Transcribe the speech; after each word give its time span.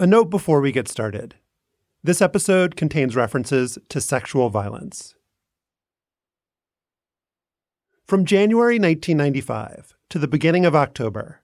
A 0.00 0.08
note 0.08 0.28
before 0.28 0.60
we 0.60 0.72
get 0.72 0.88
started. 0.88 1.36
This 2.02 2.20
episode 2.20 2.74
contains 2.74 3.14
references 3.14 3.78
to 3.90 4.00
sexual 4.00 4.50
violence. 4.50 5.14
From 8.04 8.24
January 8.24 8.74
1995 8.80 9.94
to 10.08 10.18
the 10.18 10.26
beginning 10.26 10.66
of 10.66 10.74
October, 10.74 11.42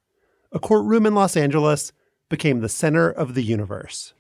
a 0.50 0.58
courtroom 0.58 1.06
in 1.06 1.14
Los 1.14 1.36
Angeles 1.36 1.92
became 2.28 2.58
the 2.58 2.68
center 2.68 3.08
of 3.08 3.34
the 3.34 3.44
universe. 3.44 4.14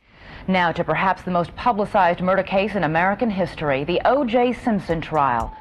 Now 0.46 0.70
to 0.70 0.84
perhaps 0.84 1.22
the 1.22 1.32
most 1.32 1.52
publicized 1.56 2.20
murder 2.20 2.44
case 2.44 2.76
in 2.76 2.84
American 2.84 3.30
history, 3.30 3.82
the 3.82 4.00
O.J. 4.04 4.52
Simpson 4.52 5.00
trial. 5.00 5.52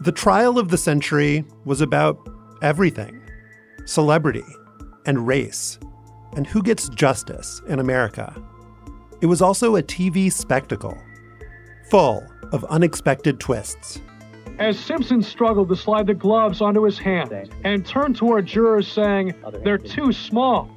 The 0.00 0.12
trial 0.12 0.58
of 0.58 0.70
the 0.70 0.78
century 0.78 1.44
was 1.64 1.80
about 1.80 2.18
everything 2.62 3.22
celebrity 3.84 4.44
and 5.06 5.24
race 5.24 5.78
and 6.36 6.46
who 6.46 6.62
gets 6.62 6.88
justice 6.88 7.62
in 7.68 7.78
America. 7.80 8.34
It 9.20 9.26
was 9.26 9.42
also 9.42 9.76
a 9.76 9.82
TV 9.82 10.32
spectacle, 10.32 10.96
full 11.90 12.24
of 12.52 12.64
unexpected 12.64 13.40
twists. 13.40 14.00
As 14.58 14.78
Simpson 14.78 15.22
struggled 15.22 15.68
to 15.68 15.76
slide 15.76 16.06
the 16.06 16.14
gloves 16.14 16.60
onto 16.60 16.82
his 16.82 16.98
hand 16.98 17.32
and 17.64 17.86
turned 17.86 18.16
toward 18.16 18.46
jurors 18.46 18.88
saying, 18.88 19.34
they're 19.62 19.78
too 19.78 20.12
small, 20.12 20.68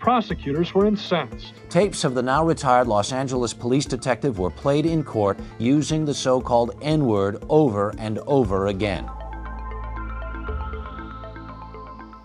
prosecutors 0.00 0.74
were 0.74 0.86
incensed. 0.86 1.54
Tapes 1.68 2.02
of 2.04 2.14
the 2.14 2.22
now 2.22 2.44
retired 2.44 2.88
Los 2.88 3.12
Angeles 3.12 3.52
police 3.52 3.86
detective 3.86 4.38
were 4.38 4.50
played 4.50 4.86
in 4.86 5.04
court 5.04 5.38
using 5.58 6.04
the 6.04 6.14
so 6.14 6.40
called 6.40 6.76
N 6.82 7.06
word 7.06 7.44
over 7.48 7.94
and 7.98 8.18
over 8.26 8.68
again. 8.68 9.08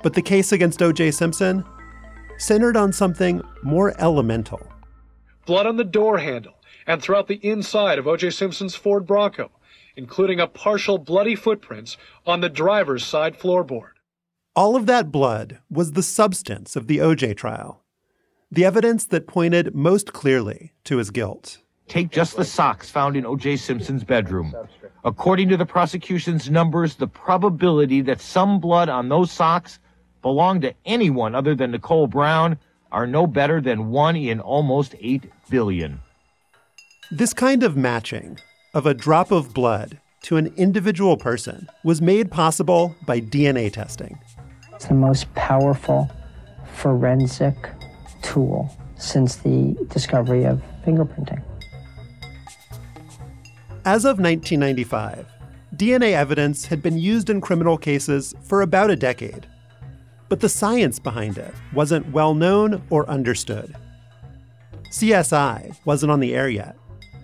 But 0.02 0.14
the 0.14 0.22
case 0.22 0.52
against 0.52 0.82
O.J. 0.82 1.12
Simpson 1.12 1.66
centered 2.38 2.78
on 2.78 2.94
something 2.94 3.42
more 3.64 3.94
elemental. 4.00 4.62
Blood 5.46 5.68
on 5.68 5.78
the 5.78 5.84
door 5.84 6.18
handle 6.18 6.54
and 6.88 7.02
throughout 7.02 7.28
the 7.28 7.46
inside 7.46 8.00
of 8.00 8.08
O.J. 8.08 8.32
Simpson's 8.32 8.76
Ford 8.76 9.06
Bronco, 9.06 9.52
including 9.96 10.40
a 10.40 10.48
partial 10.48 10.98
bloody 10.98 11.36
footprints 11.36 11.98
on 12.26 12.42
the 12.42 12.50
driver's 12.50 13.06
side 13.06 13.38
floorboard. 13.40 13.92
All 14.56 14.76
of 14.76 14.86
that 14.86 15.12
blood 15.12 15.60
was 15.70 15.92
the 15.92 16.04
substance 16.04 16.76
of 16.76 16.88
the 16.88 17.00
OJ 17.00 17.36
trial, 17.36 17.84
the 18.52 18.66
evidence 18.66 19.06
that 19.06 19.28
pointed 19.28 19.76
most 19.76 20.14
clearly 20.14 20.74
to 20.86 20.98
his 20.98 21.12
guilt. 21.12 21.60
Take 21.88 22.10
just 22.10 22.36
the 22.36 22.46
socks 22.46 22.90
found 22.90 23.16
in 23.16 23.26
O.J. 23.26 23.58
Simpson's 23.58 24.04
bedroom. 24.04 24.56
According 25.04 25.50
to 25.50 25.58
the 25.58 25.66
prosecution's 25.66 26.50
numbers, 26.50 26.96
the 26.96 27.08
probability 27.08 28.02
that 28.02 28.22
some 28.22 28.60
blood 28.60 28.90
on 28.90 29.10
those 29.10 29.32
socks 29.32 29.80
belonged 30.26 30.64
to 30.64 30.74
anyone 30.88 31.36
other 31.36 31.54
than 31.54 31.70
Nicole 31.70 32.08
Brown 32.08 32.58
are 32.92 33.06
no 33.06 33.28
better 33.28 33.62
than 33.62 33.92
one 33.92 34.16
in 34.16 34.40
almost 34.40 34.96
8 35.00 35.24
billion. 35.52 36.02
This 37.12 37.32
kind 37.32 37.62
of 37.62 37.78
matching 37.78 38.40
of 38.74 38.88
a 38.88 38.96
drop 38.96 39.32
of 39.32 39.54
blood 39.54 40.00
to 40.24 40.38
an 40.38 40.52
individual 40.58 41.16
person 41.16 41.70
was 41.84 42.02
made 42.02 42.32
possible 42.32 42.96
by 43.06 43.22
DNA 43.22 43.72
testing. 43.72 44.18
It's 44.74 44.88
the 44.88 44.96
most 44.96 45.32
powerful 45.36 46.10
forensic 46.74 47.56
tool 48.24 48.76
since 48.98 49.36
the 49.36 49.78
discovery 49.90 50.44
of 50.46 50.60
fingerprinting. 50.84 51.44
As 53.86 54.06
of 54.06 54.18
1995, 54.18 55.28
DNA 55.76 56.14
evidence 56.14 56.66
had 56.66 56.82
been 56.82 56.98
used 56.98 57.30
in 57.30 57.42
criminal 57.42 57.78
cases 57.78 58.34
for 58.42 58.64
about 58.64 58.90
a 58.90 58.96
decade, 58.96 59.46
but 60.30 60.40
the 60.40 60.50
science 60.50 61.00
behind 61.00 61.38
it 61.38 61.54
wasn't 61.74 62.12
well 62.12 62.34
known 62.34 62.82
or 62.90 63.10
understood. 63.10 63.76
CSI 64.90 65.76
wasn't 65.86 66.12
on 66.12 66.20
the 66.20 66.36
air 66.36 66.50
yet, 66.50 66.78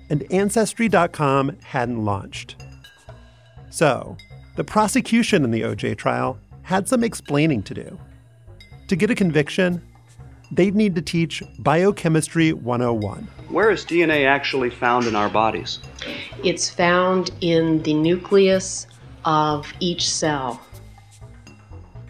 and 0.09 0.30
Ancestry.com 0.31 1.57
hadn't 1.63 2.03
launched. 2.03 2.63
So, 3.69 4.17
the 4.57 4.63
prosecution 4.63 5.44
in 5.44 5.51
the 5.51 5.61
OJ 5.61 5.97
trial 5.97 6.38
had 6.63 6.88
some 6.88 7.03
explaining 7.03 7.63
to 7.63 7.73
do. 7.73 8.00
To 8.90 8.95
get 8.95 9.09
a 9.09 9.16
conviction, 9.16 9.81
they'd 10.51 10.75
need 10.75 10.95
to 10.95 11.01
teach 11.01 11.41
Biochemistry 11.59 12.51
101. 12.51 13.28
Where 13.47 13.72
is 13.72 13.85
DNA 13.85 14.28
actually 14.28 14.69
found 14.69 15.07
in 15.07 15.16
our 15.16 15.29
bodies? 15.29 15.79
It's 16.44 16.69
found 16.69 17.31
in 17.40 17.81
the 17.84 17.94
nucleus 17.94 18.88
of 19.23 19.72
each 19.79 20.09
cell. 20.09 20.61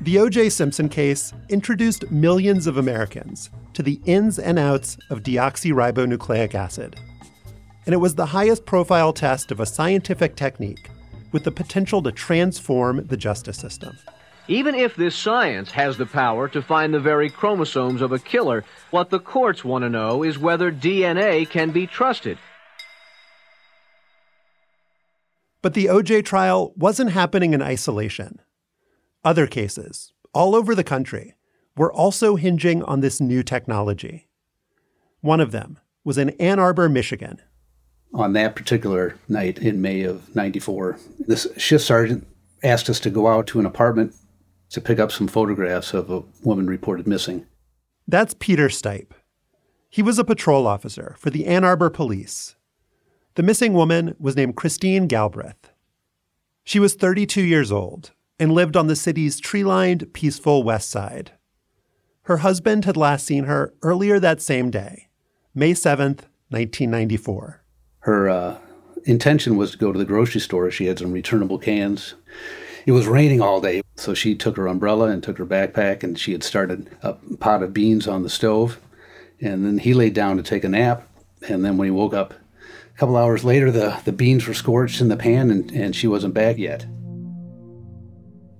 The 0.01 0.17
O.J. 0.17 0.49
Simpson 0.49 0.89
case 0.89 1.31
introduced 1.49 2.09
millions 2.09 2.65
of 2.65 2.77
Americans 2.77 3.51
to 3.73 3.83
the 3.83 4.01
ins 4.05 4.39
and 4.39 4.57
outs 4.57 4.97
of 5.11 5.21
deoxyribonucleic 5.21 6.55
acid. 6.55 6.95
And 7.85 7.93
it 7.93 7.99
was 7.99 8.15
the 8.15 8.25
highest 8.25 8.65
profile 8.65 9.13
test 9.13 9.51
of 9.51 9.59
a 9.59 9.65
scientific 9.67 10.35
technique 10.35 10.89
with 11.31 11.43
the 11.43 11.51
potential 11.51 12.01
to 12.01 12.11
transform 12.11 13.05
the 13.05 13.15
justice 13.15 13.59
system. 13.59 13.95
Even 14.47 14.73
if 14.73 14.95
this 14.95 15.15
science 15.15 15.69
has 15.69 15.97
the 15.97 16.07
power 16.07 16.47
to 16.47 16.63
find 16.63 16.91
the 16.91 16.99
very 16.99 17.29
chromosomes 17.29 18.01
of 18.01 18.11
a 18.11 18.17
killer, 18.17 18.65
what 18.89 19.11
the 19.11 19.19
courts 19.19 19.63
want 19.63 19.83
to 19.83 19.89
know 19.89 20.23
is 20.23 20.39
whether 20.39 20.71
DNA 20.71 21.47
can 21.47 21.69
be 21.69 21.85
trusted. 21.85 22.39
But 25.61 25.75
the 25.75 25.85
OJ 25.85 26.25
trial 26.25 26.73
wasn't 26.75 27.11
happening 27.11 27.53
in 27.53 27.61
isolation. 27.61 28.39
Other 29.23 29.45
cases, 29.45 30.13
all 30.33 30.55
over 30.55 30.73
the 30.73 30.83
country, 30.83 31.35
were 31.77 31.93
also 31.93 32.35
hinging 32.37 32.81
on 32.83 33.01
this 33.01 33.21
new 33.21 33.43
technology. 33.43 34.27
One 35.21 35.39
of 35.39 35.51
them 35.51 35.77
was 36.03 36.17
in 36.17 36.31
Ann 36.31 36.57
Arbor, 36.57 36.89
Michigan. 36.89 37.39
On 38.13 38.33
that 38.33 38.55
particular 38.55 39.15
night 39.29 39.59
in 39.59 39.79
May 39.79 40.01
of 40.01 40.35
94, 40.35 40.97
this 41.19 41.47
shift 41.55 41.85
sergeant 41.85 42.27
asked 42.63 42.89
us 42.89 42.99
to 43.01 43.11
go 43.11 43.27
out 43.27 43.45
to 43.47 43.59
an 43.59 43.65
apartment 43.65 44.15
to 44.71 44.81
pick 44.81 44.99
up 44.99 45.11
some 45.11 45.27
photographs 45.27 45.93
of 45.93 46.09
a 46.09 46.23
woman 46.43 46.65
reported 46.65 47.05
missing. 47.05 47.45
That's 48.07 48.33
Peter 48.33 48.69
Stipe. 48.69 49.11
He 49.87 50.01
was 50.01 50.17
a 50.17 50.23
patrol 50.23 50.65
officer 50.65 51.15
for 51.19 51.29
the 51.29 51.45
Ann 51.45 51.63
Arbor 51.63 51.91
Police. 51.91 52.55
The 53.35 53.43
missing 53.43 53.73
woman 53.73 54.15
was 54.19 54.35
named 54.35 54.55
Christine 54.55 55.07
Galbraith. 55.07 55.69
She 56.63 56.79
was 56.79 56.95
32 56.95 57.43
years 57.43 57.71
old 57.71 58.11
and 58.41 58.51
lived 58.51 58.75
on 58.75 58.87
the 58.87 58.95
city's 58.95 59.39
tree 59.39 59.63
lined, 59.63 60.11
peaceful 60.13 60.63
west 60.63 60.89
side. 60.89 61.31
Her 62.23 62.37
husband 62.37 62.85
had 62.85 62.97
last 62.97 63.23
seen 63.23 63.43
her 63.43 63.71
earlier 63.83 64.19
that 64.19 64.41
same 64.41 64.71
day, 64.71 65.09
May 65.53 65.73
7th, 65.73 66.21
1994. 66.49 67.61
Her 67.99 68.29
uh, 68.29 68.57
intention 69.03 69.57
was 69.57 69.71
to 69.71 69.77
go 69.77 69.91
to 69.91 69.99
the 69.99 70.05
grocery 70.05 70.41
store. 70.41 70.71
She 70.71 70.87
had 70.87 70.97
some 70.97 71.11
returnable 71.11 71.59
cans. 71.59 72.15
It 72.87 72.93
was 72.93 73.05
raining 73.05 73.41
all 73.41 73.61
day, 73.61 73.83
so 73.95 74.15
she 74.15 74.33
took 74.33 74.57
her 74.57 74.65
umbrella 74.65 75.09
and 75.09 75.21
took 75.21 75.37
her 75.37 75.45
backpack, 75.45 76.01
and 76.01 76.17
she 76.17 76.31
had 76.31 76.43
started 76.43 76.89
a 77.03 77.13
pot 77.39 77.61
of 77.61 77.73
beans 77.73 78.07
on 78.07 78.23
the 78.23 78.29
stove. 78.29 78.79
And 79.39 79.63
then 79.63 79.77
he 79.77 79.93
laid 79.93 80.15
down 80.15 80.37
to 80.37 80.43
take 80.43 80.63
a 80.63 80.69
nap. 80.69 81.07
And 81.47 81.63
then 81.63 81.77
when 81.77 81.85
he 81.85 81.91
woke 81.91 82.15
up 82.15 82.33
a 82.33 82.97
couple 82.97 83.17
hours 83.17 83.43
later, 83.43 83.69
the, 83.69 84.01
the 84.03 84.11
beans 84.11 84.47
were 84.47 84.55
scorched 84.55 84.99
in 84.99 85.09
the 85.09 85.17
pan, 85.17 85.51
and, 85.51 85.71
and 85.73 85.95
she 85.95 86.07
wasn't 86.07 86.33
back 86.33 86.57
yet. 86.57 86.87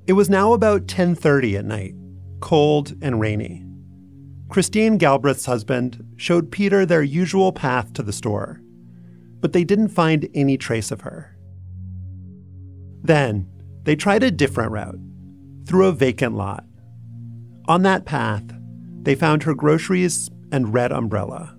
It 0.07 0.13
was 0.13 0.29
now 0.29 0.53
about 0.53 0.87
10:30 0.87 1.57
at 1.57 1.65
night, 1.65 1.95
cold 2.39 2.93
and 3.01 3.19
rainy. 3.19 3.63
Christine 4.49 4.97
Galbraith's 4.97 5.45
husband 5.45 6.03
showed 6.17 6.51
Peter 6.51 6.85
their 6.85 7.03
usual 7.03 7.51
path 7.51 7.93
to 7.93 8.03
the 8.03 8.11
store, 8.11 8.61
but 9.39 9.53
they 9.53 9.63
didn't 9.63 9.89
find 9.89 10.27
any 10.33 10.57
trace 10.57 10.91
of 10.91 11.01
her. 11.01 11.37
Then, 13.03 13.47
they 13.83 13.95
tried 13.95 14.23
a 14.23 14.31
different 14.31 14.71
route, 14.71 14.99
through 15.65 15.85
a 15.85 15.93
vacant 15.93 16.35
lot. 16.35 16.65
On 17.67 17.83
that 17.83 18.05
path, 18.05 18.43
they 19.03 19.15
found 19.15 19.43
her 19.43 19.53
groceries 19.53 20.29
and 20.51 20.73
red 20.73 20.91
umbrella. 20.91 21.55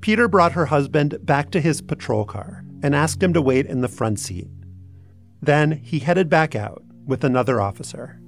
Peter 0.00 0.26
brought 0.26 0.52
her 0.52 0.66
husband 0.66 1.18
back 1.22 1.50
to 1.50 1.60
his 1.60 1.82
patrol 1.82 2.24
car 2.24 2.64
and 2.82 2.94
asked 2.94 3.22
him 3.22 3.34
to 3.34 3.42
wait 3.42 3.66
in 3.66 3.82
the 3.82 3.88
front 3.88 4.18
seat. 4.18 4.48
Then 5.42 5.72
he 5.72 5.98
headed 5.98 6.28
back 6.28 6.54
out 6.54 6.82
with 7.06 7.24
another 7.24 7.60
officer. 7.60 8.18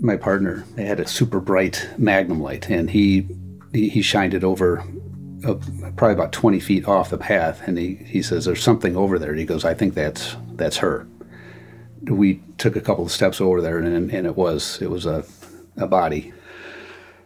My 0.00 0.16
partner 0.16 0.64
had 0.76 1.00
a 1.00 1.06
super 1.06 1.40
bright 1.40 1.88
magnum 1.98 2.40
light, 2.40 2.70
and 2.70 2.90
he 2.90 3.28
he 3.72 4.02
shined 4.02 4.34
it 4.34 4.42
over 4.42 4.82
uh, 5.44 5.54
probably 5.96 6.12
about 6.12 6.32
20 6.32 6.60
feet 6.60 6.86
off 6.86 7.10
the 7.10 7.18
path, 7.18 7.62
and 7.66 7.78
he, 7.78 7.94
he 7.94 8.22
says, 8.22 8.44
"There's 8.44 8.62
something 8.62 8.96
over 8.96 9.18
there." 9.18 9.34
He 9.34 9.44
goes, 9.44 9.64
"I 9.64 9.74
think 9.74 9.94
that's 9.94 10.36
that's 10.54 10.78
her." 10.78 11.06
We 12.02 12.42
took 12.58 12.76
a 12.76 12.80
couple 12.80 13.04
of 13.04 13.12
steps 13.12 13.40
over 13.40 13.60
there, 13.60 13.78
and, 13.78 14.10
and 14.10 14.26
it 14.26 14.36
was 14.36 14.80
it 14.80 14.90
was 14.90 15.06
a, 15.06 15.24
a 15.76 15.86
body. 15.86 16.32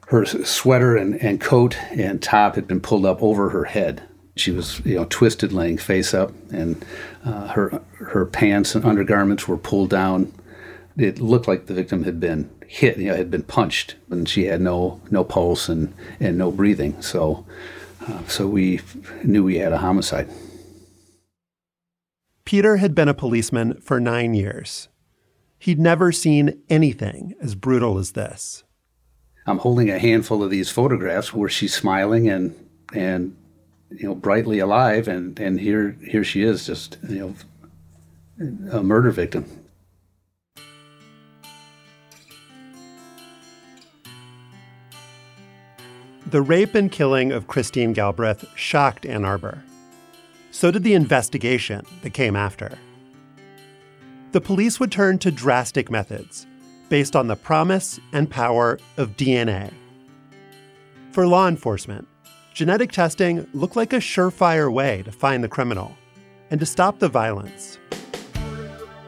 Her 0.08 0.26
sweater 0.26 0.96
and, 0.96 1.20
and 1.22 1.40
coat 1.40 1.78
and 1.90 2.22
top 2.22 2.56
had 2.56 2.68
been 2.68 2.80
pulled 2.80 3.06
up 3.06 3.22
over 3.22 3.48
her 3.50 3.64
head. 3.64 4.02
She 4.36 4.50
was, 4.50 4.80
you 4.84 4.96
know, 4.96 5.06
twisted, 5.08 5.52
laying 5.52 5.78
face 5.78 6.12
up, 6.12 6.32
and 6.52 6.84
uh, 7.24 7.48
her 7.48 7.82
her 7.98 8.26
pants 8.26 8.74
and 8.74 8.84
undergarments 8.84 9.48
were 9.48 9.56
pulled 9.56 9.90
down 9.90 10.32
it 10.96 11.20
looked 11.20 11.48
like 11.48 11.66
the 11.66 11.74
victim 11.74 12.04
had 12.04 12.20
been 12.20 12.50
hit, 12.66 12.98
you 12.98 13.06
know, 13.06 13.16
had 13.16 13.30
been 13.30 13.42
punched, 13.42 13.96
and 14.10 14.28
she 14.28 14.44
had 14.44 14.60
no 14.60 15.00
no 15.10 15.24
pulse 15.24 15.68
and 15.68 15.92
and 16.20 16.38
no 16.38 16.50
breathing. 16.50 17.00
So, 17.02 17.44
uh, 18.06 18.24
so 18.26 18.46
we 18.46 18.80
knew 19.22 19.44
we 19.44 19.58
had 19.58 19.72
a 19.72 19.78
homicide. 19.78 20.28
Peter 22.44 22.76
had 22.76 22.94
been 22.94 23.08
a 23.08 23.14
policeman 23.14 23.80
for 23.80 23.98
nine 23.98 24.34
years. 24.34 24.88
He'd 25.58 25.80
never 25.80 26.12
seen 26.12 26.62
anything 26.68 27.34
as 27.40 27.54
brutal 27.54 27.98
as 27.98 28.12
this. 28.12 28.64
I'm 29.46 29.58
holding 29.58 29.90
a 29.90 29.98
handful 29.98 30.42
of 30.42 30.50
these 30.50 30.70
photographs 30.70 31.32
where 31.32 31.48
she's 31.48 31.74
smiling 31.74 32.28
and 32.28 32.54
and 32.92 33.36
you 33.90 34.08
know 34.08 34.14
brightly 34.14 34.58
alive, 34.58 35.08
and 35.08 35.38
and 35.40 35.60
here 35.60 35.96
here 36.06 36.24
she 36.24 36.42
is, 36.42 36.66
just 36.66 36.98
you 37.08 37.34
know, 38.38 38.78
a 38.78 38.82
murder 38.82 39.10
victim. 39.10 39.63
The 46.34 46.42
rape 46.42 46.74
and 46.74 46.90
killing 46.90 47.30
of 47.30 47.46
Christine 47.46 47.92
Galbraith 47.92 48.44
shocked 48.56 49.06
Ann 49.06 49.24
Arbor. 49.24 49.62
So 50.50 50.72
did 50.72 50.82
the 50.82 50.94
investigation 50.94 51.86
that 52.02 52.10
came 52.10 52.34
after. 52.34 52.76
The 54.32 54.40
police 54.40 54.80
would 54.80 54.90
turn 54.90 55.20
to 55.20 55.30
drastic 55.30 55.92
methods 55.92 56.48
based 56.88 57.14
on 57.14 57.28
the 57.28 57.36
promise 57.36 58.00
and 58.12 58.28
power 58.28 58.80
of 58.96 59.16
DNA. 59.16 59.72
For 61.12 61.24
law 61.24 61.46
enforcement, 61.46 62.08
genetic 62.52 62.90
testing 62.90 63.46
looked 63.54 63.76
like 63.76 63.92
a 63.92 63.98
surefire 63.98 64.72
way 64.72 65.04
to 65.04 65.12
find 65.12 65.44
the 65.44 65.48
criminal 65.48 65.96
and 66.50 66.58
to 66.58 66.66
stop 66.66 66.98
the 66.98 67.08
violence. 67.08 67.78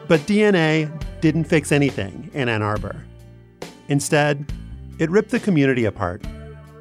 But 0.07 0.21
DNA 0.21 0.89
didn't 1.19 1.43
fix 1.43 1.73
anything 1.73 2.31
in 2.33 2.47
Ann 2.47 2.61
Arbor. 2.61 3.03
Instead, 3.89 4.49
it 4.97 5.09
ripped 5.09 5.31
the 5.31 5.41
community 5.41 5.83
apart. 5.83 6.23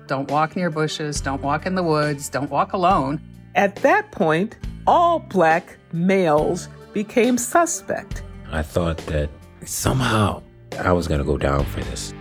Don't 0.07 0.31
walk 0.31 0.55
near 0.55 0.71
bushes, 0.71 1.21
don't 1.21 1.43
walk 1.43 1.67
in 1.67 1.75
the 1.75 1.83
woods, 1.83 2.29
don't 2.29 2.49
walk 2.49 2.73
alone. 2.73 3.21
At 3.57 3.75
that 3.77 4.13
point, 4.13 4.57
all 4.87 5.19
black 5.19 5.79
males 5.93 6.69
became 6.93 7.37
suspect. 7.37 8.23
I 8.53 8.63
thought 8.63 8.99
that 9.07 9.31
somehow 9.65 10.43
I 10.79 10.93
was 10.93 11.09
going 11.09 11.19
to 11.19 11.27
go 11.27 11.37
down 11.37 11.65
for 11.65 11.81
this. 11.81 12.15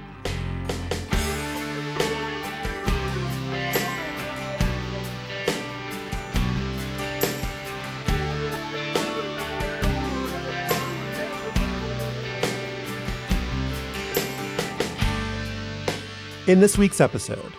In 16.47 16.59
this 16.59 16.77
week's 16.77 17.01
episode, 17.01 17.53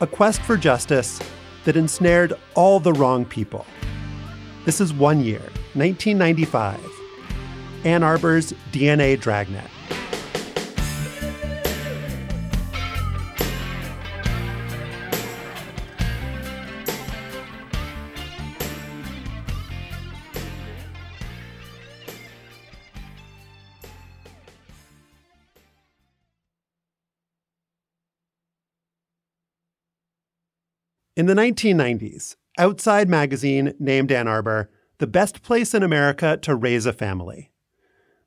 a 0.00 0.06
quest 0.06 0.40
for 0.42 0.56
justice 0.56 1.20
that 1.64 1.76
ensnared 1.76 2.32
all 2.54 2.80
the 2.80 2.92
wrong 2.92 3.24
people. 3.24 3.66
This 4.64 4.80
is 4.80 4.92
one 4.94 5.20
year, 5.20 5.40
1995. 5.74 6.80
Ann 7.84 8.02
Arbor's 8.02 8.52
DNA 8.72 9.20
Dragnet. 9.20 9.68
In 31.20 31.26
the 31.26 31.34
1990s, 31.34 32.36
Outside 32.56 33.06
Magazine 33.06 33.74
named 33.78 34.10
Ann 34.10 34.26
Arbor 34.26 34.70
the 34.96 35.06
best 35.06 35.42
place 35.42 35.74
in 35.74 35.82
America 35.82 36.38
to 36.38 36.54
raise 36.54 36.86
a 36.86 36.94
family. 36.94 37.52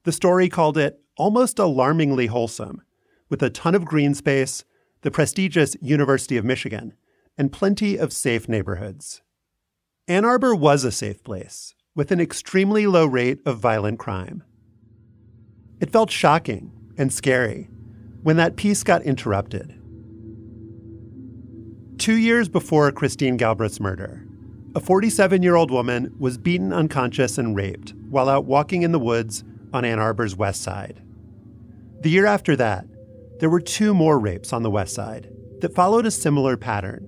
The 0.03 0.11
story 0.11 0.47
called 0.47 0.77
it 0.77 1.01
almost 1.17 1.57
alarmingly 1.57 2.27
wholesome, 2.27 2.83
with 3.29 3.41
a 3.41 3.49
ton 3.49 3.73
of 3.73 3.83
green 3.83 4.13
space, 4.13 4.63
the 5.01 5.09
prestigious 5.09 5.75
University 5.81 6.37
of 6.37 6.45
Michigan, 6.45 6.93
and 7.35 7.51
plenty 7.51 7.97
of 7.97 8.13
safe 8.13 8.47
neighborhoods. 8.47 9.23
Ann 10.07 10.23
Arbor 10.23 10.53
was 10.53 10.83
a 10.83 10.91
safe 10.91 11.23
place, 11.23 11.73
with 11.95 12.11
an 12.11 12.21
extremely 12.21 12.85
low 12.85 13.07
rate 13.07 13.39
of 13.43 13.57
violent 13.57 13.97
crime. 13.97 14.43
It 15.79 15.89
felt 15.89 16.11
shocking 16.11 16.71
and 16.95 17.11
scary 17.11 17.71
when 18.21 18.37
that 18.37 18.55
peace 18.55 18.83
got 18.83 19.01
interrupted. 19.01 19.82
Two 22.03 22.17
years 22.17 22.49
before 22.49 22.91
Christine 22.91 23.37
Galbraith's 23.37 23.79
murder, 23.79 24.27
a 24.75 24.81
47 24.81 25.41
year 25.41 25.55
old 25.55 25.71
woman 25.71 26.13
was 26.19 26.37
beaten 26.37 26.73
unconscious 26.73 27.37
and 27.37 27.55
raped 27.55 27.93
while 28.09 28.27
out 28.27 28.43
walking 28.43 28.81
in 28.81 28.91
the 28.91 28.99
woods 28.99 29.45
on 29.71 29.85
Ann 29.85 29.99
Arbor's 29.99 30.35
west 30.35 30.61
side. 30.61 31.01
The 32.01 32.09
year 32.09 32.25
after 32.25 32.57
that, 32.57 32.85
there 33.39 33.49
were 33.49 33.61
two 33.61 33.93
more 33.93 34.19
rapes 34.19 34.51
on 34.51 34.63
the 34.63 34.69
west 34.69 34.93
side 34.93 35.29
that 35.61 35.73
followed 35.73 36.05
a 36.05 36.11
similar 36.11 36.57
pattern. 36.57 37.07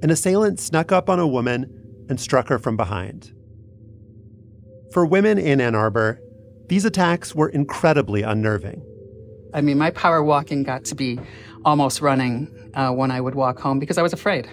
An 0.00 0.10
assailant 0.10 0.60
snuck 0.60 0.92
up 0.92 1.10
on 1.10 1.18
a 1.18 1.26
woman 1.26 2.06
and 2.08 2.20
struck 2.20 2.46
her 2.46 2.60
from 2.60 2.76
behind. 2.76 3.34
For 4.92 5.04
women 5.04 5.38
in 5.38 5.60
Ann 5.60 5.74
Arbor, 5.74 6.20
these 6.68 6.84
attacks 6.84 7.34
were 7.34 7.48
incredibly 7.48 8.22
unnerving. 8.22 8.80
I 9.52 9.60
mean, 9.60 9.76
my 9.76 9.90
power 9.90 10.22
walking 10.22 10.62
got 10.62 10.84
to 10.84 10.94
be 10.94 11.18
almost 11.64 12.00
running 12.00 12.63
uh, 12.74 12.90
when 12.92 13.10
I 13.10 13.20
would 13.20 13.34
walk 13.34 13.58
home 13.58 13.78
because 13.78 13.98
I 13.98 14.02
was 14.02 14.12
afraid. 14.12 14.48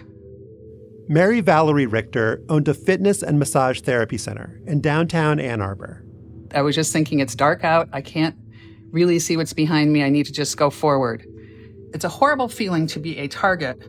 Mary 1.07 1.41
Valerie 1.41 1.87
Richter 1.87 2.41
owned 2.47 2.67
a 2.67 2.73
fitness 2.73 3.21
and 3.21 3.37
massage 3.37 3.81
therapy 3.81 4.17
center 4.17 4.61
in 4.65 4.81
downtown 4.81 5.39
Ann 5.39 5.61
Arbor. 5.61 6.05
I 6.53 6.61
was 6.61 6.75
just 6.75 6.93
thinking, 6.93 7.19
it's 7.19 7.35
dark 7.35 7.63
out. 7.63 7.89
I 7.91 8.01
can't 8.01 8.35
really 8.91 9.19
see 9.19 9.37
what's 9.37 9.53
behind 9.53 9.91
me. 9.91 10.03
I 10.03 10.09
need 10.09 10.25
to 10.27 10.31
just 10.31 10.57
go 10.57 10.69
forward. 10.69 11.25
It's 11.93 12.05
a 12.05 12.09
horrible 12.09 12.47
feeling 12.47 12.87
to 12.87 12.99
be 12.99 13.17
a 13.17 13.27
target 13.27 13.81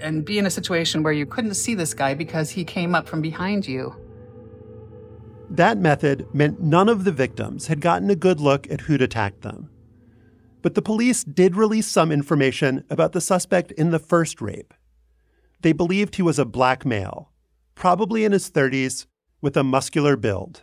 and 0.00 0.24
be 0.24 0.38
in 0.38 0.46
a 0.46 0.50
situation 0.50 1.02
where 1.02 1.12
you 1.12 1.26
couldn't 1.26 1.54
see 1.54 1.74
this 1.74 1.94
guy 1.94 2.14
because 2.14 2.50
he 2.50 2.64
came 2.64 2.94
up 2.94 3.08
from 3.08 3.20
behind 3.20 3.66
you. 3.66 3.94
That 5.50 5.78
method 5.78 6.26
meant 6.32 6.60
none 6.60 6.88
of 6.88 7.04
the 7.04 7.12
victims 7.12 7.68
had 7.68 7.80
gotten 7.80 8.10
a 8.10 8.16
good 8.16 8.40
look 8.40 8.70
at 8.70 8.82
who'd 8.82 9.02
attacked 9.02 9.42
them. 9.42 9.70
But 10.66 10.74
the 10.74 10.82
police 10.82 11.22
did 11.22 11.54
release 11.54 11.86
some 11.86 12.10
information 12.10 12.82
about 12.90 13.12
the 13.12 13.20
suspect 13.20 13.70
in 13.70 13.92
the 13.92 14.00
first 14.00 14.40
rape. 14.40 14.74
They 15.60 15.72
believed 15.72 16.16
he 16.16 16.22
was 16.22 16.40
a 16.40 16.44
black 16.44 16.84
male, 16.84 17.30
probably 17.76 18.24
in 18.24 18.32
his 18.32 18.50
30s, 18.50 19.06
with 19.40 19.56
a 19.56 19.62
muscular 19.62 20.16
build. 20.16 20.62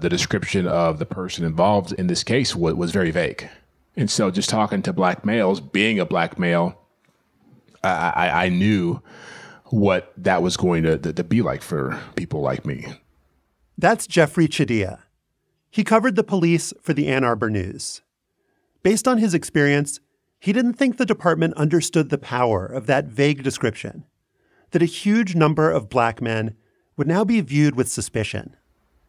The 0.00 0.08
description 0.08 0.66
of 0.66 0.98
the 0.98 1.06
person 1.06 1.44
involved 1.44 1.92
in 1.92 2.08
this 2.08 2.24
case 2.24 2.56
was, 2.56 2.74
was 2.74 2.90
very 2.90 3.12
vague. 3.12 3.48
And 3.94 4.10
so, 4.10 4.32
just 4.32 4.50
talking 4.50 4.82
to 4.82 4.92
black 4.92 5.24
males, 5.24 5.60
being 5.60 6.00
a 6.00 6.04
black 6.04 6.36
male, 6.36 6.76
I, 7.84 8.10
I, 8.16 8.46
I 8.46 8.48
knew 8.48 9.00
what 9.66 10.12
that 10.16 10.42
was 10.42 10.56
going 10.56 10.82
to, 10.82 10.98
to, 10.98 11.12
to 11.12 11.22
be 11.22 11.40
like 11.40 11.62
for 11.62 12.00
people 12.16 12.40
like 12.40 12.66
me. 12.66 12.84
That's 13.78 14.08
Jeffrey 14.08 14.48
Chadiha. 14.48 14.98
He 15.70 15.84
covered 15.84 16.16
the 16.16 16.24
police 16.24 16.72
for 16.82 16.94
the 16.94 17.06
Ann 17.06 17.22
Arbor 17.22 17.48
News. 17.48 18.02
Based 18.82 19.06
on 19.06 19.18
his 19.18 19.34
experience, 19.34 20.00
he 20.38 20.52
didn't 20.52 20.74
think 20.74 20.96
the 20.96 21.06
department 21.06 21.54
understood 21.54 22.08
the 22.08 22.18
power 22.18 22.64
of 22.64 22.86
that 22.86 23.06
vague 23.06 23.42
description 23.42 24.04
that 24.70 24.82
a 24.82 24.86
huge 24.86 25.34
number 25.34 25.70
of 25.70 25.90
black 25.90 26.22
men 26.22 26.56
would 26.96 27.06
now 27.06 27.24
be 27.24 27.40
viewed 27.40 27.74
with 27.74 27.90
suspicion. 27.90 28.56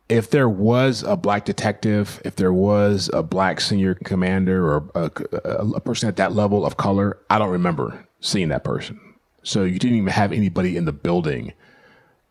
If 0.09 0.29
there 0.29 0.49
was 0.49 1.03
a 1.03 1.15
black 1.15 1.45
detective, 1.45 2.21
if 2.25 2.35
there 2.35 2.51
was 2.51 3.09
a 3.13 3.23
black 3.23 3.61
senior 3.61 3.95
commander 3.95 4.67
or 4.67 4.89
a, 4.93 5.11
a, 5.45 5.67
a 5.75 5.79
person 5.79 6.09
at 6.09 6.17
that 6.17 6.33
level 6.33 6.65
of 6.65 6.75
color, 6.75 7.17
I 7.29 7.39
don't 7.39 7.49
remember 7.49 8.05
seeing 8.19 8.49
that 8.49 8.65
person. 8.65 8.99
So 9.43 9.63
you 9.63 9.79
didn't 9.79 9.97
even 9.97 10.11
have 10.11 10.33
anybody 10.33 10.75
in 10.75 10.85
the 10.85 10.91
building 10.91 11.53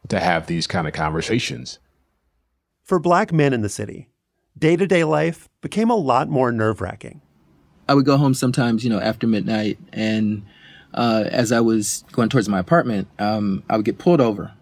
to 0.09 0.20
have 0.20 0.47
these 0.47 0.66
kind 0.66 0.87
of 0.87 0.92
conversations. 0.92 1.78
For 2.82 2.99
black 2.99 3.32
men 3.32 3.54
in 3.54 3.62
the 3.62 3.68
city, 3.68 4.11
day 4.59 4.76
to 4.76 4.87
day 4.87 5.04
life 5.04 5.49
became 5.62 5.88
a 5.88 5.97
lot 5.97 6.28
more 6.28 6.52
nerve 6.52 6.80
wracking. 6.80 7.23
I 7.90 7.94
would 7.94 8.04
go 8.04 8.16
home 8.16 8.35
sometimes, 8.35 8.85
you 8.85 8.90
know, 8.90 9.00
after 9.00 9.26
midnight, 9.26 9.76
and 9.92 10.47
uh, 10.94 11.25
as 11.26 11.50
I 11.50 11.59
was 11.59 12.04
going 12.12 12.28
towards 12.28 12.49
my 12.49 12.61
apartment, 12.61 13.09
um, 13.18 13.64
I 13.68 13.76
would 13.76 13.85
get 13.85 13.99
pulled 13.99 14.20
over. 14.20 14.52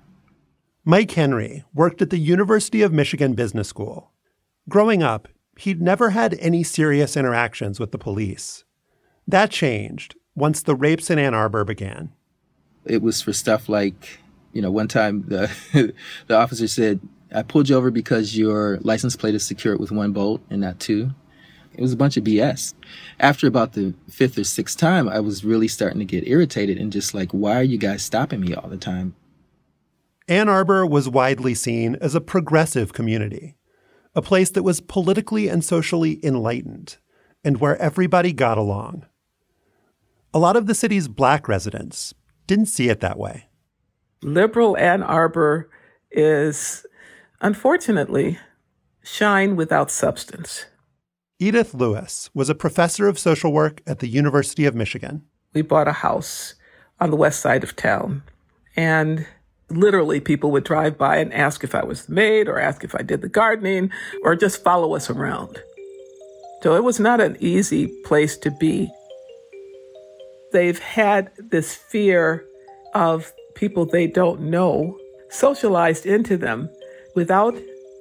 Mike 0.83 1.11
Henry 1.11 1.63
worked 1.75 2.01
at 2.01 2.09
the 2.09 2.17
University 2.17 2.81
of 2.81 2.91
Michigan 2.91 3.35
Business 3.35 3.69
School. 3.69 4.13
Growing 4.67 5.03
up, 5.03 5.29
he'd 5.59 5.83
never 5.83 6.09
had 6.09 6.39
any 6.41 6.63
serious 6.63 7.19
interactions 7.19 7.79
with 7.79 7.93
the 7.93 7.99
police. 7.99 8.65
That 9.27 9.51
changed 9.51 10.17
once 10.35 10.63
the 10.63 10.75
rapes 10.75 11.11
in 11.11 11.19
Ann 11.19 11.35
Arbor 11.35 11.67
began. 11.67 12.15
It 12.87 13.03
was 13.03 13.21
for 13.21 13.35
stuff 13.35 13.69
like, 13.69 14.21
you 14.55 14.63
know, 14.63 14.71
one 14.71 14.89
time 14.89 15.27
the 15.29 15.53
the 16.29 16.35
officer 16.35 16.67
said, 16.67 16.99
"I 17.31 17.43
pulled 17.43 17.69
you 17.69 17.77
over 17.77 17.91
because 17.91 18.39
your 18.39 18.79
license 18.79 19.17
plate 19.17 19.35
is 19.35 19.45
secured 19.45 19.81
with 19.81 19.93
one 19.93 20.13
bolt 20.13 20.41
and 20.49 20.63
not 20.63 20.81
two." 20.81 21.11
It 21.79 21.83
was 21.83 21.93
a 21.93 21.97
bunch 21.97 22.17
of 22.17 22.25
BS. 22.25 22.75
After 23.21 23.47
about 23.47 23.75
the 23.75 23.95
fifth 24.11 24.37
or 24.37 24.43
sixth 24.43 24.77
time, 24.77 25.09
I 25.09 25.21
was 25.21 25.45
really 25.45 25.69
starting 25.69 26.01
to 26.01 26.05
get 26.05 26.27
irritated 26.27 26.77
and 26.77 26.93
just 26.93 27.15
like, 27.15 27.31
why 27.31 27.55
are 27.55 27.63
you 27.63 27.79
guys 27.79 28.03
stopping 28.03 28.41
me 28.41 28.53
all 28.53 28.69
the 28.69 28.77
time? 28.77 29.15
Ann 30.27 30.49
Arbor 30.49 30.85
was 30.85 31.09
widely 31.09 31.55
seen 31.55 31.95
as 32.01 32.17
a 32.17 32.21
progressive 32.21 32.93
community, 32.93 33.57
a 34.17 34.21
place 34.21 34.51
that 34.51 34.65
was 34.65 34.81
politically 34.81 35.47
and 35.47 35.65
socially 35.65 36.19
enlightened, 36.27 36.97
and 37.45 37.61
where 37.61 37.77
everybody 37.77 38.33
got 38.33 38.59
along. 38.59 39.07
A 40.35 40.41
lot 40.41 40.57
of 40.57 40.67
the 40.67 40.75
city's 40.75 41.07
black 41.07 41.47
residents 41.47 42.13
didn't 42.49 42.67
see 42.67 42.89
it 42.89 42.99
that 43.01 43.19
way. 43.19 43.49
Liberal 44.21 44.77
Ann 44.77 45.05
Arbor 45.05 45.71
is, 46.11 46.85
unfortunately, 47.41 48.41
shine 49.05 49.55
without 49.55 49.93
substance. 49.93 50.67
Edith 51.41 51.73
Lewis 51.73 52.31
was 52.35 52.51
a 52.51 52.55
professor 52.55 53.07
of 53.07 53.17
social 53.17 53.53
work 53.53 53.81
at 53.87 54.01
the 54.01 54.09
University 54.09 54.65
of 54.65 54.75
Michigan. 54.75 55.23
We 55.55 55.63
bought 55.63 55.87
a 55.87 55.93
house 55.93 56.55
on 56.99 57.11
the 57.11 57.17
west 57.17 57.39
side 57.39 57.63
of 57.63 57.77
town, 57.77 58.25
and 58.75 59.25
literally 59.71 60.19
people 60.19 60.51
would 60.51 60.65
drive 60.65 60.99
by 60.99 61.19
and 61.19 61.33
ask 61.33 61.63
if 61.63 61.77
I 61.77 61.85
was 61.85 62.07
the 62.07 62.15
maid 62.15 62.49
or 62.49 62.59
ask 62.59 62.83
if 62.83 62.93
I 62.93 63.03
did 63.03 63.23
the 63.23 63.29
gardening 63.29 63.93
or 64.25 64.35
just 64.35 64.65
follow 64.65 64.97
us 64.97 65.11
around. 65.11 65.63
So 66.65 66.75
it 66.75 66.83
was 66.83 66.99
not 66.99 67.21
an 67.21 67.37
easy 67.39 67.87
place 68.05 68.37
to 68.39 68.51
be. 68.51 68.91
They've 70.53 70.81
had 70.81 71.31
this 71.39 71.73
fear 71.73 72.45
of 72.95 73.33
people 73.55 73.87
they 73.87 74.09
don't 74.09 74.41
know 74.41 74.99
socialized 75.31 76.05
into 76.05 76.37
them 76.37 76.69
without 77.15 77.55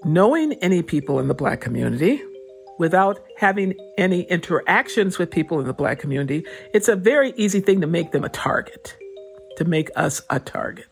knowing 0.05 0.53
any 0.53 0.81
people 0.81 1.19
in 1.19 1.27
the 1.27 1.35
Black 1.35 1.61
community, 1.61 2.23
without 2.77 3.19
having 3.37 3.73
any 3.97 4.21
interactions 4.23 5.17
with 5.17 5.31
people 5.31 5.59
in 5.59 5.67
the 5.67 5.73
Black 5.73 5.99
community. 5.99 6.45
It's 6.73 6.87
a 6.87 6.95
very 6.95 7.33
easy 7.35 7.59
thing 7.59 7.81
to 7.81 7.87
make 7.87 8.11
them 8.11 8.23
a 8.23 8.29
target, 8.29 8.95
to 9.57 9.65
make 9.65 9.89
us 9.95 10.21
a 10.29 10.39
target. 10.39 10.85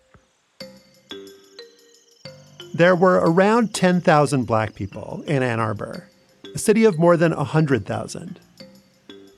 There 2.74 2.96
were 2.96 3.22
around 3.24 3.74
10,000 3.74 4.44
black 4.44 4.76
people 4.76 5.24
in 5.28 5.42
Ann 5.42 5.62
Arbor, 5.62 6.10
a 6.54 6.58
city 6.58 6.84
of 6.84 7.00
more 7.00 7.16
than 7.16 7.34
100,000. 7.34 8.40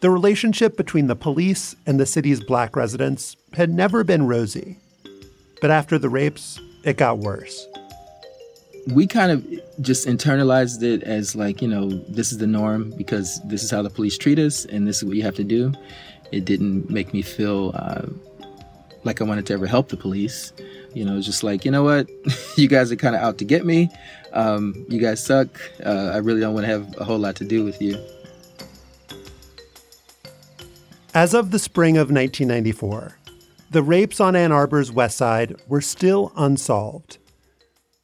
The 0.01 0.09
relationship 0.09 0.75
between 0.75 1.05
the 1.05 1.15
police 1.15 1.75
and 1.85 1.99
the 1.99 2.05
city's 2.07 2.43
black 2.43 2.75
residents 2.75 3.35
had 3.53 3.69
never 3.69 4.03
been 4.03 4.25
rosy. 4.25 4.79
But 5.61 5.71
after 5.71 5.99
the 5.99 6.09
rapes, 6.09 6.59
it 6.83 6.97
got 6.97 7.19
worse. 7.19 7.67
We 8.87 9.05
kind 9.05 9.31
of 9.31 9.45
just 9.81 10.07
internalized 10.07 10.81
it 10.81 11.03
as 11.03 11.35
like, 11.35 11.61
you 11.61 11.67
know, 11.67 11.89
this 11.89 12.31
is 12.31 12.37
the 12.37 12.47
norm 12.47 12.91
because 12.97 13.41
this 13.45 13.63
is 13.63 13.69
how 13.69 13.81
the 13.81 13.89
police 13.89 14.17
treat 14.17 14.39
us 14.39 14.65
and 14.65 14.87
this 14.87 14.97
is 14.97 15.05
what 15.05 15.15
you 15.15 15.23
have 15.23 15.35
to 15.35 15.43
do. 15.43 15.73
It 16.31 16.45
didn't 16.45 16.89
make 16.89 17.13
me 17.13 17.21
feel 17.21 17.71
uh, 17.75 18.07
like 19.03 19.21
I 19.21 19.23
wanted 19.23 19.45
to 19.47 19.53
ever 19.53 19.67
help 19.67 19.89
the 19.89 19.97
police. 19.97 20.53
You 20.93 21.05
know, 21.05 21.21
just 21.21 21.43
like, 21.43 21.65
you 21.65 21.71
know 21.71 21.83
what, 21.83 22.09
you 22.55 22.67
guys 22.67 22.91
are 22.91 22.95
kind 22.95 23.15
of 23.15 23.21
out 23.21 23.37
to 23.39 23.45
get 23.45 23.65
me. 23.65 23.89
Um, 24.33 24.85
you 24.89 24.99
guys 24.99 25.23
suck. 25.23 25.47
Uh, 25.85 26.11
I 26.13 26.17
really 26.17 26.39
don't 26.39 26.53
want 26.53 26.65
to 26.65 26.71
have 26.71 26.95
a 26.97 27.03
whole 27.03 27.19
lot 27.19 27.35
to 27.37 27.45
do 27.45 27.63
with 27.63 27.81
you. 27.81 27.97
As 31.13 31.33
of 31.33 31.51
the 31.51 31.59
spring 31.59 31.97
of 31.97 32.11
1994, 32.11 33.17
the 33.71 33.81
rapes 33.81 34.19
on 34.19 34.35
Ann 34.35 34.51
Arbor's 34.51 34.91
west 34.91 35.17
side 35.17 35.59
were 35.67 35.81
still 35.81 36.31
unsolved. 36.37 37.17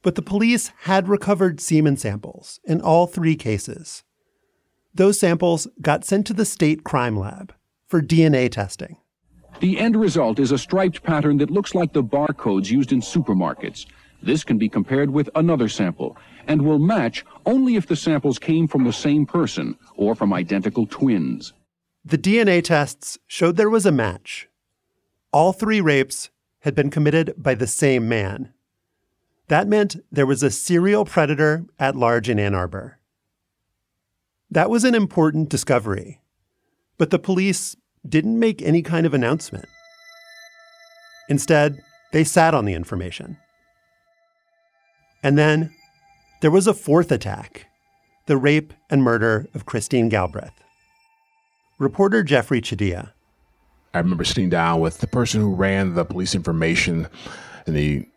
But 0.03 0.15
the 0.15 0.21
police 0.21 0.71
had 0.81 1.07
recovered 1.07 1.59
semen 1.59 1.97
samples 1.97 2.59
in 2.63 2.81
all 2.81 3.07
three 3.07 3.35
cases. 3.35 4.03
Those 4.93 5.19
samples 5.19 5.67
got 5.81 6.05
sent 6.05 6.27
to 6.27 6.33
the 6.33 6.45
state 6.45 6.83
crime 6.83 7.17
lab 7.17 7.53
for 7.87 8.01
DNA 8.01 8.51
testing. 8.51 8.97
The 9.59 9.79
end 9.79 9.95
result 9.95 10.39
is 10.39 10.51
a 10.51 10.57
striped 10.57 11.03
pattern 11.03 11.37
that 11.37 11.49
looks 11.49 11.73
like 11.73 11.93
the 11.93 12.03
barcodes 12.03 12.69
used 12.69 12.91
in 12.91 12.99
supermarkets. 12.99 13.85
This 14.21 14.43
can 14.43 14.57
be 14.57 14.69
compared 14.69 15.09
with 15.09 15.29
another 15.35 15.69
sample 15.69 16.17
and 16.47 16.61
will 16.61 16.79
match 16.79 17.25
only 17.45 17.75
if 17.75 17.87
the 17.87 17.95
samples 17.95 18.37
came 18.37 18.67
from 18.67 18.83
the 18.83 18.93
same 18.93 19.25
person 19.25 19.77
or 19.95 20.15
from 20.15 20.33
identical 20.33 20.85
twins. 20.85 21.53
The 22.03 22.17
DNA 22.17 22.63
tests 22.63 23.17
showed 23.27 23.55
there 23.55 23.69
was 23.69 23.85
a 23.85 23.91
match. 23.91 24.49
All 25.31 25.53
three 25.53 25.79
rapes 25.79 26.29
had 26.59 26.75
been 26.75 26.89
committed 26.89 27.33
by 27.37 27.55
the 27.55 27.67
same 27.67 28.09
man. 28.09 28.53
That 29.53 29.67
meant 29.67 29.97
there 30.11 30.25
was 30.25 30.41
a 30.41 30.49
serial 30.49 31.05
predator 31.05 31.63
at 31.77 31.95
large 31.95 32.27
in 32.27 32.39
Ann 32.39 32.55
Arbor. 32.55 32.97
That 34.49 34.67
was 34.67 34.83
an 34.83 34.95
important 34.95 35.49
discovery, 35.49 36.21
but 36.97 37.11
the 37.11 37.19
police 37.19 37.75
didn't 38.03 38.39
make 38.39 38.63
any 38.63 38.81
kind 38.81 39.05
of 39.05 39.13
announcement. 39.13 39.65
Instead, 41.29 41.83
they 42.13 42.23
sat 42.23 42.55
on 42.55 42.65
the 42.65 42.73
information. 42.73 43.37
And 45.21 45.37
then 45.37 45.71
there 46.41 46.49
was 46.49 46.65
a 46.65 46.73
fourth 46.73 47.11
attack 47.11 47.67
the 48.25 48.37
rape 48.37 48.73
and 48.89 49.03
murder 49.03 49.45
of 49.53 49.67
Christine 49.67 50.09
Galbraith. 50.09 50.63
Reporter 51.77 52.23
Jeffrey 52.23 52.59
Chadiha. 52.59 53.11
I 53.93 53.99
remember 53.99 54.23
sitting 54.23 54.49
down 54.49 54.79
with 54.79 54.97
the 54.97 55.05
person 55.05 55.41
who 55.41 55.53
ran 55.53 55.93
the 55.93 56.05
police 56.05 56.33
information, 56.33 57.07
and 57.67 57.77
he 57.77 58.07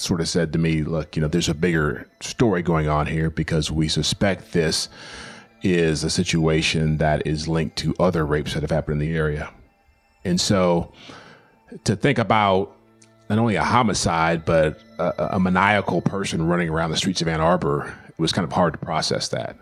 sort 0.00 0.20
of 0.20 0.28
said 0.28 0.52
to 0.52 0.58
me, 0.58 0.82
Look, 0.82 1.16
you 1.16 1.22
know, 1.22 1.28
there's 1.28 1.48
a 1.48 1.54
bigger 1.54 2.08
story 2.20 2.62
going 2.62 2.88
on 2.88 3.06
here 3.06 3.30
because 3.30 3.70
we 3.70 3.88
suspect 3.88 4.52
this 4.52 4.88
is 5.62 6.04
a 6.04 6.10
situation 6.10 6.98
that 6.98 7.26
is 7.26 7.48
linked 7.48 7.76
to 7.76 7.94
other 7.98 8.24
rapes 8.24 8.54
that 8.54 8.62
have 8.62 8.70
happened 8.70 9.02
in 9.02 9.08
the 9.08 9.16
area. 9.16 9.50
And 10.24 10.40
so 10.40 10.92
to 11.84 11.96
think 11.96 12.18
about 12.18 12.74
not 13.28 13.38
only 13.38 13.56
a 13.56 13.64
homicide, 13.64 14.44
but 14.44 14.80
a, 14.98 15.30
a 15.32 15.40
maniacal 15.40 16.00
person 16.00 16.46
running 16.46 16.68
around 16.68 16.90
the 16.90 16.96
streets 16.96 17.20
of 17.20 17.28
Ann 17.28 17.40
Arbor, 17.40 17.94
it 18.08 18.18
was 18.18 18.32
kind 18.32 18.44
of 18.44 18.52
hard 18.52 18.72
to 18.74 18.78
process 18.78 19.28
that. 19.28 19.56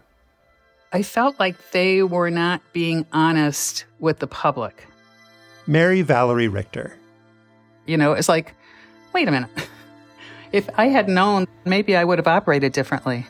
I 0.93 1.03
felt 1.03 1.39
like 1.41 1.73
they 1.73 2.03
were 2.03 2.31
not 2.31 2.63
being 2.73 3.07
honest 3.13 3.85
with 3.99 4.21
the 4.21 4.27
public. 4.27 4.87
Mary 5.67 6.03
Valerie 6.03 6.49
Richter. 6.49 6.97
You 7.87 7.97
know, 7.97 8.13
it's 8.13 8.29
like, 8.29 8.55
wait 9.13 9.29
a 9.29 9.33
minute. 9.33 9.51
If 10.57 10.71
I 10.79 10.87
had 10.89 11.07
known, 11.07 11.47
maybe 11.67 11.95
I 11.97 12.03
would 12.03 12.19
have 12.19 12.27
operated 12.27 12.73
differently. 12.73 13.27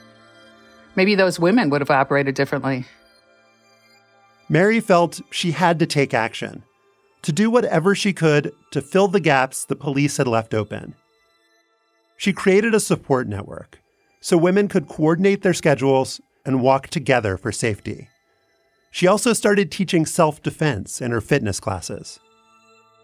Maybe 0.94 1.16
those 1.16 1.40
women 1.40 1.70
would 1.70 1.80
have 1.80 1.90
operated 1.90 2.36
differently. 2.36 2.84
Mary 4.48 4.78
felt 4.78 5.20
she 5.32 5.50
had 5.50 5.80
to 5.80 5.86
take 5.86 6.14
action, 6.14 6.62
to 7.22 7.32
do 7.32 7.50
whatever 7.50 7.96
she 7.96 8.12
could 8.12 8.52
to 8.70 8.80
fill 8.80 9.08
the 9.08 9.18
gaps 9.18 9.64
the 9.64 9.74
police 9.74 10.18
had 10.18 10.28
left 10.28 10.54
open. 10.54 10.94
She 12.16 12.32
created 12.32 12.76
a 12.76 12.78
support 12.78 13.26
network 13.26 13.80
so 14.20 14.36
women 14.36 14.68
could 14.68 14.86
coordinate 14.86 15.42
their 15.42 15.52
schedules 15.52 16.20
and 16.44 16.62
walk 16.62 16.86
together 16.86 17.36
for 17.36 17.50
safety. 17.50 18.08
She 18.92 19.08
also 19.08 19.32
started 19.32 19.72
teaching 19.72 20.06
self 20.06 20.40
defense 20.44 21.00
in 21.00 21.10
her 21.10 21.20
fitness 21.20 21.58
classes. 21.58 22.20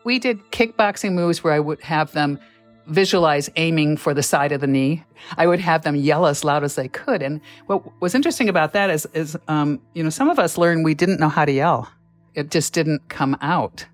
We 0.04 0.20
did 0.20 0.52
kickboxing 0.52 1.14
moves 1.14 1.42
where 1.42 1.54
I 1.54 1.58
would 1.58 1.82
have 1.82 2.12
them 2.12 2.38
visualize 2.86 3.48
aiming 3.56 3.96
for 3.96 4.14
the 4.14 4.22
side 4.22 4.52
of 4.52 4.60
the 4.60 4.66
knee. 4.66 5.04
I 5.36 5.46
would 5.46 5.60
have 5.60 5.82
them 5.82 5.96
yell 5.96 6.26
as 6.26 6.44
loud 6.44 6.64
as 6.64 6.74
they 6.74 6.88
could. 6.88 7.22
And 7.22 7.40
what 7.66 7.82
was 8.00 8.14
interesting 8.14 8.48
about 8.48 8.72
that 8.72 8.90
is, 8.90 9.06
is 9.14 9.36
um, 9.48 9.80
you 9.94 10.02
know, 10.02 10.10
some 10.10 10.28
of 10.28 10.38
us 10.38 10.58
learned 10.58 10.84
we 10.84 10.94
didn't 10.94 11.20
know 11.20 11.28
how 11.28 11.44
to 11.44 11.52
yell. 11.52 11.90
It 12.34 12.50
just 12.50 12.72
didn't 12.72 13.08
come 13.08 13.36
out. 13.40 13.86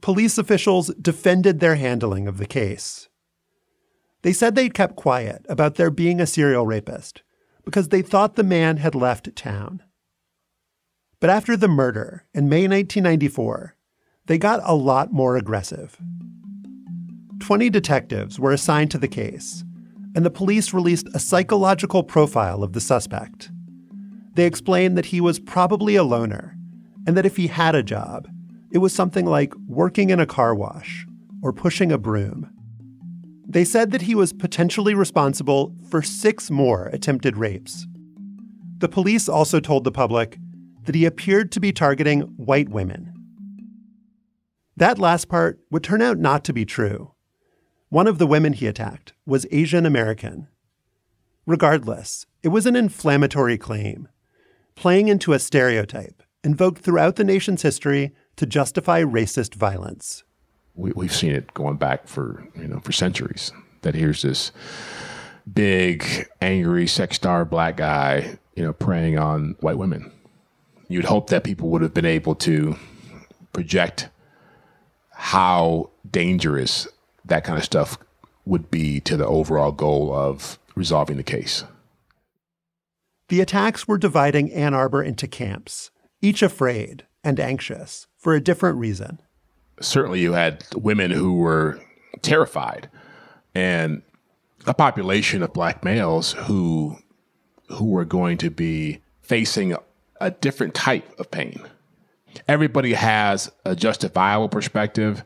Police 0.00 0.38
officials 0.38 0.88
defended 0.94 1.60
their 1.60 1.74
handling 1.74 2.28
of 2.28 2.38
the 2.38 2.46
case. 2.46 3.08
They 4.22 4.32
said 4.32 4.54
they'd 4.54 4.74
kept 4.74 4.96
quiet 4.96 5.44
about 5.48 5.74
there 5.74 5.90
being 5.90 6.20
a 6.20 6.26
serial 6.26 6.66
rapist 6.66 7.22
because 7.64 7.88
they 7.88 8.02
thought 8.02 8.36
the 8.36 8.42
man 8.42 8.78
had 8.78 8.94
left 8.94 9.34
town. 9.36 9.82
But 11.20 11.30
after 11.30 11.56
the 11.56 11.68
murder 11.68 12.24
in 12.32 12.48
May 12.48 12.68
1994, 12.68 13.74
they 14.26 14.38
got 14.38 14.60
a 14.64 14.74
lot 14.74 15.12
more 15.12 15.36
aggressive. 15.36 15.98
20 17.40 17.70
detectives 17.70 18.38
were 18.38 18.52
assigned 18.52 18.90
to 18.90 18.98
the 18.98 19.08
case, 19.08 19.64
and 20.14 20.24
the 20.24 20.30
police 20.30 20.72
released 20.72 21.08
a 21.14 21.18
psychological 21.18 22.02
profile 22.02 22.62
of 22.62 22.72
the 22.72 22.80
suspect. 22.80 23.50
They 24.34 24.46
explained 24.46 24.96
that 24.96 25.06
he 25.06 25.20
was 25.20 25.38
probably 25.38 25.96
a 25.96 26.04
loner, 26.04 26.56
and 27.06 27.16
that 27.16 27.26
if 27.26 27.36
he 27.36 27.46
had 27.46 27.74
a 27.74 27.82
job, 27.82 28.28
it 28.70 28.78
was 28.78 28.92
something 28.92 29.26
like 29.26 29.54
working 29.66 30.10
in 30.10 30.20
a 30.20 30.26
car 30.26 30.54
wash 30.54 31.06
or 31.42 31.52
pushing 31.52 31.90
a 31.90 31.98
broom. 31.98 32.50
They 33.46 33.64
said 33.64 33.92
that 33.92 34.02
he 34.02 34.14
was 34.14 34.32
potentially 34.32 34.94
responsible 34.94 35.74
for 35.90 36.02
six 36.02 36.50
more 36.50 36.86
attempted 36.88 37.36
rapes. 37.36 37.86
The 38.78 38.88
police 38.88 39.28
also 39.28 39.58
told 39.58 39.84
the 39.84 39.90
public 39.90 40.38
that 40.84 40.94
he 40.94 41.04
appeared 41.04 41.50
to 41.52 41.60
be 41.60 41.72
targeting 41.72 42.20
white 42.36 42.68
women. 42.68 43.12
That 44.76 44.98
last 44.98 45.28
part 45.28 45.58
would 45.70 45.82
turn 45.82 46.02
out 46.02 46.18
not 46.18 46.44
to 46.44 46.52
be 46.52 46.64
true. 46.64 47.12
One 47.90 48.06
of 48.06 48.18
the 48.18 48.26
women 48.26 48.52
he 48.52 48.66
attacked 48.66 49.14
was 49.24 49.46
Asian 49.50 49.86
American. 49.86 50.48
Regardless, 51.46 52.26
it 52.42 52.48
was 52.48 52.66
an 52.66 52.76
inflammatory 52.76 53.56
claim 53.56 54.08
playing 54.74 55.08
into 55.08 55.32
a 55.32 55.38
stereotype 55.38 56.22
invoked 56.44 56.82
throughout 56.82 57.16
the 57.16 57.24
nation's 57.24 57.62
history 57.62 58.14
to 58.36 58.44
justify 58.44 59.02
racist 59.02 59.54
violence. 59.54 60.22
We, 60.74 60.92
we've 60.94 61.14
seen 61.14 61.32
it 61.32 61.54
going 61.54 61.78
back 61.78 62.06
for 62.06 62.46
you 62.56 62.68
know 62.68 62.80
for 62.80 62.92
centuries. 62.92 63.52
That 63.80 63.94
here's 63.94 64.20
this 64.20 64.52
big, 65.50 66.28
angry, 66.42 66.86
sex 66.86 67.16
star 67.16 67.46
black 67.46 67.78
guy, 67.78 68.38
you 68.54 68.62
know, 68.62 68.74
preying 68.74 69.18
on 69.18 69.56
white 69.60 69.78
women. 69.78 70.12
You'd 70.88 71.06
hope 71.06 71.30
that 71.30 71.42
people 71.42 71.70
would 71.70 71.80
have 71.80 71.94
been 71.94 72.04
able 72.04 72.34
to 72.36 72.76
project 73.54 74.10
how 75.10 75.88
dangerous 76.10 76.86
that 77.28 77.44
kind 77.44 77.58
of 77.58 77.64
stuff 77.64 77.98
would 78.44 78.70
be 78.70 79.00
to 79.00 79.16
the 79.16 79.26
overall 79.26 79.72
goal 79.72 80.12
of 80.12 80.58
resolving 80.74 81.16
the 81.16 81.22
case. 81.22 81.64
The 83.28 83.40
attacks 83.40 83.86
were 83.86 83.98
dividing 83.98 84.52
Ann 84.52 84.74
Arbor 84.74 85.02
into 85.02 85.28
camps, 85.28 85.90
each 86.22 86.42
afraid 86.42 87.06
and 87.22 87.38
anxious 87.38 88.06
for 88.16 88.34
a 88.34 88.40
different 88.40 88.78
reason. 88.78 89.20
Certainly, 89.80 90.20
you 90.20 90.32
had 90.32 90.64
women 90.74 91.10
who 91.10 91.36
were 91.36 91.80
terrified, 92.22 92.88
and 93.54 94.02
a 94.66 94.74
population 94.74 95.42
of 95.42 95.52
black 95.52 95.84
males 95.84 96.32
who 96.32 96.96
who 97.70 97.84
were 97.84 98.04
going 98.04 98.38
to 98.38 98.50
be 98.50 99.02
facing 99.20 99.76
a 100.20 100.30
different 100.30 100.74
type 100.74 101.06
of 101.18 101.30
pain. 101.30 101.60
Everybody 102.48 102.94
has 102.94 103.52
a 103.64 103.76
justifiable 103.76 104.48
perspective, 104.48 105.22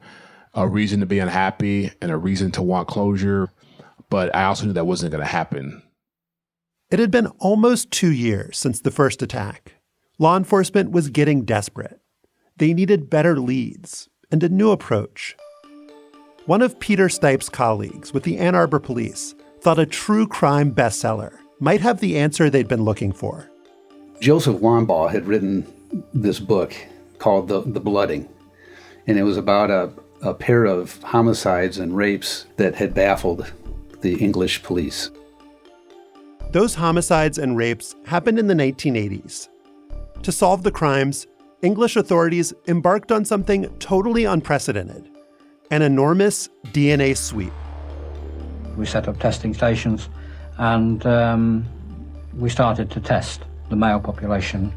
a 0.54 0.68
reason 0.68 1.00
to 1.00 1.06
be 1.06 1.18
unhappy, 1.18 1.90
and 2.00 2.11
a 2.11 2.16
reason 2.16 2.50
to 2.52 2.62
want 2.62 2.88
closure. 2.88 3.50
But 4.11 4.35
I 4.35 4.44
also 4.44 4.66
knew 4.66 4.73
that 4.73 4.87
wasn't 4.87 5.12
going 5.12 5.25
to 5.25 5.30
happen. 5.30 5.82
It 6.90 6.99
had 6.99 7.11
been 7.11 7.28
almost 7.38 7.90
two 7.90 8.12
years 8.12 8.59
since 8.59 8.80
the 8.80 8.90
first 8.90 9.23
attack. 9.23 9.76
Law 10.18 10.37
enforcement 10.37 10.90
was 10.90 11.09
getting 11.09 11.44
desperate. 11.44 12.00
They 12.59 12.75
needed 12.75 13.09
better 13.09 13.40
leads 13.40 14.11
and 14.30 14.42
a 14.42 14.49
new 14.49 14.71
approach. 14.71 15.35
One 16.47 16.61
of 16.61 16.78
Peter 16.80 17.09
Stipe's 17.09 17.49
colleagues 17.49 18.12
with 18.12 18.25
the 18.25 18.37
Ann 18.37 18.54
Arbor 18.54 18.78
Police 18.78 19.35
thought 19.61 19.78
a 19.78 19.87
true 19.87 20.26
crime 20.26 20.75
bestseller 20.75 21.38
might 21.61 21.80
have 21.80 22.00
the 22.00 22.18
answer 22.18 22.50
they'd 22.50 22.68
been 22.68 22.85
looking 22.85 23.12
for. 23.12 23.49
Joseph 24.21 24.56
Wambaugh 24.56 25.11
had 25.11 25.26
written 25.26 25.66
this 26.12 26.40
book 26.40 26.75
called 27.18 27.49
The, 27.49 27.61
the 27.62 27.80
Blooding, 27.80 28.28
and 29.06 29.18
it 29.18 29.23
was 29.23 29.37
about 29.37 29.71
a, 29.71 29.92
a 30.23 30.33
pair 30.33 30.64
of 30.64 31.02
homicides 31.02 31.79
and 31.79 31.97
rapes 31.97 32.47
that 32.57 32.76
had 32.76 32.95
baffled 32.95 33.52
the 34.00 34.14
English 34.14 34.62
police. 34.62 35.11
Those 36.52 36.75
homicides 36.75 37.38
and 37.38 37.57
rapes 37.57 37.95
happened 38.05 38.38
in 38.38 38.47
the 38.47 38.55
1980s. 38.55 39.49
To 40.23 40.33
solve 40.33 40.62
the 40.62 40.71
crimes, 40.71 41.26
English 41.62 41.97
authorities 41.97 42.52
embarked 42.69 43.11
on 43.11 43.25
something 43.25 43.69
totally 43.79 44.25
unprecedented 44.25 45.09
an 45.71 45.81
enormous 45.81 46.50
DNA 46.67 47.17
sweep. 47.17 47.52
We 48.76 48.85
set 48.85 49.09
up 49.09 49.19
testing 49.19 49.55
stations 49.55 50.11
and 50.59 51.05
um, 51.07 51.67
we 52.37 52.50
started 52.50 52.91
to 52.91 53.00
test 53.00 53.45
the 53.71 53.76
male 53.76 53.99
population. 53.99 54.71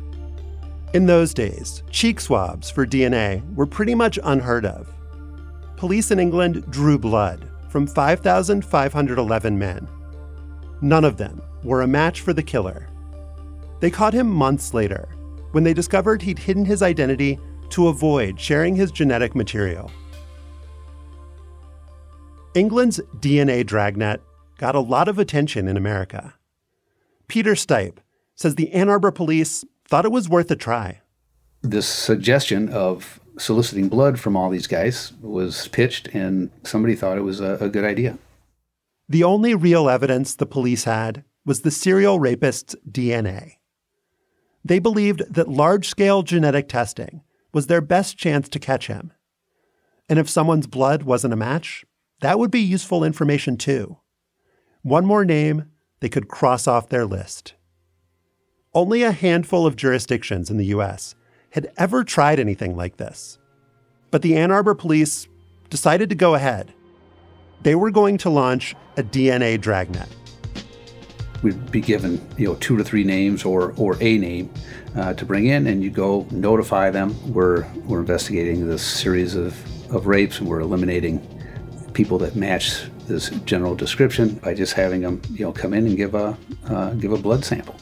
In 0.94 1.06
those 1.06 1.34
days, 1.34 1.84
cheek 1.90 2.22
swabs 2.22 2.70
for 2.70 2.88
DNA 2.88 3.44
were 3.56 3.66
pretty 3.66 3.94
much 3.94 4.18
unheard 4.24 4.66
of. 4.66 4.95
Police 5.78 6.12
in 6.12 6.20
England 6.20 6.70
drew 6.72 6.98
blood 6.98 7.50
from 7.70 7.88
5,511 7.88 9.60
men. 9.60 9.88
None 10.82 11.04
of 11.04 11.18
them 11.18 11.42
were 11.64 11.82
a 11.82 11.88
match 11.88 12.22
for 12.22 12.34
the 12.34 12.44
killer. 12.44 12.88
They 13.82 13.92
caught 13.92 14.14
him 14.14 14.30
months 14.30 14.74
later 14.74 15.10
when 15.52 15.64
they 15.64 15.74
discovered 15.74 16.22
he'd 16.22 16.40
hidden 16.40 16.66
his 16.66 16.82
identity 16.82 17.40
to 17.70 17.88
avoid 17.88 18.40
sharing 18.40 18.76
his 18.76 18.92
genetic 18.92 19.36
material. 19.36 19.92
England's 22.54 23.02
DNA 23.20 23.66
dragnet 23.66 24.22
got 24.58 24.76
a 24.76 24.80
lot 24.80 25.10
of 25.10 25.20
attention 25.20 25.68
in 25.68 25.76
America. 25.76 26.36
Peter 27.28 27.54
Stipe 27.54 27.98
says 28.36 28.56
the 28.56 28.72
Ann 28.72 28.88
Arbor 28.90 29.12
police 29.12 29.66
thought 29.88 30.06
it 30.06 30.12
was 30.12 30.30
worth 30.30 30.50
a 30.52 30.56
try. 30.56 31.02
This 31.62 31.88
suggestion 31.88 32.70
of 32.70 33.20
soliciting 33.38 33.90
blood 33.90 34.20
from 34.20 34.36
all 34.36 34.50
these 34.50 34.68
guys 34.68 35.14
was 35.22 35.68
pitched, 35.70 36.08
and 36.10 36.50
somebody 36.64 36.96
thought 36.96 37.18
it 37.18 37.22
was 37.22 37.40
a, 37.40 37.58
a 37.62 37.70
good 37.70 37.84
idea. 37.84 38.18
The 39.08 39.24
only 39.24 39.54
real 39.54 39.90
evidence 39.90 40.36
the 40.36 40.46
police 40.46 40.86
had 40.86 41.24
was 41.46 41.62
the 41.62 41.72
serial 41.72 42.20
rapist's 42.20 42.76
DNA. 42.90 43.58
They 44.64 44.80
believed 44.80 45.22
that 45.34 45.48
large 45.48 45.88
scale 45.88 46.24
genetic 46.24 46.68
testing 46.68 47.22
was 47.54 47.68
their 47.68 47.82
best 47.82 48.18
chance 48.18 48.50
to 48.50 48.60
catch 48.60 48.88
him. 48.88 49.14
And 50.10 50.18
if 50.18 50.30
someone's 50.30 50.68
blood 50.68 51.04
wasn't 51.04 51.34
a 51.34 51.38
match, 51.38 51.86
that 52.22 52.40
would 52.40 52.52
be 52.52 52.62
useful 52.62 53.04
information 53.04 53.58
too. 53.58 53.98
One 54.82 55.06
more 55.06 55.26
name 55.26 55.66
they 56.00 56.10
could 56.10 56.28
cross 56.28 56.68
off 56.68 56.90
their 56.90 57.06
list. 57.06 57.54
Only 58.74 59.04
a 59.04 59.12
handful 59.12 59.66
of 59.66 59.76
jurisdictions 59.76 60.50
in 60.50 60.58
the 60.58 60.66
US 60.68 61.16
had 61.56 61.72
ever 61.78 62.04
tried 62.04 62.38
anything 62.38 62.76
like 62.76 62.98
this. 62.98 63.40
But 64.12 64.22
the 64.22 64.36
Ann 64.36 64.52
Arbor 64.52 64.76
police 64.76 65.30
decided 65.70 66.10
to 66.10 66.16
go 66.16 66.36
ahead. 66.36 66.74
They 67.62 67.76
were 67.76 67.92
going 67.92 68.18
to 68.20 68.30
launch 68.30 68.76
a 68.98 69.04
DNA 69.04 69.60
dragnet. 69.62 70.10
We'd 71.44 71.72
be 71.72 71.80
given, 71.80 72.22
you 72.38 72.50
know, 72.50 72.56
two 72.56 72.76
to 72.76 72.84
three 72.84 73.06
names 73.06 73.46
or 73.46 73.74
or 73.78 73.96
a 74.02 74.18
name 74.18 74.54
uh, 74.98 75.14
to 75.14 75.26
bring 75.26 75.46
in, 75.46 75.68
and 75.68 75.82
you 75.82 75.90
go 75.90 76.28
notify 76.30 76.90
them. 76.90 77.16
We're 77.34 77.66
we're 77.86 78.02
investigating 78.02 78.68
this 78.68 78.84
series 78.84 79.36
of, 79.36 79.56
of 79.96 80.08
rapes, 80.08 80.40
and 80.40 80.50
we're 80.50 80.60
eliminating 80.60 81.26
people 81.94 82.18
that 82.18 82.36
match 82.36 82.84
this 83.08 83.30
general 83.46 83.76
description 83.76 84.36
by 84.36 84.56
just 84.56 84.74
having 84.74 85.02
them, 85.02 85.22
you 85.32 85.46
know, 85.46 85.54
come 85.54 85.74
in 85.74 85.86
and 85.88 85.96
give 85.96 86.16
a 86.16 86.38
uh, 86.68 86.90
give 86.96 87.14
a 87.14 87.18
blood 87.18 87.46
sample. 87.46 87.78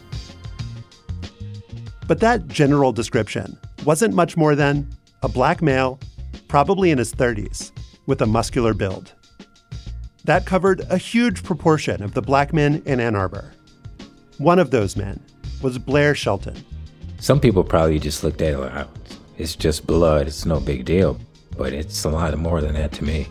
But 2.08 2.20
that 2.20 2.48
general 2.48 2.92
description 2.92 3.58
wasn't 3.86 4.14
much 4.14 4.38
more 4.38 4.56
than 4.56 4.88
a 5.22 5.30
black 5.30 5.62
male, 5.62 6.00
probably 6.48 6.92
in 6.92 6.98
his 6.98 7.14
30s, 7.14 7.72
with 8.06 8.22
a 8.22 8.26
muscular 8.26 8.74
build. 8.74 9.14
That 10.26 10.46
covered 10.46 10.82
a 10.90 10.98
huge 10.98 11.44
proportion 11.44 12.02
of 12.02 12.14
the 12.14 12.22
black 12.22 12.54
men 12.54 12.82
in 12.86 13.00
Ann 13.00 13.16
Arbor. 13.16 13.54
One 14.38 14.60
of 14.60 14.72
those 14.72 14.96
men 14.96 15.20
was 15.62 15.78
Blair 15.78 16.16
Shelton. 16.16 16.64
Some 17.20 17.40
people 17.40 17.64
probably 17.64 18.00
just 18.00 18.24
looked 18.24 18.42
at 18.42 18.54
it 18.54 18.58
like, 18.58 18.88
it's 19.38 19.56
just 19.56 19.88
blood, 19.88 20.28
it's 20.28 20.46
no 20.46 20.60
big 20.60 20.86
deal. 20.86 21.20
But 21.58 21.74
it's 21.74 22.04
a 22.04 22.10
lot 22.10 22.38
more 22.38 22.62
than 22.62 22.74
that 22.74 22.92
to 22.94 23.04
me. 23.04 23.28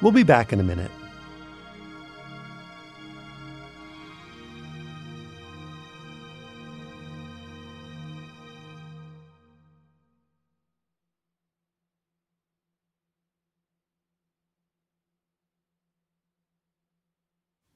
We'll 0.00 0.12
be 0.12 0.22
back 0.22 0.52
in 0.52 0.60
a 0.60 0.62
minute. 0.62 0.90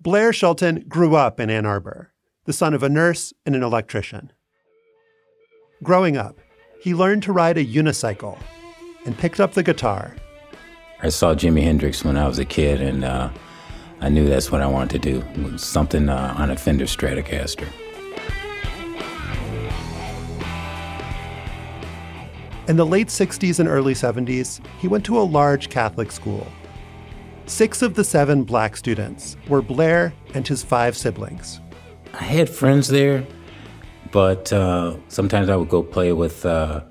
Blair 0.02 0.32
Shelton 0.32 0.86
grew 0.88 1.14
up 1.14 1.38
in 1.38 1.50
Ann 1.50 1.66
Arbor, 1.66 2.14
the 2.46 2.54
son 2.54 2.72
of 2.72 2.82
a 2.82 2.88
nurse 2.88 3.34
and 3.44 3.54
an 3.54 3.62
electrician. 3.62 4.32
Growing 5.82 6.16
up, 6.16 6.38
he 6.80 6.94
learned 6.94 7.22
to 7.24 7.34
ride 7.34 7.58
a 7.58 7.64
unicycle 7.66 8.38
and 9.04 9.18
picked 9.18 9.40
up 9.40 9.52
the 9.52 9.62
guitar. 9.62 10.16
I 11.02 11.10
saw 11.10 11.34
Jimi 11.34 11.62
Hendrix 11.62 12.02
when 12.02 12.16
I 12.16 12.26
was 12.26 12.38
a 12.38 12.46
kid, 12.46 12.80
and 12.80 13.04
uh, 13.04 13.28
I 14.00 14.08
knew 14.08 14.26
that's 14.26 14.50
what 14.50 14.62
I 14.62 14.66
wanted 14.66 15.02
to 15.02 15.20
do 15.20 15.58
something 15.58 16.08
uh, 16.08 16.34
on 16.38 16.50
a 16.50 16.56
Fender 16.56 16.86
Stratocaster. 16.86 17.68
In 22.68 22.76
the 22.76 22.86
late 22.86 23.08
60s 23.08 23.60
and 23.60 23.68
early 23.68 23.92
70s, 23.92 24.64
he 24.78 24.88
went 24.88 25.04
to 25.04 25.18
a 25.18 25.20
large 25.20 25.68
Catholic 25.68 26.10
school 26.10 26.46
Six 27.50 27.82
of 27.82 27.94
the 27.94 28.04
seven 28.04 28.44
black 28.44 28.76
students 28.76 29.36
were 29.48 29.60
Blair 29.60 30.14
and 30.34 30.46
his 30.46 30.62
five 30.62 30.96
siblings. 30.96 31.60
I 32.14 32.22
had 32.22 32.48
friends 32.48 32.86
there, 32.86 33.26
but 34.12 34.52
uh, 34.52 34.96
sometimes 35.08 35.50
I 35.50 35.56
would 35.56 35.68
go 35.68 35.82
play 35.82 36.12
with 36.12 36.46
uh, 36.46 36.82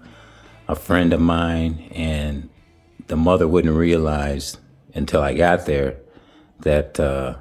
a 0.68 0.76
friend 0.76 1.14
of 1.14 1.22
mine, 1.22 1.90
and 1.96 2.50
the 3.08 3.16
mother 3.16 3.48
wouldn't 3.48 3.74
realize 3.74 4.58
until 4.94 5.22
I 5.22 5.34
got 5.34 5.66
there 5.66 5.96
that 6.60 7.00
uh, 7.00 7.38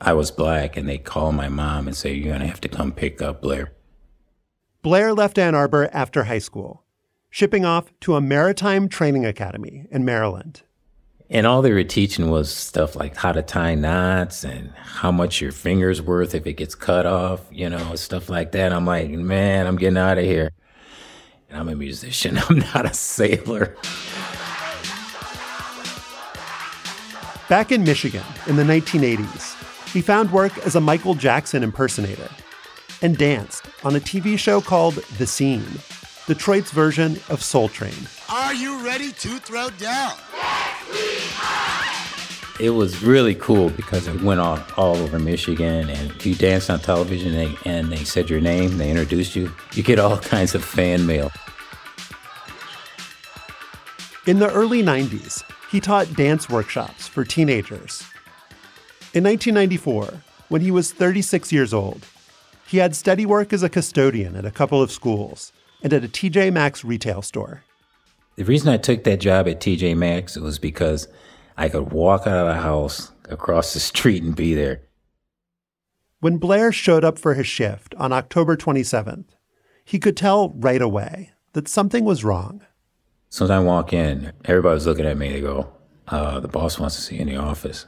I 0.00 0.14
was 0.14 0.30
black, 0.30 0.78
and 0.78 0.88
they'd 0.88 1.04
call 1.04 1.32
my 1.32 1.50
mom 1.50 1.86
and 1.86 1.94
say, 1.94 2.14
You're 2.14 2.28
going 2.28 2.40
to 2.40 2.46
have 2.46 2.62
to 2.62 2.68
come 2.68 2.92
pick 2.92 3.20
up 3.20 3.42
Blair. 3.42 3.72
Blair 4.80 5.12
left 5.12 5.38
Ann 5.38 5.54
Arbor 5.54 5.90
after 5.92 6.24
high 6.24 6.38
school, 6.38 6.82
shipping 7.28 7.66
off 7.66 7.92
to 8.00 8.16
a 8.16 8.22
maritime 8.22 8.88
training 8.88 9.26
academy 9.26 9.86
in 9.90 10.02
Maryland 10.02 10.62
And 11.30 11.46
all 11.46 11.60
they 11.60 11.72
were 11.72 11.84
teaching 11.84 12.30
was 12.30 12.50
stuff 12.50 12.96
like 12.96 13.14
how 13.14 13.32
to 13.32 13.42
tie 13.42 13.74
knots 13.74 14.44
and 14.44 14.72
how 14.76 15.12
much 15.12 15.42
your 15.42 15.52
finger's 15.52 16.00
worth 16.00 16.34
if 16.34 16.46
it 16.46 16.54
gets 16.54 16.74
cut 16.74 17.04
off, 17.04 17.42
you 17.50 17.68
know, 17.68 17.94
stuff 17.96 18.30
like 18.30 18.52
that. 18.52 18.72
I'm 18.72 18.86
like, 18.86 19.10
man, 19.10 19.66
I'm 19.66 19.76
getting 19.76 19.98
out 19.98 20.16
of 20.16 20.24
here. 20.24 20.50
And 21.50 21.58
I'm 21.58 21.68
a 21.68 21.74
musician, 21.74 22.38
I'm 22.48 22.60
not 22.74 22.86
a 22.86 22.94
sailor. 22.94 23.76
Back 27.48 27.72
in 27.72 27.84
Michigan 27.84 28.24
in 28.46 28.56
the 28.56 28.62
1980s, 28.62 29.92
he 29.92 30.00
found 30.00 30.30
work 30.32 30.56
as 30.66 30.76
a 30.76 30.80
Michael 30.80 31.14
Jackson 31.14 31.62
impersonator 31.62 32.28
and 33.02 33.16
danced 33.16 33.64
on 33.84 33.96
a 33.96 34.00
TV 34.00 34.38
show 34.38 34.60
called 34.60 34.94
The 34.94 35.26
Scene, 35.26 35.64
Detroit's 36.28 36.72
version 36.72 37.18
of 37.30 37.42
Soul 37.42 37.70
Train. 37.70 37.94
Are 38.28 38.52
you 38.52 38.84
ready 38.84 39.12
to 39.12 39.38
throw 39.38 39.70
down? 39.70 40.12
It 42.60 42.68
was 42.68 43.02
really 43.02 43.34
cool 43.34 43.70
because 43.70 44.06
it 44.06 44.20
went 44.20 44.38
on 44.38 44.62
all 44.76 44.96
over 44.96 45.18
Michigan, 45.18 45.88
and 45.88 46.10
if 46.10 46.26
you 46.26 46.34
danced 46.34 46.68
on 46.68 46.80
television 46.80 47.34
and 47.34 47.56
they, 47.56 47.70
and 47.70 47.90
they 47.90 48.04
said 48.04 48.28
your 48.28 48.42
name, 48.42 48.76
they 48.76 48.90
introduced 48.90 49.36
you, 49.36 49.50
you 49.72 49.82
get 49.82 49.98
all 49.98 50.18
kinds 50.34 50.54
of 50.54 50.62
fan 50.62 51.06
mail. 51.06 51.32
In 54.26 54.38
the 54.38 54.52
early 54.52 54.82
90s, 54.82 55.42
he 55.70 55.80
taught 55.80 56.12
dance 56.12 56.50
workshops 56.50 57.08
for 57.08 57.24
teenagers. 57.24 58.02
In 59.14 59.24
1994, 59.24 60.20
when 60.50 60.60
he 60.60 60.70
was 60.70 60.92
36 60.92 61.52
years 61.54 61.72
old, 61.72 62.04
he 62.66 62.76
had 62.76 62.94
steady 62.94 63.24
work 63.24 63.54
as 63.54 63.62
a 63.62 63.70
custodian 63.70 64.36
at 64.36 64.44
a 64.44 64.50
couple 64.50 64.82
of 64.82 64.92
schools 64.92 65.54
and 65.82 65.92
at 65.92 66.04
a 66.04 66.08
TJ 66.08 66.52
Maxx 66.52 66.84
retail 66.84 67.22
store. 67.22 67.62
The 68.36 68.44
reason 68.44 68.68
I 68.68 68.76
took 68.76 69.04
that 69.04 69.20
job 69.20 69.48
at 69.48 69.60
TJ 69.60 69.96
Maxx 69.96 70.36
was 70.36 70.58
because 70.58 71.08
I 71.56 71.68
could 71.68 71.92
walk 71.92 72.22
out 72.26 72.46
of 72.46 72.54
the 72.54 72.60
house 72.60 73.10
across 73.28 73.74
the 73.74 73.80
street 73.80 74.22
and 74.22 74.34
be 74.36 74.54
there. 74.54 74.82
When 76.20 76.38
Blair 76.38 76.72
showed 76.72 77.04
up 77.04 77.18
for 77.18 77.34
his 77.34 77.46
shift 77.46 77.94
on 77.96 78.12
October 78.12 78.56
27th, 78.56 79.26
he 79.84 79.98
could 79.98 80.16
tell 80.16 80.50
right 80.50 80.82
away 80.82 81.32
that 81.52 81.68
something 81.68 82.04
was 82.04 82.24
wrong. 82.24 82.62
So 83.28 83.44
as 83.44 83.50
I 83.50 83.58
walk 83.58 83.92
in, 83.92 84.32
everybody's 84.44 84.86
looking 84.86 85.06
at 85.06 85.18
me. 85.18 85.32
They 85.32 85.40
go, 85.40 85.72
uh, 86.08 86.40
the 86.40 86.48
boss 86.48 86.78
wants 86.78 86.96
to 86.96 87.02
see 87.02 87.16
you 87.16 87.22
in 87.22 87.28
the 87.28 87.36
office. 87.36 87.86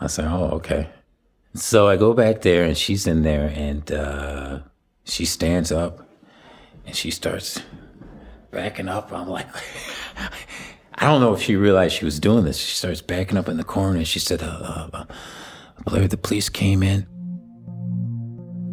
I 0.00 0.06
say, 0.06 0.24
oh, 0.24 0.50
okay. 0.52 0.88
So 1.54 1.88
I 1.88 1.96
go 1.96 2.14
back 2.14 2.42
there 2.42 2.64
and 2.64 2.76
she's 2.76 3.06
in 3.06 3.22
there 3.22 3.52
and 3.54 3.90
uh, 3.90 4.60
she 5.04 5.24
stands 5.24 5.72
up 5.72 6.06
and 6.90 6.96
she 6.96 7.12
starts 7.12 7.62
backing 8.50 8.88
up. 8.88 9.12
I'm 9.12 9.28
like, 9.28 9.46
I 10.94 11.06
don't 11.06 11.20
know 11.20 11.32
if 11.32 11.40
she 11.40 11.54
realized 11.54 11.94
she 11.94 12.04
was 12.04 12.18
doing 12.18 12.42
this. 12.44 12.58
She 12.58 12.74
starts 12.74 13.00
backing 13.00 13.38
up 13.38 13.48
in 13.48 13.58
the 13.58 13.64
corner 13.64 13.98
and 13.98 14.08
she 14.08 14.18
said, 14.18 14.42
uh, 14.42 14.88
uh, 14.92 15.04
Blair, 15.84 16.08
the 16.08 16.16
police 16.16 16.48
came 16.48 16.82
in. 16.82 17.06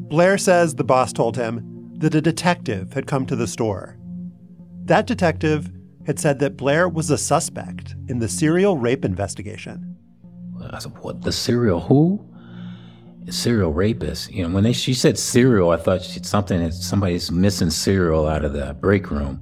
Blair 0.09 0.39
says 0.39 0.73
the 0.73 0.83
boss 0.83 1.13
told 1.13 1.37
him 1.37 1.91
that 1.99 2.15
a 2.15 2.21
detective 2.21 2.91
had 2.93 3.05
come 3.05 3.27
to 3.27 3.35
the 3.35 3.45
store. 3.45 3.99
That 4.85 5.05
detective 5.05 5.71
had 6.07 6.17
said 6.17 6.39
that 6.39 6.57
Blair 6.57 6.89
was 6.89 7.11
a 7.11 7.19
suspect 7.19 7.93
in 8.07 8.17
the 8.17 8.27
serial 8.27 8.77
rape 8.77 9.05
investigation. 9.05 9.95
I 10.71 10.79
said, 10.79 10.97
what, 11.03 11.21
the 11.21 11.31
serial 11.31 11.81
who? 11.81 12.27
Serial 13.29 13.73
rapist. 13.73 14.31
You 14.31 14.47
know, 14.47 14.53
when 14.53 14.63
they 14.63 14.73
she 14.73 14.93
said 14.93 15.17
serial, 15.17 15.71
I 15.71 15.77
thought 15.77 16.01
she, 16.01 16.21
something 16.23 16.71
somebody's 16.71 17.31
missing 17.31 17.69
cereal 17.69 18.27
out 18.27 18.45
of 18.45 18.53
the 18.53 18.75
break 18.79 19.11
room. 19.11 19.41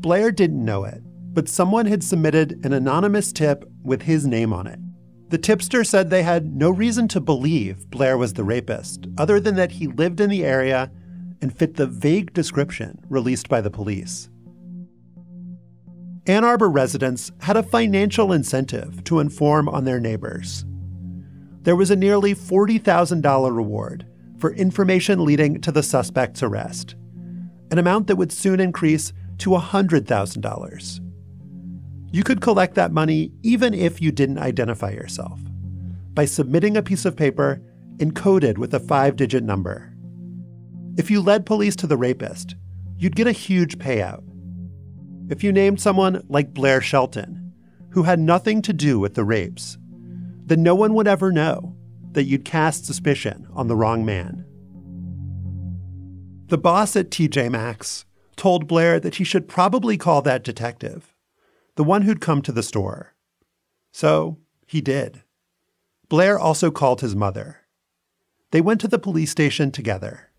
Blair 0.00 0.30
didn't 0.30 0.64
know 0.64 0.84
it, 0.84 1.02
but 1.34 1.48
someone 1.48 1.86
had 1.86 2.02
submitted 2.02 2.64
an 2.64 2.72
anonymous 2.72 3.32
tip 3.32 3.64
with 3.82 4.02
his 4.02 4.26
name 4.26 4.52
on 4.52 4.66
it. 4.66 4.78
The 5.28 5.38
tipster 5.38 5.84
said 5.84 6.08
they 6.08 6.22
had 6.22 6.56
no 6.56 6.70
reason 6.70 7.08
to 7.08 7.20
believe 7.20 7.90
Blair 7.90 8.16
was 8.16 8.32
the 8.32 8.44
rapist, 8.44 9.06
other 9.18 9.38
than 9.40 9.56
that 9.56 9.72
he 9.72 9.86
lived 9.86 10.20
in 10.20 10.30
the 10.30 10.44
area 10.44 10.90
and 11.42 11.56
fit 11.56 11.74
the 11.74 11.86
vague 11.86 12.32
description 12.32 12.98
released 13.08 13.48
by 13.48 13.60
the 13.60 13.70
police. 13.70 14.30
Ann 16.26 16.44
Arbor 16.44 16.68
residents 16.68 17.32
had 17.40 17.56
a 17.56 17.62
financial 17.62 18.32
incentive 18.32 19.02
to 19.04 19.20
inform 19.20 19.68
on 19.68 19.84
their 19.84 20.00
neighbors 20.00 20.64
there 21.62 21.76
was 21.76 21.90
a 21.90 21.96
nearly 21.96 22.34
$40,000 22.34 23.54
reward 23.54 24.06
for 24.38 24.52
information 24.52 25.24
leading 25.24 25.60
to 25.60 25.72
the 25.72 25.82
suspect's 25.82 26.42
arrest, 26.42 26.94
an 27.70 27.78
amount 27.78 28.06
that 28.06 28.16
would 28.16 28.32
soon 28.32 28.60
increase 28.60 29.12
to 29.38 29.50
$100,000. 29.50 31.00
You 32.10 32.24
could 32.24 32.40
collect 32.40 32.74
that 32.76 32.92
money 32.92 33.32
even 33.42 33.74
if 33.74 34.00
you 34.00 34.10
didn't 34.12 34.38
identify 34.38 34.90
yourself 34.90 35.40
by 36.14 36.24
submitting 36.24 36.76
a 36.76 36.82
piece 36.82 37.04
of 37.04 37.16
paper 37.16 37.60
encoded 37.98 38.58
with 38.58 38.72
a 38.74 38.80
five 38.80 39.16
digit 39.16 39.44
number. 39.44 39.92
If 40.96 41.10
you 41.10 41.20
led 41.20 41.46
police 41.46 41.76
to 41.76 41.86
the 41.86 41.96
rapist, 41.96 42.56
you'd 42.96 43.14
get 43.14 43.26
a 43.26 43.32
huge 43.32 43.78
payout. 43.78 44.24
If 45.30 45.44
you 45.44 45.52
named 45.52 45.80
someone 45.80 46.24
like 46.28 46.54
Blair 46.54 46.80
Shelton, 46.80 47.52
who 47.90 48.02
had 48.02 48.18
nothing 48.18 48.62
to 48.62 48.72
do 48.72 48.98
with 48.98 49.14
the 49.14 49.24
rapes, 49.24 49.78
then 50.48 50.62
no 50.62 50.74
one 50.74 50.94
would 50.94 51.06
ever 51.06 51.30
know 51.30 51.76
that 52.12 52.24
you'd 52.24 52.44
cast 52.44 52.86
suspicion 52.86 53.46
on 53.52 53.68
the 53.68 53.76
wrong 53.76 54.04
man. 54.04 54.44
The 56.48 56.58
boss 56.58 56.96
at 56.96 57.10
TJ 57.10 57.50
Maxx 57.50 58.06
told 58.36 58.66
Blair 58.66 58.98
that 58.98 59.16
he 59.16 59.24
should 59.24 59.48
probably 59.48 59.98
call 59.98 60.22
that 60.22 60.42
detective, 60.42 61.14
the 61.76 61.84
one 61.84 62.02
who'd 62.02 62.22
come 62.22 62.40
to 62.42 62.52
the 62.52 62.62
store. 62.62 63.14
So 63.92 64.38
he 64.66 64.80
did. 64.80 65.22
Blair 66.08 66.38
also 66.38 66.70
called 66.70 67.02
his 67.02 67.14
mother. 67.14 67.58
They 68.50 68.62
went 68.62 68.80
to 68.80 68.88
the 68.88 68.98
police 68.98 69.30
station 69.30 69.70
together. 69.70 70.30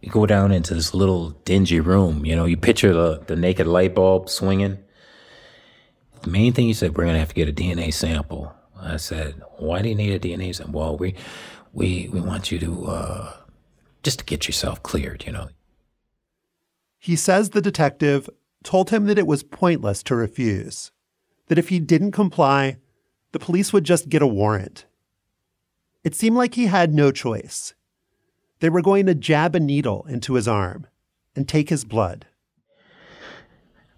You 0.00 0.10
go 0.10 0.24
down 0.24 0.50
into 0.50 0.72
this 0.72 0.94
little 0.94 1.30
dingy 1.44 1.80
room, 1.80 2.24
you 2.24 2.34
know, 2.34 2.46
you 2.46 2.56
picture 2.56 2.94
the, 2.94 3.22
the 3.26 3.36
naked 3.36 3.66
light 3.66 3.94
bulb 3.94 4.30
swinging. 4.30 4.78
The 6.22 6.30
main 6.30 6.54
thing 6.54 6.66
he 6.66 6.72
said, 6.72 6.96
we're 6.96 7.04
going 7.04 7.14
to 7.14 7.20
have 7.20 7.28
to 7.28 7.34
get 7.34 7.50
a 7.50 7.52
DNA 7.52 7.92
sample. 7.92 8.54
I 8.80 8.96
said, 8.96 9.42
"Why 9.58 9.82
do 9.82 9.88
you 9.88 9.94
need 9.94 10.12
a 10.12 10.18
DNA 10.18 10.54
sample?" 10.54 10.80
Well, 10.80 10.96
we 10.96 11.14
we 11.72 12.08
we 12.12 12.20
want 12.20 12.50
you 12.50 12.58
to 12.60 12.86
uh, 12.86 13.36
just 14.02 14.20
to 14.20 14.24
get 14.24 14.46
yourself 14.46 14.82
cleared, 14.82 15.24
you 15.26 15.32
know. 15.32 15.48
He 16.98 17.16
says 17.16 17.50
the 17.50 17.62
detective 17.62 18.28
told 18.62 18.90
him 18.90 19.06
that 19.06 19.18
it 19.18 19.26
was 19.26 19.42
pointless 19.42 20.02
to 20.04 20.14
refuse. 20.14 20.90
That 21.48 21.58
if 21.58 21.68
he 21.68 21.80
didn't 21.80 22.12
comply, 22.12 22.76
the 23.32 23.38
police 23.38 23.72
would 23.72 23.84
just 23.84 24.08
get 24.08 24.22
a 24.22 24.26
warrant. 24.26 24.86
It 26.04 26.14
seemed 26.14 26.36
like 26.36 26.54
he 26.54 26.66
had 26.66 26.94
no 26.94 27.10
choice. 27.10 27.74
They 28.60 28.68
were 28.68 28.82
going 28.82 29.06
to 29.06 29.14
jab 29.14 29.54
a 29.54 29.60
needle 29.60 30.06
into 30.08 30.34
his 30.34 30.46
arm 30.46 30.86
and 31.34 31.48
take 31.48 31.70
his 31.70 31.84
blood. 31.84 32.26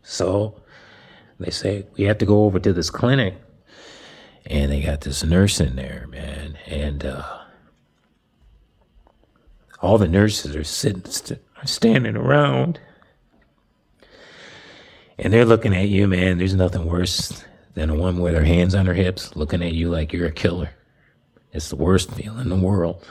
So 0.02 0.62
they 1.38 1.50
say, 1.50 1.86
We 1.96 2.04
have 2.04 2.18
to 2.18 2.26
go 2.26 2.44
over 2.44 2.58
to 2.58 2.72
this 2.72 2.90
clinic 2.90 3.34
and 4.46 4.70
they 4.72 4.82
got 4.82 5.02
this 5.02 5.24
nurse 5.24 5.60
in 5.60 5.76
there, 5.76 6.06
man, 6.10 6.58
and 6.66 7.04
uh, 7.04 7.38
all 9.80 9.98
the 9.98 10.08
nurses 10.08 10.56
are 10.56 10.64
sitting, 10.64 11.04
st- 11.04 11.40
standing 11.64 12.16
around, 12.16 12.80
and 15.18 15.32
they're 15.32 15.44
looking 15.44 15.74
at 15.74 15.88
you, 15.88 16.08
man. 16.08 16.38
There's 16.38 16.54
nothing 16.54 16.86
worse 16.86 17.44
than 17.74 17.90
a 17.90 17.94
woman 17.94 18.20
with 18.20 18.34
her 18.34 18.44
hands 18.44 18.74
on 18.74 18.86
her 18.86 18.94
hips, 18.94 19.34
looking 19.36 19.62
at 19.62 19.72
you 19.72 19.90
like 19.90 20.12
you're 20.12 20.26
a 20.26 20.32
killer. 20.32 20.70
It's 21.52 21.68
the 21.68 21.76
worst 21.76 22.10
feeling 22.12 22.40
in 22.40 22.48
the 22.48 22.56
world. 22.56 23.06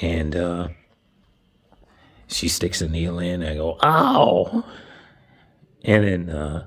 And 0.00 0.34
uh, 0.34 0.68
she 2.26 2.48
sticks 2.48 2.80
a 2.80 2.88
needle 2.88 3.18
in. 3.18 3.42
and 3.42 3.50
I 3.50 3.54
go, 3.54 3.78
ow! 3.82 4.64
And 5.84 6.04
then 6.04 6.30
uh, 6.30 6.66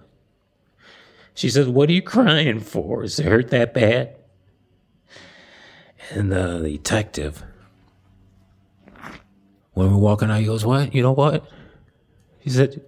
she 1.38 1.52
says, 1.52 1.68
What 1.68 1.88
are 1.88 1.94
you 1.94 2.02
crying 2.02 2.60
for? 2.60 3.04
Is 3.04 3.20
it 3.20 3.28
hurt 3.28 3.52
that 3.52 3.72
bad? 3.72 4.16
And 6.10 6.34
uh, 6.34 6.58
the 6.58 6.72
detective, 6.72 7.44
when 9.74 9.92
we're 9.92 9.98
walking 9.98 10.32
out, 10.32 10.40
he 10.40 10.48
goes, 10.48 10.66
What? 10.66 10.96
You 10.96 11.04
know 11.04 11.12
what? 11.12 11.48
He 12.40 12.50
said, 12.50 12.82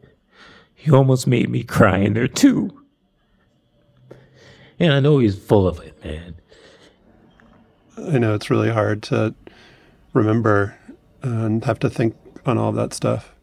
You 0.80 0.96
almost 0.96 1.28
made 1.28 1.48
me 1.48 1.62
cry 1.64 2.00
in 2.00 2.16
there 2.16 2.28
too. 2.28 2.76
And 4.80 4.94
I 4.94 5.00
know 5.00 5.20
he's 5.20 5.38
full 5.38 5.68
of 5.68 5.80
it, 5.82 6.04
man. 6.04 6.36
I 8.00 8.18
know 8.18 8.34
it's 8.34 8.50
really 8.50 8.72
hard 8.72 9.04
to 9.04 9.36
remember 10.14 10.76
and 11.22 11.64
have 11.66 11.78
to 11.80 11.90
think 11.90 12.16
on 12.48 12.58
all 12.58 12.72
that 12.72 12.96
stuff. 12.96 13.36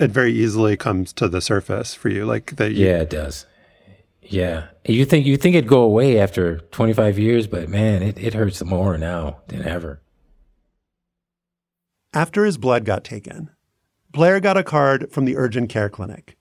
It 0.00 0.10
very 0.10 0.32
easily 0.32 0.76
comes 0.76 1.12
to 1.12 1.28
the 1.28 1.40
surface 1.40 1.94
for 1.94 2.08
you, 2.08 2.26
like 2.26 2.56
that. 2.56 2.72
You, 2.72 2.86
yeah, 2.86 3.02
it 3.02 3.10
does. 3.10 3.46
Yeah, 4.30 4.68
you 4.84 5.06
think 5.06 5.24
you 5.26 5.38
think 5.38 5.56
it'd 5.56 5.68
go 5.68 5.80
away 5.80 6.20
after 6.20 6.58
25 6.58 7.18
years, 7.18 7.46
but 7.46 7.68
man, 7.68 8.02
it, 8.02 8.18
it 8.18 8.34
hurts 8.34 8.62
more 8.62 8.98
now 8.98 9.38
than 9.48 9.66
ever. 9.66 10.02
After 12.12 12.44
his 12.44 12.58
blood 12.58 12.84
got 12.84 13.04
taken, 13.04 13.50
Blair 14.10 14.40
got 14.40 14.56
a 14.56 14.62
card 14.62 15.10
from 15.10 15.24
the 15.24 15.36
urgent 15.36 15.70
care 15.70 15.88
clinic. 15.88 16.36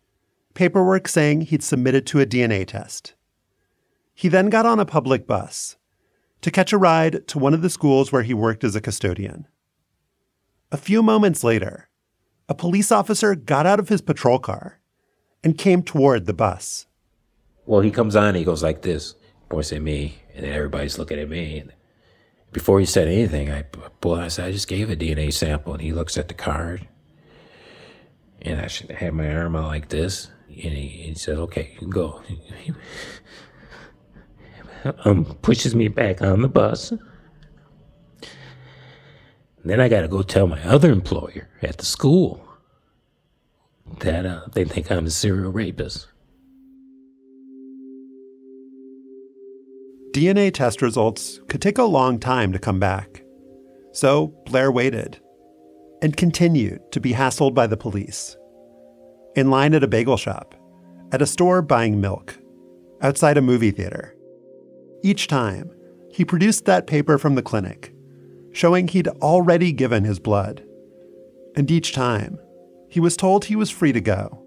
paperwork 0.54 1.08
saying 1.08 1.41
he'd 1.41 1.62
submitted 1.63 2.08
to 2.08 2.19
a 2.19 2.26
DNA 2.26 2.65
test. 2.65 3.13
He 4.15 4.28
then 4.28 4.50
got 4.50 4.65
on 4.65 4.80
a 4.80 4.86
public 4.86 5.28
bus 5.28 5.78
to 6.41 6.50
catch 6.50 6.73
a 6.73 6.78
ride 6.80 7.28
to 7.28 7.38
one 7.38 7.54
of 7.54 7.62
the 7.62 7.69
schools 7.69 8.12
where 8.12 8.23
he 8.23 8.34
worked 8.34 8.63
as 8.63 8.76
a 8.76 8.82
custodian. 8.82 9.47
A 10.71 10.78
few 10.78 11.04
moments 11.04 11.43
later, 11.43 11.89
a 12.50 12.56
police 12.56 12.91
officer 12.91 13.36
got 13.36 13.67
out 13.67 13.80
of 13.80 13.89
his 13.89 14.02
patrol 14.02 14.39
car 14.39 14.80
and 15.43 15.58
came 15.58 15.84
toward 15.84 16.26
the 16.26 16.34
bus. 16.34 16.87
Well, 17.68 17.82
he 17.82 17.92
comes 17.92 18.16
on, 18.16 18.34
he 18.34 18.46
goes 18.46 18.64
like 18.64 18.82
this, 18.82 19.14
points 19.50 19.74
at 19.74 19.82
me, 19.82 20.20
and 20.34 20.46
then 20.46 20.54
everybody's 20.54 20.98
looking 20.98 21.20
at 21.20 21.28
me. 21.28 21.60
And 21.60 21.74
before 22.54 22.80
he 22.80 22.86
said 22.86 23.10
anything, 23.10 23.52
I 23.52 23.64
pulled 23.64 24.20
I 24.20 24.30
said, 24.30 24.46
I 24.46 24.52
just 24.54 24.70
gave 24.70 24.90
a 24.90 24.96
DNA 24.96 25.34
sample, 25.34 25.74
and 25.74 25.82
he 25.82 25.92
looks 25.92 26.18
at 26.18 26.30
the 26.30 26.34
card. 26.34 26.88
And 28.42 28.62
I 28.62 28.70
have 28.94 29.14
my 29.14 29.30
arm 29.36 29.58
out 29.58 29.68
like 29.68 29.90
this. 29.90 30.32
And 30.48 30.74
he, 30.74 30.88
he 30.88 31.14
said, 31.16 31.38
okay, 31.40 31.72
you 31.74 31.80
can 31.80 31.90
go. 31.90 32.24
um, 35.06 35.26
pushes 35.42 35.76
me 35.76 35.90
back 35.90 36.22
on 36.22 36.42
the 36.42 36.48
bus. 36.48 36.94
Then 39.66 39.82
I 39.82 39.90
got 39.90 40.02
to 40.02 40.08
go 40.08 40.22
tell 40.22 40.48
my 40.48 40.64
other 40.64 40.90
employer 40.90 41.50
at 41.62 41.80
the 41.80 41.86
school 41.86 42.48
that 44.00 44.26
uh, 44.26 44.46
they 44.54 44.64
think 44.64 44.90
I'm 44.90 45.08
a 45.08 45.10
serial 45.10 45.52
rapist. 45.52 46.08
DNA 50.18 50.52
test 50.52 50.82
results 50.82 51.40
could 51.48 51.62
take 51.62 51.78
a 51.78 51.84
long 51.84 52.20
time 52.20 52.52
to 52.52 52.58
come 52.58 52.80
back. 52.80 53.22
So 53.92 54.34
Blair 54.48 54.72
waited 54.72 55.20
and 56.02 56.18
continued 56.18 56.82
to 56.92 57.00
be 57.00 57.14
hassled 57.14 57.54
by 57.54 57.68
the 57.68 57.78
police. 57.78 58.36
In 59.36 59.52
line 59.52 59.76
at 59.76 59.84
a 59.84 59.88
bagel 59.88 60.18
shop, 60.18 60.56
at 61.12 61.22
a 61.22 61.28
store 61.28 61.62
buying 61.62 62.02
milk, 62.02 62.36
outside 63.00 63.38
a 63.38 63.44
movie 63.44 63.70
theater. 63.70 64.16
Each 65.04 65.28
time, 65.28 65.70
he 66.12 66.26
produced 66.26 66.66
that 66.66 66.88
paper 66.88 67.20
from 67.20 67.36
the 67.36 67.44
clinic, 67.44 67.94
showing 68.54 68.88
he'd 68.88 69.10
already 69.22 69.72
given 69.72 70.04
his 70.04 70.18
blood. 70.18 70.66
And 71.56 71.70
each 71.70 71.94
time, 71.94 72.40
he 72.90 73.00
was 73.00 73.16
told 73.16 73.46
he 73.46 73.56
was 73.56 73.70
free 73.70 73.92
to 73.92 74.02
go. 74.02 74.44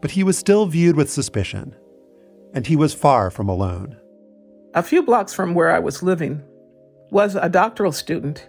But 0.00 0.12
he 0.12 0.24
was 0.24 0.38
still 0.38 0.64
viewed 0.64 0.96
with 0.96 1.10
suspicion, 1.10 1.76
and 2.54 2.66
he 2.66 2.74
was 2.74 2.94
far 2.94 3.30
from 3.30 3.50
alone. 3.50 3.98
A 4.76 4.82
few 4.82 5.02
blocks 5.02 5.32
from 5.32 5.54
where 5.54 5.70
I 5.70 5.78
was 5.78 6.02
living 6.02 6.42
was 7.10 7.34
a 7.34 7.48
doctoral 7.48 7.92
student, 7.92 8.46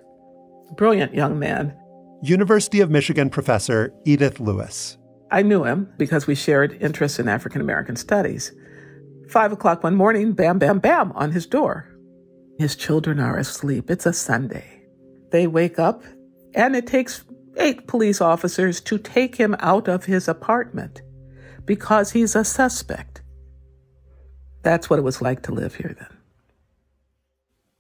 brilliant 0.76 1.14
young 1.14 1.40
man. 1.40 1.74
University 2.22 2.82
of 2.82 2.92
Michigan 2.92 3.30
professor 3.30 3.94
Edith 4.04 4.42
Lewis. 4.42 4.98
I 5.32 5.42
knew 5.42 5.64
him 5.64 5.90
because 5.98 6.28
we 6.28 6.36
shared 6.36 6.78
interests 6.82 7.18
in 7.18 7.30
African 7.30 7.62
American 7.62 7.96
studies. 7.96 8.52
Five 9.30 9.54
o'clock 9.54 9.86
one 9.86 9.96
morning, 9.96 10.34
bam, 10.34 10.60
bam, 10.60 10.80
bam, 10.80 11.14
on 11.14 11.32
his 11.32 11.46
door. 11.46 11.90
His 12.60 12.76
children 12.76 13.22
are 13.22 13.38
asleep. 13.38 13.90
It's 13.90 14.06
a 14.06 14.12
Sunday. 14.12 14.84
They 15.32 15.48
wake 15.48 15.80
up, 15.80 16.04
and 16.54 16.76
it 16.76 16.88
takes 16.88 17.24
eight 17.56 17.88
police 17.88 18.20
officers 18.20 18.82
to 18.82 18.98
take 18.98 19.36
him 19.36 19.56
out 19.60 19.88
of 19.88 20.04
his 20.04 20.28
apartment 20.28 21.02
because 21.64 22.12
he's 22.12 22.36
a 22.36 22.44
suspect. 22.44 23.22
That's 24.64 24.90
what 24.90 25.00
it 25.00 25.04
was 25.04 25.22
like 25.22 25.44
to 25.44 25.54
live 25.54 25.76
here 25.76 25.96
then. 25.98 26.17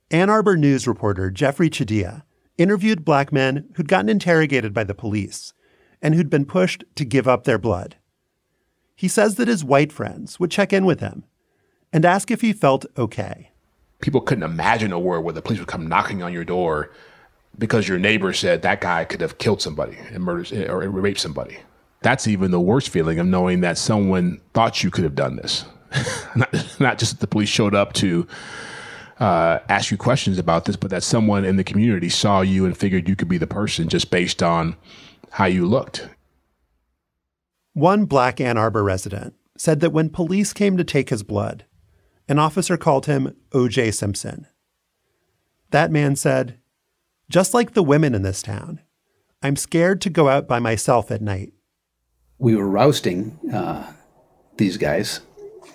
Ann 0.09 0.29
Arbor 0.29 0.55
News 0.55 0.87
reporter 0.87 1.29
Jeffrey 1.29 1.69
Chadiha 1.69 2.23
interviewed 2.57 3.03
black 3.03 3.33
men 3.33 3.67
who'd 3.73 3.89
gotten 3.89 4.07
interrogated 4.07 4.73
by 4.73 4.85
the 4.85 4.95
police 4.95 5.53
and 6.01 6.15
who'd 6.15 6.29
been 6.29 6.45
pushed 6.45 6.85
to 6.95 7.03
give 7.03 7.27
up 7.27 7.43
their 7.43 7.57
blood. 7.57 7.97
He 8.95 9.09
says 9.09 9.35
that 9.35 9.49
his 9.49 9.65
white 9.65 9.91
friends 9.91 10.39
would 10.39 10.49
check 10.49 10.71
in 10.71 10.85
with 10.85 11.01
him 11.01 11.25
and 11.91 12.05
ask 12.05 12.31
if 12.31 12.39
he 12.39 12.53
felt 12.53 12.85
okay. 12.97 13.51
People 13.99 14.21
couldn't 14.21 14.45
imagine 14.45 14.93
a 14.93 14.99
world 14.99 15.25
where 15.25 15.33
the 15.33 15.41
police 15.41 15.59
would 15.59 15.67
come 15.67 15.87
knocking 15.87 16.23
on 16.23 16.31
your 16.31 16.45
door 16.45 16.89
because 17.59 17.89
your 17.89 17.99
neighbor 17.99 18.31
said 18.31 18.61
that 18.61 18.79
guy 18.79 19.03
could 19.03 19.19
have 19.19 19.39
killed 19.39 19.61
somebody 19.61 19.97
and 20.11 20.23
murdered 20.23 20.69
or 20.69 20.89
raped 20.89 21.19
somebody. 21.19 21.57
That's 22.01 22.27
even 22.27 22.51
the 22.51 22.61
worst 22.61 22.89
feeling 22.89 23.19
of 23.19 23.27
knowing 23.27 23.59
that 23.59 23.77
someone 23.77 24.39
thought 24.53 24.85
you 24.85 24.89
could 24.89 25.03
have 25.03 25.15
done 25.15 25.35
this. 25.35 25.65
not, 26.35 26.79
not 26.79 26.97
just 26.97 27.13
that 27.13 27.19
the 27.19 27.27
police 27.27 27.49
showed 27.49 27.75
up 27.75 27.91
to 27.93 28.25
uh, 29.19 29.59
ask 29.69 29.91
you 29.91 29.97
questions 29.97 30.37
about 30.37 30.65
this, 30.65 30.75
but 30.75 30.91
that 30.91 31.03
someone 31.03 31.43
in 31.43 31.55
the 31.55 31.63
community 31.63 32.09
saw 32.09 32.41
you 32.41 32.65
and 32.65 32.77
figured 32.77 33.09
you 33.09 33.15
could 33.15 33.27
be 33.27 33.37
the 33.37 33.47
person 33.47 33.87
just 33.87 34.11
based 34.11 34.43
on 34.43 34.75
how 35.31 35.45
you 35.45 35.65
looked. 35.65 36.07
One 37.73 38.05
black 38.05 38.39
Ann 38.41 38.57
Arbor 38.57 38.83
resident 38.83 39.35
said 39.57 39.79
that 39.79 39.91
when 39.91 40.09
police 40.09 40.53
came 40.53 40.77
to 40.77 40.83
take 40.83 41.09
his 41.09 41.23
blood, 41.23 41.65
an 42.27 42.39
officer 42.39 42.77
called 42.77 43.05
him 43.05 43.35
O.J. 43.53 43.91
Simpson. 43.91 44.47
That 45.71 45.91
man 45.91 46.15
said, 46.15 46.59
just 47.29 47.53
like 47.53 47.73
the 47.73 47.83
women 47.83 48.15
in 48.15 48.21
this 48.21 48.41
town, 48.41 48.81
I'm 49.41 49.55
scared 49.55 50.01
to 50.01 50.09
go 50.09 50.29
out 50.29 50.47
by 50.47 50.59
myself 50.59 51.11
at 51.11 51.21
night. 51.21 51.53
We 52.37 52.55
were 52.55 52.67
rousting 52.67 53.37
uh, 53.53 53.93
these 54.57 54.77
guys 54.77 55.21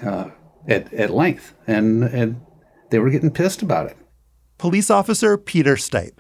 uh, 0.05 0.31
at, 0.68 0.92
at 0.92 1.11
length, 1.11 1.55
and, 1.66 2.05
and 2.05 2.40
they 2.92 2.98
were 2.98 3.11
getting 3.11 3.31
pissed 3.31 3.62
about 3.62 3.87
it. 3.87 3.96
Police 4.59 4.90
officer 4.90 5.37
Peter 5.37 5.74
Stipe. 5.74 6.18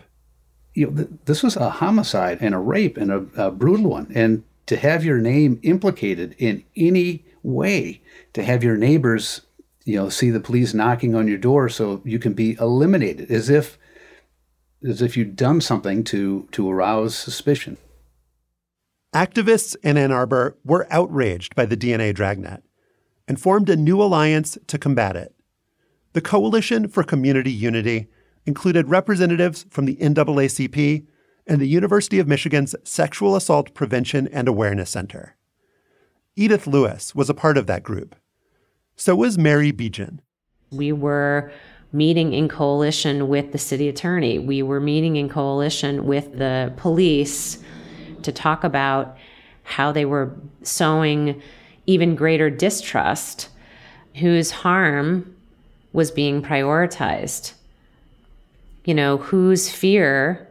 You 0.74 0.86
know, 0.86 0.96
th- 0.96 1.08
this 1.26 1.42
was 1.42 1.54
a 1.54 1.68
homicide 1.68 2.38
and 2.40 2.54
a 2.54 2.58
rape 2.58 2.96
and 2.96 3.12
a, 3.12 3.26
a 3.36 3.50
brutal 3.50 3.90
one. 3.90 4.10
And 4.14 4.42
to 4.66 4.76
have 4.76 5.04
your 5.04 5.18
name 5.18 5.60
implicated 5.62 6.34
in 6.38 6.64
any 6.74 7.24
way, 7.42 8.00
to 8.32 8.42
have 8.42 8.64
your 8.64 8.76
neighbors, 8.76 9.42
you 9.84 9.96
know, 9.96 10.08
see 10.08 10.30
the 10.30 10.40
police 10.40 10.72
knocking 10.72 11.14
on 11.14 11.28
your 11.28 11.38
door 11.38 11.68
so 11.68 12.00
you 12.04 12.18
can 12.18 12.32
be 12.32 12.56
eliminated 12.58 13.30
as 13.30 13.50
if 13.50 13.78
as 14.84 15.00
if 15.00 15.16
you'd 15.16 15.36
done 15.36 15.60
something 15.60 16.02
to 16.04 16.48
to 16.52 16.70
arouse 16.70 17.14
suspicion. 17.14 17.76
Activists 19.14 19.76
in 19.82 19.98
Ann 19.98 20.10
Arbor 20.10 20.56
were 20.64 20.86
outraged 20.90 21.54
by 21.54 21.66
the 21.66 21.76
DNA 21.76 22.14
dragnet 22.14 22.62
and 23.28 23.38
formed 23.38 23.68
a 23.68 23.76
new 23.76 24.00
alliance 24.02 24.56
to 24.68 24.78
combat 24.78 25.16
it. 25.16 25.34
The 26.14 26.20
Coalition 26.20 26.88
for 26.88 27.02
Community 27.02 27.50
Unity 27.50 28.08
included 28.44 28.90
representatives 28.90 29.64
from 29.70 29.86
the 29.86 29.96
NAACP 29.96 31.06
and 31.46 31.58
the 31.58 31.66
University 31.66 32.18
of 32.18 32.28
Michigan's 32.28 32.74
Sexual 32.84 33.34
Assault 33.34 33.72
Prevention 33.72 34.28
and 34.28 34.46
Awareness 34.46 34.90
Center. 34.90 35.36
Edith 36.36 36.66
Lewis 36.66 37.14
was 37.14 37.30
a 37.30 37.34
part 37.34 37.56
of 37.56 37.66
that 37.66 37.82
group. 37.82 38.14
So 38.94 39.16
was 39.16 39.38
Mary 39.38 39.72
Beejan. 39.72 40.18
We 40.70 40.92
were 40.92 41.50
meeting 41.92 42.34
in 42.34 42.46
coalition 42.46 43.28
with 43.28 43.52
the 43.52 43.58
city 43.58 43.88
attorney. 43.88 44.38
We 44.38 44.62
were 44.62 44.80
meeting 44.80 45.16
in 45.16 45.30
coalition 45.30 46.06
with 46.06 46.36
the 46.36 46.74
police 46.76 47.58
to 48.22 48.32
talk 48.32 48.64
about 48.64 49.16
how 49.62 49.92
they 49.92 50.04
were 50.04 50.34
sowing 50.62 51.40
even 51.86 52.14
greater 52.14 52.50
distrust, 52.50 53.48
whose 54.16 54.50
harm 54.50 55.34
was 55.92 56.10
being 56.10 56.42
prioritized. 56.42 57.52
You 58.84 58.94
know, 58.94 59.18
whose 59.18 59.70
fear 59.70 60.48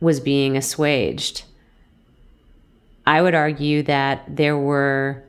was 0.00 0.20
being 0.20 0.56
assuaged. 0.56 1.44
I 3.06 3.20
would 3.20 3.34
argue 3.34 3.82
that 3.82 4.36
there 4.36 4.56
were 4.56 5.24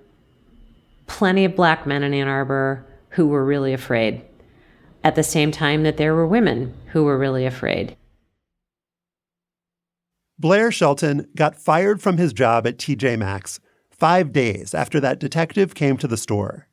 plenty 1.07 1.45
of 1.45 1.55
black 1.55 1.85
men 1.85 2.03
in 2.03 2.13
Ann 2.13 2.27
Arbor 2.27 2.85
who 3.09 3.27
were 3.27 3.45
really 3.45 3.73
afraid, 3.73 4.21
at 5.03 5.15
the 5.15 5.23
same 5.23 5.51
time 5.51 5.83
that 5.83 5.97
there 5.97 6.13
were 6.13 6.27
women 6.27 6.73
who 6.91 7.03
were 7.03 7.17
really 7.17 7.45
afraid. 7.45 7.95
Blair 10.37 10.71
Shelton 10.71 11.29
got 11.35 11.55
fired 11.55 12.01
from 12.01 12.17
his 12.17 12.33
job 12.33 12.67
at 12.67 12.77
TJ 12.77 13.17
Maxx 13.17 13.59
five 13.89 14.33
days 14.33 14.73
after 14.73 14.99
that 14.99 15.19
detective 15.19 15.73
came 15.73 15.95
to 15.97 16.07
the 16.07 16.17
store. 16.17 16.67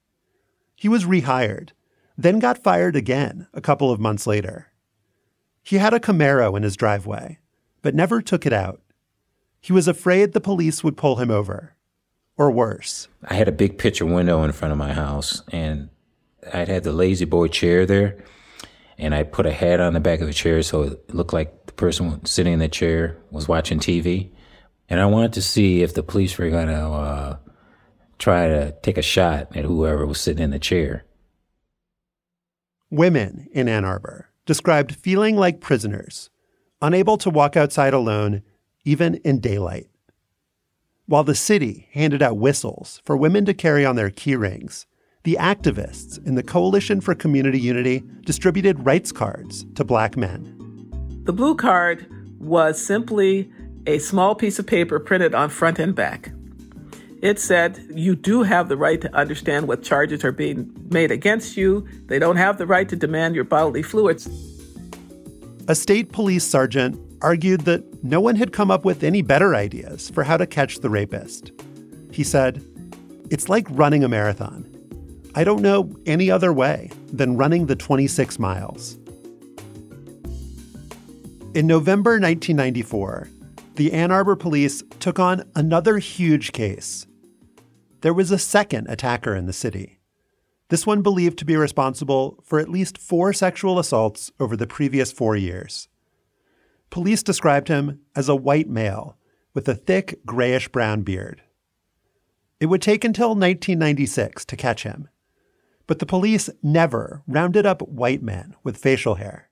He 0.75 0.88
was 0.88 1.05
rehired 1.05 1.71
then 2.23 2.39
got 2.39 2.63
fired 2.63 2.97
again 2.97 3.47
a 3.53 3.61
couple 3.61 3.91
of 3.91 4.01
months 4.01 4.27
later. 4.27 4.69
He 5.63 5.77
had 5.77 5.95
a 5.95 6.01
Camaro 6.01 6.57
in 6.57 6.63
his 6.63 6.77
driveway, 6.77 7.39
but 7.83 7.95
never 7.95 8.21
took 8.21 8.47
it 8.47 8.53
out. 8.53 8.81
He 9.61 9.73
was 9.73 9.87
afraid 9.87 10.33
the 10.33 10.41
police 10.41 10.83
would 10.83 10.97
pull 10.97 11.17
him 11.17 11.31
over, 11.31 11.77
or 12.37 12.51
worse. 12.51 13.09
I 13.25 13.35
had 13.35 13.49
a 13.49 13.53
big 13.53 13.79
picture 13.79 14.07
window 14.07 14.43
in 14.43 14.53
front 14.53 14.73
of 14.73 14.79
my 14.79 14.93
house, 14.93 15.43
and 15.53 15.89
I'd 16.53 16.69
had 16.69 16.83
the 16.83 16.93
La-Z-Boy 16.93 17.49
chair 17.49 17.87
there, 17.87 18.25
and 18.99 19.15
I 19.15 19.23
put 19.23 19.47
a 19.47 19.53
hat 19.53 19.81
on 19.81 19.93
the 19.93 20.01
back 20.01 20.21
of 20.21 20.27
the 20.27 20.33
chair 20.33 20.63
so 20.63 20.83
it 20.83 21.15
looked 21.15 21.33
like 21.33 21.67
the 21.67 21.73
person 21.73 22.25
sitting 22.27 22.55
in 22.55 22.59
the 22.59 22.69
chair 22.69 23.17
was 23.31 23.49
watching 23.49 23.79
TV. 23.79 24.31
And 24.89 25.01
I 25.01 25.07
wanted 25.07 25.33
to 25.35 25.43
see 25.43 25.83
if 25.83 25.95
the 25.95 26.03
police 26.03 26.37
were 26.37 26.51
going 26.51 26.67
to 26.67 26.85
uh, 26.85 27.37
try 28.19 28.49
to 28.49 28.73
take 28.83 28.99
a 28.99 29.03
shot 29.03 29.57
at 29.57 29.65
whoever 29.65 30.05
was 30.07 30.21
sitting 30.21 30.43
in 30.43 30.51
the 30.51 30.59
chair. 30.59 31.05
Women 32.92 33.48
in 33.52 33.70
Ann 33.70 33.87
Arbor 33.87 34.28
described 34.44 34.96
feeling 34.96 35.35
like 35.35 35.62
prisoners, 35.62 36.28
unable 36.83 37.16
to 37.16 37.31
walk 37.31 37.57
outside 37.57 37.94
alone, 37.94 38.42
even 38.85 39.14
in 39.24 39.40
daylight. 39.40 39.88
While 41.07 41.24
the 41.24 41.35
city 41.35 41.88
handed 41.92 42.20
out 42.20 42.37
whistles 42.37 43.00
for 43.07 43.16
women 43.16 43.46
to 43.46 43.55
carry 43.55 43.87
on 43.87 43.96
their 43.96 44.11
key 44.11 44.37
rings, 44.37 44.85
the 45.24 45.38
activists 45.40 46.22
in 46.26 46.35
the 46.35 46.42
Coalition 46.42 47.00
for 47.00 47.14
Community 47.14 47.59
Unity 47.59 48.05
distributed 48.26 48.85
rights 48.85 49.11
cards 49.11 49.64
to 49.74 49.85
black 49.85 50.14
men. 50.14 50.55
The 51.24 51.33
blue 51.33 51.55
card 51.55 52.07
was 52.40 52.78
simply 52.78 53.50
a 53.87 54.00
small 54.00 54.35
piece 54.35 54.59
of 54.59 54.66
paper 54.66 55.00
printed 55.00 55.35
on 55.35 55.48
front 55.48 55.78
and 55.78 55.94
back. 55.94 56.31
It 57.23 57.39
said, 57.39 57.87
You 57.95 58.17
do 58.17 58.43
have 58.43 58.69
the 58.69 58.77
right 58.77 59.01
to 59.01 59.15
understand 59.15 59.69
what 59.69 59.85
charges 59.85 60.25
are 60.25 60.33
being 60.33 60.73
made 60.91 61.13
against 61.13 61.57
you. 61.57 61.87
They 62.07 62.19
don't 62.19 62.37
have 62.37 62.59
the 62.59 62.67
right 62.67 62.89
to 62.89 62.97
demand 62.97 63.37
your 63.37 63.45
bodily 63.45 63.85
fluids. 63.85 64.29
A 65.69 65.77
state 65.77 66.11
police 66.11 66.43
sergeant 66.43 67.01
argued 67.23 67.61
that 67.61 68.03
no 68.03 68.21
one 68.21 68.35
had 68.35 68.53
come 68.53 68.73
up 68.73 68.85
with 68.85 69.05
any 69.05 69.23
better 69.23 69.55
ideas 69.55 70.11
for 70.11 70.25
how 70.25 70.37
to 70.37 70.49
catch 70.49 70.81
the 70.81 70.91
rapist. 70.91 71.53
He 72.11 72.25
said, 72.25 72.67
It's 73.31 73.49
like 73.49 73.69
running 73.71 74.03
a 74.03 74.09
marathon. 74.09 74.69
I 75.37 75.45
don't 75.45 75.63
know 75.63 75.95
any 76.05 76.29
other 76.29 76.53
way 76.53 76.91
than 77.13 77.37
running 77.37 77.67
the 77.67 77.77
26 77.77 78.41
miles. 78.41 78.99
In 81.55 81.69
November 81.69 82.13
1994, 82.19 83.29
the 83.77 83.93
Ann 83.93 84.11
Arbor 84.11 84.35
police 84.35 84.83
took 84.99 85.21
on 85.21 85.45
another 85.55 85.99
huge 85.99 86.51
case. 86.51 87.07
There 88.03 88.12
was 88.12 88.33
a 88.33 88.38
second 88.38 88.88
attacker 88.88 89.35
in 89.37 89.47
the 89.47 89.53
city. 89.53 90.01
This 90.71 90.85
one 90.85 91.03
believed 91.03 91.38
to 91.38 91.45
be 91.45 91.57
responsible 91.57 92.43
for 92.43 92.59
at 92.59 92.69
least 92.69 92.99
four 92.99 93.33
sexual 93.33 93.79
assaults 93.79 94.33
over 94.41 94.57
the 94.57 94.67
previous 94.67 95.12
four 95.12 95.37
years. 95.37 95.88
Police 96.91 97.23
described 97.23 97.69
him 97.69 98.01
as 98.17 98.29
a 98.29 98.35
white 98.35 98.69
male 98.69 99.17
with 99.55 99.69
a 99.69 99.77
thick 99.77 100.19
grayish 100.27 100.69
brown 100.69 101.03
beard. 101.03 101.43
It 102.59 102.67
would 102.67 102.83
take 102.83 103.05
until 103.05 103.31
1996 103.31 104.45
to 104.47 104.57
catch 104.57 104.83
him, 104.83 105.09
but 105.87 106.01
the 106.01 106.07
police 106.07 106.51
never 106.61 107.23
rounded 107.29 107.67
up 107.67 107.83
white 107.83 108.23
men 108.23 108.57
with 108.65 108.77
facial 108.77 109.17
hair. 109.17 109.49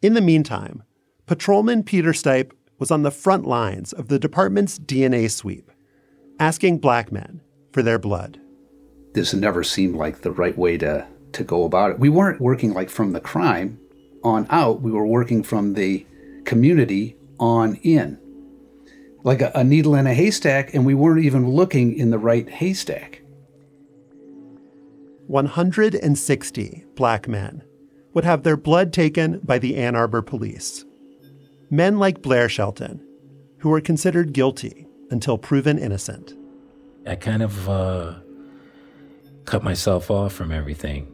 In 0.00 0.14
the 0.14 0.20
meantime, 0.20 0.82
Patrolman 1.26 1.84
Peter 1.84 2.12
Stipe 2.12 2.50
was 2.80 2.90
on 2.90 3.02
the 3.02 3.12
front 3.12 3.46
lines 3.46 3.92
of 3.92 4.08
the 4.08 4.18
department's 4.18 4.76
DNA 4.76 5.30
sweep, 5.30 5.70
asking 6.42 6.76
black 6.76 7.12
men 7.12 7.40
for 7.70 7.84
their 7.84 8.00
blood. 8.00 8.40
This 9.14 9.32
never 9.32 9.62
seemed 9.62 9.94
like 9.94 10.22
the 10.22 10.32
right 10.32 10.58
way 10.58 10.76
to, 10.78 11.06
to 11.34 11.44
go 11.44 11.62
about 11.62 11.92
it. 11.92 12.00
We 12.00 12.08
weren't 12.08 12.40
working 12.40 12.74
like 12.74 12.90
from 12.90 13.12
the 13.12 13.20
crime 13.20 13.78
on 14.24 14.48
out, 14.50 14.82
we 14.82 14.90
were 14.90 15.06
working 15.06 15.44
from 15.44 15.74
the 15.74 16.04
community 16.44 17.16
on 17.38 17.76
in. 17.84 18.18
Like 19.22 19.40
a, 19.40 19.52
a 19.54 19.62
needle 19.62 19.94
in 19.94 20.08
a 20.08 20.14
haystack, 20.14 20.74
and 20.74 20.84
we 20.84 20.94
weren't 20.94 21.24
even 21.24 21.48
looking 21.48 21.96
in 21.96 22.10
the 22.10 22.18
right 22.18 22.48
haystack. 22.48 23.22
160 25.28 26.84
black 26.96 27.28
men 27.28 27.62
would 28.14 28.24
have 28.24 28.42
their 28.42 28.56
blood 28.56 28.92
taken 28.92 29.38
by 29.44 29.60
the 29.60 29.76
Ann 29.76 29.94
Arbor 29.94 30.22
police. 30.22 30.84
Men 31.70 32.00
like 32.00 32.20
Blair 32.20 32.48
Shelton, 32.48 33.00
who 33.58 33.68
were 33.68 33.80
considered 33.80 34.32
guilty 34.32 34.88
until 35.12 35.38
proven 35.38 35.78
innocent. 35.78 36.34
I 37.06 37.14
kind 37.16 37.42
of 37.42 37.68
uh, 37.68 38.14
cut 39.44 39.62
myself 39.62 40.10
off 40.10 40.32
from 40.32 40.50
everything. 40.50 41.12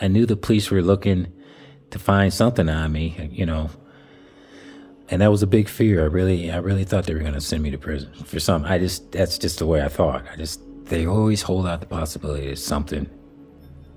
I 0.00 0.08
knew 0.08 0.26
the 0.26 0.36
police 0.36 0.70
were 0.70 0.82
looking 0.82 1.32
to 1.90 1.98
find 1.98 2.32
something 2.32 2.68
on 2.68 2.92
me, 2.92 3.30
you 3.32 3.46
know. 3.46 3.70
And 5.08 5.22
that 5.22 5.30
was 5.30 5.42
a 5.42 5.46
big 5.46 5.68
fear. 5.68 6.02
I 6.02 6.06
really, 6.06 6.50
I 6.50 6.58
really 6.58 6.84
thought 6.84 7.04
they 7.06 7.14
were 7.14 7.20
going 7.20 7.32
to 7.32 7.40
send 7.40 7.62
me 7.62 7.70
to 7.70 7.78
prison 7.78 8.12
for 8.24 8.38
some. 8.38 8.64
I 8.64 8.78
just, 8.78 9.10
that's 9.12 9.38
just 9.38 9.58
the 9.58 9.66
way 9.66 9.82
I 9.82 9.88
thought. 9.88 10.24
I 10.30 10.36
just, 10.36 10.60
they 10.84 11.06
always 11.06 11.42
hold 11.42 11.66
out 11.66 11.80
the 11.80 11.86
possibility 11.86 12.52
of 12.52 12.58
something. 12.58 13.08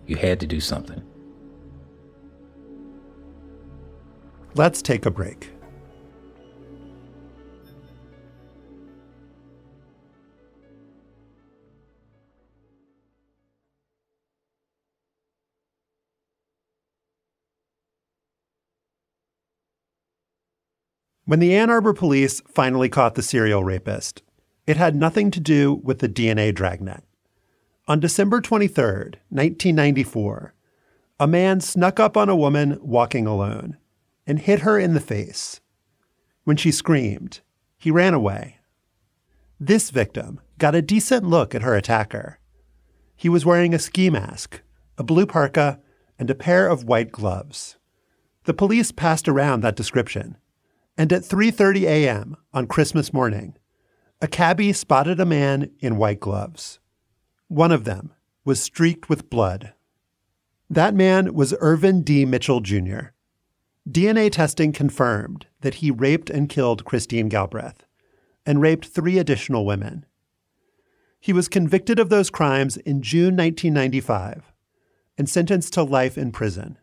You 0.07 0.15
had 0.15 0.39
to 0.39 0.47
do 0.47 0.61
something. 0.61 1.03
Let's 4.55 4.81
take 4.81 5.05
a 5.05 5.11
break. 5.11 5.49
When 21.32 21.39
the 21.39 21.56
Ann 21.56 21.70
Arbor 21.70 21.94
police 21.94 22.41
finally 22.46 22.89
caught 22.89 23.15
the 23.15 23.22
serial 23.22 23.63
rapist, 23.63 24.22
it 24.67 24.76
had 24.76 24.98
nothing 24.98 25.32
to 25.32 25.39
do 25.39 25.76
with 25.76 26.00
the 26.00 26.10
DNA 26.10 26.54
dragnet. 26.54 27.06
On 27.88 28.02
December 28.02 28.41
23, 28.41 28.84
1994, 29.30 30.54
a 31.22 31.28
man 31.28 31.62
snuck 31.62 32.02
up 32.02 32.17
on 32.17 32.28
a 32.28 32.36
woman 32.36 32.78
walking 32.82 33.28
alone 33.28 33.78
and 34.28 34.39
hit 34.39 34.63
her 34.63 34.78
in 34.78 34.94
the 34.94 35.00
face. 35.00 35.62
When 36.44 36.58
she 36.58 36.70
screamed, 36.70 37.39
he 37.78 37.91
ran 37.91 38.13
away. 38.13 38.58
This 39.58 39.89
victim 39.89 40.41
got 40.58 40.76
a 40.76 40.82
decent 40.82 41.24
look 41.24 41.56
at 41.56 41.62
her 41.62 41.78
attacker. 41.78 42.39
He 43.15 43.30
was 43.30 43.46
wearing 43.46 43.74
a 43.74 43.80
ski 43.80 44.10
mask, 44.10 44.60
a 44.98 45.04
blue 45.04 45.26
parka, 45.26 45.80
and 46.20 46.30
a 46.30 46.36
pair 46.36 46.67
of 46.67 46.84
white 46.84 47.13
gloves. 47.13 47.78
The 48.44 48.54
police 48.54 48.91
passed 48.91 49.30
around 49.30 49.62
that 49.62 49.78
description 49.78 50.36
and 51.01 51.11
at 51.11 51.23
3:30 51.23 51.81
a.m. 51.85 52.37
on 52.53 52.67
Christmas 52.67 53.11
morning, 53.11 53.57
a 54.21 54.27
cabbie 54.27 54.71
spotted 54.71 55.19
a 55.19 55.25
man 55.25 55.71
in 55.79 55.97
white 55.97 56.19
gloves. 56.19 56.79
One 57.47 57.71
of 57.71 57.85
them 57.85 58.13
was 58.45 58.61
streaked 58.61 59.09
with 59.09 59.27
blood. 59.27 59.73
That 60.69 60.93
man 60.93 61.33
was 61.33 61.55
Irvin 61.59 62.03
D. 62.03 62.23
Mitchell 62.23 62.59
Jr. 62.59 63.15
DNA 63.89 64.31
testing 64.31 64.71
confirmed 64.71 65.47
that 65.61 65.73
he 65.81 65.89
raped 65.89 66.29
and 66.29 66.47
killed 66.47 66.85
Christine 66.85 67.29
Galbraith 67.29 67.83
and 68.45 68.61
raped 68.61 68.85
three 68.85 69.17
additional 69.17 69.65
women. 69.65 70.05
He 71.19 71.33
was 71.33 71.47
convicted 71.47 71.97
of 71.97 72.09
those 72.09 72.29
crimes 72.29 72.77
in 72.77 73.01
June 73.01 73.35
1995 73.35 74.53
and 75.17 75.27
sentenced 75.27 75.73
to 75.73 75.81
life 75.81 76.15
in 76.15 76.31
prison 76.31 76.77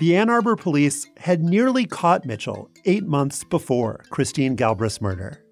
the 0.00 0.16
Ann 0.16 0.30
Arbor 0.30 0.56
police 0.56 1.06
had 1.18 1.42
nearly 1.42 1.84
caught 1.84 2.24
Mitchell 2.24 2.70
eight 2.86 3.04
months 3.04 3.44
before 3.44 4.02
Christine 4.08 4.56
Galbraith's 4.56 5.02
murder. 5.02 5.44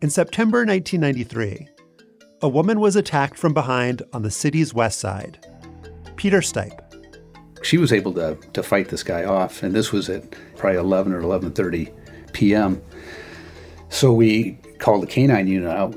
In 0.00 0.08
September 0.08 0.64
1993, 0.64 1.68
a 2.42 2.48
woman 2.48 2.78
was 2.78 2.94
attacked 2.94 3.36
from 3.36 3.52
behind 3.52 4.02
on 4.12 4.22
the 4.22 4.30
city's 4.30 4.72
west 4.72 5.00
side. 5.00 5.44
Peter 6.14 6.38
Stipe. 6.38 6.78
She 7.64 7.76
was 7.76 7.92
able 7.92 8.14
to, 8.14 8.38
to 8.52 8.62
fight 8.62 8.88
this 8.88 9.02
guy 9.02 9.24
off, 9.24 9.64
and 9.64 9.74
this 9.74 9.90
was 9.90 10.08
at 10.08 10.36
probably 10.56 10.78
11 10.78 11.12
or 11.12 11.22
11.30 11.22 12.32
p.m. 12.32 12.80
So 13.88 14.12
we 14.12 14.60
called 14.78 15.02
the 15.02 15.08
canine 15.08 15.48
unit 15.48 15.70
out. 15.70 15.96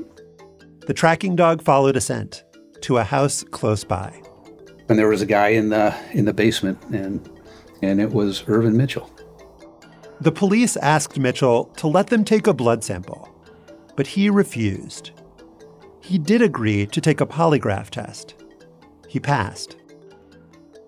The 0.88 0.94
tracking 0.94 1.36
dog 1.36 1.62
followed 1.62 1.96
a 1.96 2.00
scent 2.00 2.42
to 2.80 2.98
a 2.98 3.04
house 3.04 3.44
close 3.44 3.84
by. 3.84 4.20
And 4.88 4.98
there 4.98 5.06
was 5.06 5.22
a 5.22 5.26
guy 5.26 5.50
in 5.50 5.68
the 5.68 5.94
in 6.10 6.24
the 6.24 6.32
basement, 6.32 6.82
and 6.92 7.30
and 7.82 8.00
it 8.00 8.12
was 8.12 8.44
Irvin 8.46 8.76
Mitchell. 8.76 9.10
The 10.20 10.32
police 10.32 10.76
asked 10.76 11.18
Mitchell 11.18 11.66
to 11.76 11.86
let 11.86 12.08
them 12.08 12.24
take 12.24 12.46
a 12.46 12.54
blood 12.54 12.84
sample, 12.84 13.28
but 13.96 14.06
he 14.06 14.28
refused. 14.28 15.12
He 16.02 16.18
did 16.18 16.42
agree 16.42 16.86
to 16.86 17.00
take 17.00 17.20
a 17.20 17.26
polygraph 17.26 17.90
test. 17.90 18.34
He 19.08 19.18
passed. 19.18 19.76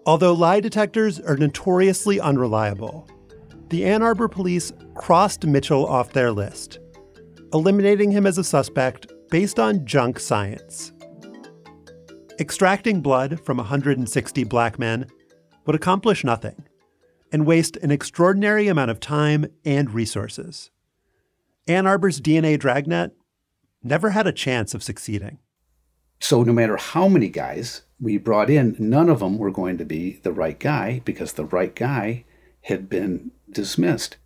Although 0.04 0.34
lie 0.34 0.60
detectors 0.60 1.20
are 1.20 1.36
notoriously 1.36 2.20
unreliable, 2.20 3.08
the 3.68 3.86
Ann 3.86 4.02
Arbor 4.02 4.28
police 4.28 4.72
crossed 4.94 5.46
Mitchell 5.46 5.86
off 5.86 6.12
their 6.12 6.30
list, 6.30 6.78
eliminating 7.54 8.10
him 8.10 8.26
as 8.26 8.36
a 8.36 8.44
suspect 8.44 9.06
based 9.30 9.58
on 9.58 9.86
junk 9.86 10.18
science. 10.18 10.92
Extracting 12.38 13.00
blood 13.00 13.40
from 13.40 13.56
160 13.56 14.44
black 14.44 14.78
men 14.78 15.06
would 15.64 15.76
accomplish 15.76 16.24
nothing 16.24 16.66
and 17.32 17.46
waste 17.46 17.76
an 17.78 17.90
extraordinary 17.90 18.68
amount 18.68 18.90
of 18.90 19.00
time 19.00 19.46
and 19.64 19.90
resources. 19.90 20.70
Ann 21.66 21.86
Arbor's 21.86 22.20
DNA 22.20 22.58
dragnet 22.58 23.16
never 23.82 24.10
had 24.10 24.26
a 24.26 24.32
chance 24.32 24.74
of 24.74 24.82
succeeding. 24.82 25.38
So, 26.20 26.44
no 26.44 26.52
matter 26.52 26.76
how 26.76 27.08
many 27.08 27.28
guys 27.28 27.82
we 27.98 28.18
brought 28.18 28.50
in, 28.50 28.76
none 28.78 29.08
of 29.08 29.20
them 29.20 29.38
were 29.38 29.50
going 29.50 29.78
to 29.78 29.84
be 29.84 30.20
the 30.22 30.32
right 30.32 30.58
guy 30.58 31.00
because 31.04 31.32
the 31.32 31.46
right 31.46 31.74
guy 31.74 32.24
had 32.62 32.88
been 32.88 33.32
dismissed. 33.50 34.18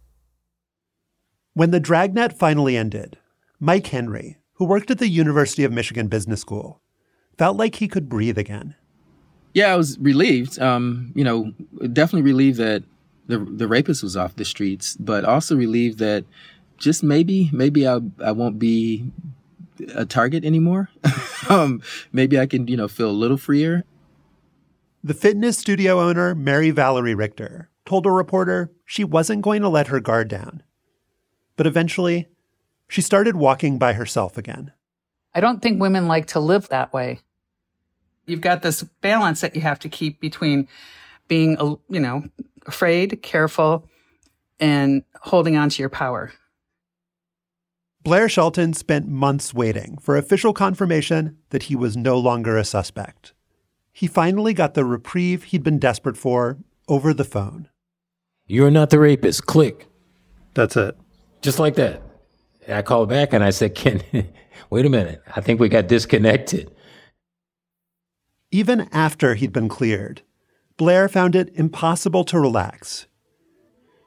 When 1.54 1.70
the 1.70 1.80
dragnet 1.80 2.38
finally 2.38 2.76
ended, 2.76 3.16
Mike 3.58 3.86
Henry, 3.86 4.36
who 4.54 4.66
worked 4.66 4.90
at 4.90 4.98
the 4.98 5.08
University 5.08 5.64
of 5.64 5.72
Michigan 5.72 6.08
Business 6.08 6.40
School, 6.40 6.82
felt 7.38 7.56
like 7.56 7.76
he 7.76 7.88
could 7.88 8.08
breathe 8.08 8.36
again. 8.36 8.74
Yeah, 9.54 9.72
I 9.72 9.76
was 9.76 9.98
relieved. 9.98 10.58
Um, 10.58 11.12
you 11.14 11.24
know, 11.24 11.52
definitely 11.92 12.30
relieved 12.30 12.58
that 12.58 12.82
the 13.26 13.38
the 13.38 13.68
rapist 13.68 14.02
was 14.02 14.16
off 14.16 14.36
the 14.36 14.44
streets, 14.44 14.96
but 14.96 15.24
also 15.24 15.56
relieved 15.56 15.98
that 15.98 16.24
just 16.78 17.02
maybe, 17.02 17.50
maybe 17.52 17.86
I 17.86 18.00
I 18.22 18.32
won't 18.32 18.58
be 18.58 19.10
a 19.94 20.06
target 20.06 20.44
anymore. 20.44 20.90
um, 21.48 21.82
maybe 22.12 22.38
I 22.38 22.46
can, 22.46 22.66
you 22.68 22.76
know, 22.76 22.88
feel 22.88 23.10
a 23.10 23.12
little 23.12 23.36
freer. 23.36 23.84
The 25.04 25.14
fitness 25.14 25.58
studio 25.58 26.00
owner, 26.00 26.34
Mary 26.34 26.70
Valerie 26.70 27.14
Richter, 27.14 27.68
told 27.84 28.06
a 28.06 28.10
reporter 28.10 28.72
she 28.84 29.04
wasn't 29.04 29.42
going 29.42 29.62
to 29.62 29.68
let 29.68 29.88
her 29.88 30.00
guard 30.00 30.28
down. 30.28 30.62
But 31.56 31.66
eventually, 31.66 32.28
she 32.88 33.00
started 33.00 33.36
walking 33.36 33.78
by 33.78 33.92
herself 33.94 34.36
again. 34.36 34.72
I 35.34 35.40
don't 35.40 35.60
think 35.62 35.80
women 35.80 36.08
like 36.08 36.26
to 36.28 36.40
live 36.40 36.68
that 36.68 36.92
way. 36.92 37.20
You've 38.26 38.40
got 38.40 38.62
this 38.62 38.82
balance 38.82 39.40
that 39.42 39.54
you 39.54 39.62
have 39.62 39.78
to 39.80 39.88
keep 39.88 40.20
between 40.20 40.66
being, 41.28 41.56
you 41.88 42.00
know, 42.00 42.24
afraid, 42.66 43.22
careful, 43.22 43.86
and 44.60 45.02
holding 45.20 45.56
on 45.56 45.68
to 45.70 45.82
your 45.82 45.88
power. 45.88 46.32
Blair 48.02 48.28
Shelton 48.28 48.72
spent 48.72 49.08
months 49.08 49.52
waiting 49.52 49.98
for 49.98 50.16
official 50.16 50.52
confirmation 50.52 51.38
that 51.50 51.64
he 51.64 51.74
was 51.74 51.96
no 51.96 52.16
longer 52.18 52.56
a 52.56 52.64
suspect. 52.64 53.32
He 53.92 54.06
finally 54.06 54.54
got 54.54 54.74
the 54.74 54.84
reprieve 54.84 55.44
he'd 55.44 55.64
been 55.64 55.78
desperate 55.78 56.16
for 56.16 56.58
over 56.86 57.12
the 57.12 57.24
phone. 57.24 57.68
You're 58.46 58.70
not 58.70 58.90
the 58.90 59.00
rapist. 59.00 59.46
Click. 59.46 59.86
That's 60.54 60.76
it. 60.76 60.96
Just 61.42 61.58
like 61.58 61.74
that. 61.76 62.00
I 62.68 62.82
called 62.82 63.08
back 63.08 63.32
and 63.32 63.42
I 63.42 63.50
said, 63.50 63.74
Ken, 63.74 64.02
wait 64.70 64.86
a 64.86 64.90
minute. 64.90 65.22
I 65.34 65.40
think 65.40 65.58
we 65.58 65.68
got 65.68 65.88
disconnected. 65.88 66.70
Even 68.52 68.88
after 68.92 69.34
he'd 69.34 69.52
been 69.52 69.68
cleared, 69.68 70.22
Blair 70.76 71.08
found 71.08 71.34
it 71.34 71.50
impossible 71.54 72.24
to 72.24 72.38
relax. 72.38 73.06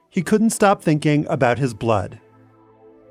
He 0.10 0.22
couldn't 0.22 0.52
stop 0.52 0.84
thinking 0.84 1.26
about 1.28 1.58
his 1.58 1.74
blood. 1.74 2.20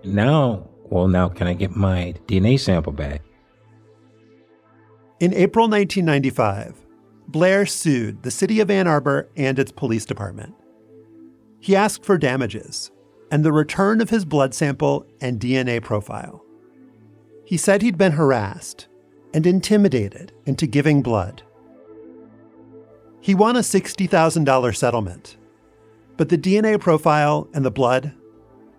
Now, 0.05 0.69
well, 0.85 1.09
now 1.09 1.29
can 1.29 1.47
I 1.47 1.55
get 1.55 1.75
my 1.75 2.15
DNA 2.27 2.59
sample 2.59 2.93
back? 2.93 3.23
In 5.21 5.35
April 5.35 5.69
1995, 5.69 6.87
Blair 7.27 7.67
sued 7.67 8.23
the 8.23 8.31
city 8.31 8.61
of 8.61 8.71
Ann 8.71 8.87
Arbor 8.87 9.29
and 9.37 9.59
its 9.59 9.73
police 9.73 10.05
department. 10.05 10.55
He 11.59 11.75
asked 11.75 12.05
for 12.05 12.17
damages 12.17 12.93
and 13.31 13.45
the 13.45 13.53
return 13.53 14.01
of 14.01 14.11
his 14.11 14.25
blood 14.25 14.55
sample 14.55 15.05
and 15.21 15.41
DNA 15.41 15.83
profile. 15.83 16.45
He 17.45 17.57
said 17.57 17.83
he'd 17.83 17.99
been 17.99 18.13
harassed 18.13 18.87
and 19.35 19.47
intimidated 19.47 20.33
into 20.47 20.67
giving 20.67 21.03
blood. 21.03 21.43
He 23.21 23.35
won 23.35 23.57
a 23.57 23.61
$60,000 23.61 24.77
settlement, 24.77 25.37
but 26.17 26.29
the 26.29 26.39
DNA 26.39 26.81
profile 26.81 27.49
and 27.53 27.65
the 27.65 27.71
blood, 27.71 28.13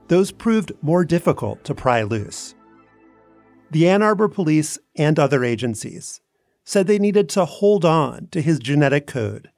those 0.07 0.31
proved 0.31 0.71
more 0.81 1.05
difficult 1.05 1.63
to 1.65 1.75
pry 1.75 2.03
loose. 2.03 2.55
The 3.71 3.87
Ann 3.87 4.01
Arbor 4.01 4.27
police 4.27 4.79
and 4.95 5.19
other 5.19 5.43
agencies 5.43 6.21
said 6.63 6.87
they 6.87 6.99
needed 6.99 7.29
to 7.29 7.45
hold 7.45 7.85
on 7.85 8.27
to 8.31 8.41
his 8.41 8.59
genetic 8.59 9.07
code 9.07 9.49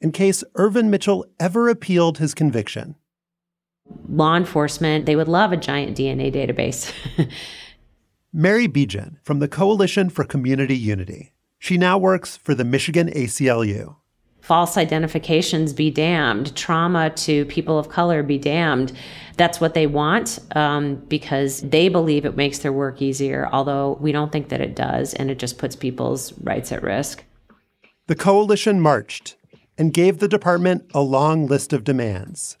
in 0.00 0.12
case 0.12 0.44
Irvin 0.56 0.90
Mitchell 0.90 1.24
ever 1.40 1.68
appealed 1.68 2.18
his 2.18 2.34
conviction. 2.34 2.96
Law 4.08 4.36
enforcement, 4.36 5.06
they 5.06 5.16
would 5.16 5.28
love 5.28 5.52
a 5.52 5.56
giant 5.56 5.96
DNA 5.96 6.32
database. 6.32 6.92
Mary 8.32 8.68
Bejan 8.68 9.16
from 9.22 9.38
the 9.38 9.48
Coalition 9.48 10.10
for 10.10 10.24
Community 10.24 10.76
Unity. 10.76 11.32
She 11.58 11.78
now 11.78 11.96
works 11.96 12.36
for 12.36 12.54
the 12.54 12.64
Michigan 12.64 13.08
ACLU. 13.08 13.96
False 14.44 14.76
identifications 14.76 15.72
be 15.72 15.90
damned, 15.90 16.54
trauma 16.54 17.08
to 17.08 17.46
people 17.46 17.78
of 17.78 17.88
color 17.88 18.22
be 18.22 18.36
damned. 18.36 18.92
That's 19.38 19.58
what 19.58 19.72
they 19.72 19.86
want 19.86 20.38
um, 20.54 20.96
because 20.96 21.62
they 21.62 21.88
believe 21.88 22.26
it 22.26 22.36
makes 22.36 22.58
their 22.58 22.70
work 22.70 23.00
easier, 23.00 23.48
although 23.50 23.96
we 24.02 24.12
don't 24.12 24.30
think 24.30 24.50
that 24.50 24.60
it 24.60 24.76
does, 24.76 25.14
and 25.14 25.30
it 25.30 25.38
just 25.38 25.56
puts 25.56 25.74
people's 25.74 26.34
rights 26.40 26.72
at 26.72 26.82
risk. 26.82 27.24
The 28.06 28.14
coalition 28.14 28.82
marched 28.82 29.36
and 29.78 29.94
gave 29.94 30.18
the 30.18 30.28
department 30.28 30.90
a 30.92 31.00
long 31.00 31.46
list 31.46 31.72
of 31.72 31.82
demands. 31.82 32.58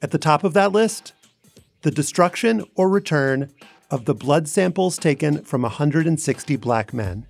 At 0.00 0.12
the 0.12 0.18
top 0.18 0.44
of 0.44 0.52
that 0.52 0.70
list, 0.70 1.14
the 1.80 1.90
destruction 1.90 2.64
or 2.76 2.88
return 2.88 3.52
of 3.90 4.04
the 4.04 4.14
blood 4.14 4.46
samples 4.46 4.98
taken 4.98 5.42
from 5.42 5.62
160 5.62 6.54
black 6.58 6.94
men. 6.94 7.26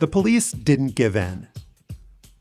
The 0.00 0.08
police 0.08 0.50
didn't 0.50 0.96
give 0.96 1.14
in. 1.14 1.47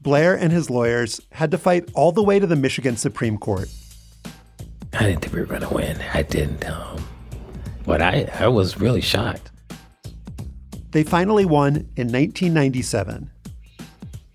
Blair 0.02 0.36
and 0.36 0.52
his 0.52 0.70
lawyers 0.70 1.20
had 1.34 1.52
to 1.52 1.58
fight 1.58 1.90
all 1.94 2.12
the 2.12 2.24
way 2.24 2.40
to 2.40 2.48
the 2.48 2.56
Michigan 2.56 2.98
Supreme 2.98 3.38
Court. 3.38 3.70
I 4.94 5.04
didn't 5.04 5.22
think 5.22 5.34
we 5.34 5.42
were 5.42 5.46
going 5.46 5.62
to 5.62 5.74
win. 5.74 6.02
I 6.14 6.24
didn't. 6.24 6.68
Um, 6.68 7.06
but 7.86 8.02
I, 8.02 8.30
I 8.40 8.48
was 8.48 8.78
really 8.78 9.02
shocked. 9.02 9.52
They 10.92 11.04
finally 11.04 11.46
won 11.46 11.76
in 11.96 12.08
1997. 12.08 13.30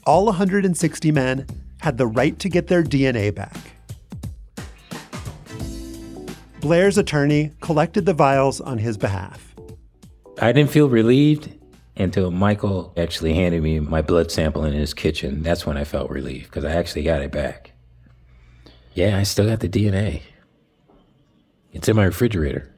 All 0.05 0.27
160 0.27 1.13
men 1.13 1.47
had 1.81 1.99
the 1.99 2.07
right 2.07 2.39
to 2.39 2.49
get 2.49 2.69
their 2.69 2.83
DNA 2.83 3.35
back. 3.35 3.57
Blair's 6.61 6.99
attorney 6.99 7.51
collected 7.61 8.07
the 8.07 8.15
vials 8.15 8.61
on 8.61 8.79
his 8.79 8.97
behalf. 8.97 9.55
I 10.41 10.53
didn't 10.53 10.71
feel 10.71 10.89
relieved 10.89 11.53
until 12.03 12.31
Michael 12.31 12.93
actually 12.97 13.35
handed 13.35 13.63
me 13.63 13.81
my 13.81 14.03
blood 14.03 14.31
sample 14.31 14.65
in 14.65 14.73
his 14.73 14.93
kitchen. 14.93 15.43
That's 15.43 15.65
when 15.65 15.77
I 15.77 15.85
felt 15.85 16.11
relief 16.11 16.45
because 16.45 16.65
I 16.65 16.73
actually 16.73 17.05
got 17.05 17.23
it 17.23 17.33
back. 17.33 17.73
Yeah, 18.95 19.17
I 19.17 19.23
still 19.23 19.47
got 19.47 19.61
the 19.61 19.69
DNA. 19.69 20.23
It's 21.73 21.89
in 21.89 21.97
my 21.97 22.05
refrigerator. 22.05 22.75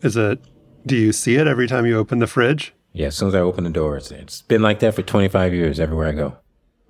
Is 0.00 0.16
it, 0.16 0.40
do 0.86 0.96
you 0.96 1.12
see 1.12 1.36
it 1.36 1.46
every 1.46 1.68
time 1.68 1.84
you 1.84 1.98
open 1.98 2.18
the 2.18 2.26
fridge? 2.26 2.72
Yeah, 2.92 3.08
as 3.08 3.16
soon 3.16 3.28
as 3.28 3.34
I 3.34 3.40
open 3.40 3.64
the 3.64 3.70
door, 3.70 3.96
it's, 3.96 4.10
it's 4.10 4.42
been 4.42 4.62
like 4.62 4.80
that 4.80 4.94
for 4.94 5.02
25 5.02 5.54
years 5.54 5.78
everywhere 5.78 6.08
I 6.08 6.12
go. 6.12 6.36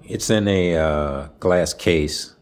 It's 0.04 0.30
in 0.30 0.48
a 0.48 0.76
uh, 0.76 1.28
glass 1.40 1.74
case 1.74 2.34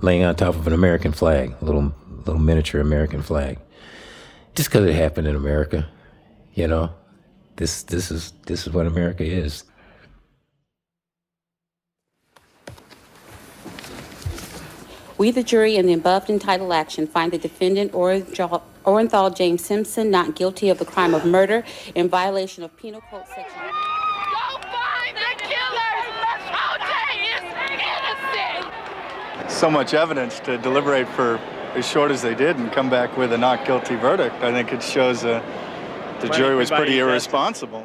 laying 0.00 0.22
on 0.22 0.36
top 0.36 0.54
of 0.54 0.66
an 0.66 0.72
American 0.72 1.12
flag, 1.12 1.54
a 1.60 1.64
little, 1.64 1.94
little 2.08 2.40
miniature 2.40 2.80
American 2.80 3.22
flag. 3.22 3.58
Just 4.54 4.70
because 4.70 4.86
it 4.86 4.94
happened 4.94 5.26
in 5.26 5.34
America, 5.34 5.88
you 6.54 6.68
know? 6.68 6.92
This 7.56 7.82
this 7.84 8.10
is 8.10 8.32
this 8.46 8.66
is 8.66 8.72
what 8.72 8.86
America 8.86 9.24
is. 9.24 9.64
We, 15.16 15.30
the 15.30 15.44
jury, 15.44 15.76
in 15.76 15.86
the 15.86 15.92
above 15.92 16.28
entitled 16.28 16.72
action, 16.72 17.06
find 17.06 17.32
the 17.32 17.38
defendant 17.38 17.92
Orenthal 17.92 19.36
James 19.36 19.64
Simpson 19.64 20.10
not 20.10 20.34
guilty 20.34 20.68
of 20.68 20.78
the 20.78 20.84
crime 20.84 21.14
of 21.14 21.24
murder 21.24 21.62
in 21.94 22.08
violation 22.08 22.64
of 22.64 22.76
Penal 22.76 23.00
Code 23.08 23.22
Section. 23.28 23.60
Don't 23.60 24.64
find 24.64 25.16
the 25.16 25.36
killer! 25.38 25.94
So 29.48 29.70
much 29.70 29.94
evidence 29.94 30.40
to 30.40 30.58
deliberate 30.58 31.06
for 31.10 31.38
as 31.76 31.88
short 31.88 32.10
as 32.10 32.20
they 32.20 32.34
did 32.34 32.56
and 32.56 32.72
come 32.72 32.90
back 32.90 33.16
with 33.16 33.32
a 33.32 33.38
not 33.38 33.64
guilty 33.64 33.94
verdict. 33.94 34.34
I 34.42 34.50
think 34.50 34.72
it 34.72 34.82
shows 34.82 35.22
a 35.22 35.40
the 36.24 36.34
jury 36.34 36.56
was 36.56 36.70
pretty 36.70 36.98
irresponsible. 36.98 37.84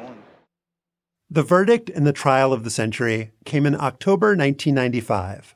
The 1.30 1.42
verdict 1.42 1.90
in 1.90 2.04
the 2.04 2.12
trial 2.12 2.52
of 2.52 2.64
the 2.64 2.70
century 2.70 3.32
came 3.44 3.66
in 3.66 3.74
October 3.74 4.28
1995. 4.28 5.54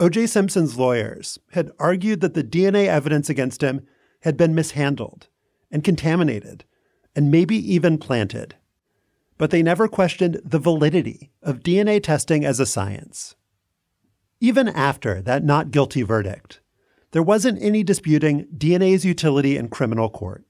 O.J. 0.00 0.26
Simpson's 0.26 0.78
lawyers 0.78 1.38
had 1.52 1.70
argued 1.78 2.20
that 2.20 2.34
the 2.34 2.44
DNA 2.44 2.86
evidence 2.86 3.28
against 3.28 3.62
him 3.62 3.86
had 4.20 4.36
been 4.36 4.54
mishandled 4.54 5.28
and 5.70 5.84
contaminated 5.84 6.64
and 7.14 7.30
maybe 7.30 7.56
even 7.56 7.98
planted. 7.98 8.54
But 9.36 9.50
they 9.50 9.62
never 9.62 9.88
questioned 9.88 10.40
the 10.44 10.58
validity 10.58 11.32
of 11.42 11.60
DNA 11.60 12.02
testing 12.02 12.44
as 12.44 12.60
a 12.60 12.66
science. 12.66 13.34
Even 14.40 14.68
after 14.68 15.20
that 15.22 15.44
not 15.44 15.70
guilty 15.70 16.02
verdict, 16.02 16.60
there 17.10 17.22
wasn't 17.22 17.62
any 17.62 17.82
disputing 17.82 18.46
DNA's 18.56 19.04
utility 19.04 19.56
in 19.56 19.68
criminal 19.68 20.08
court 20.08 20.44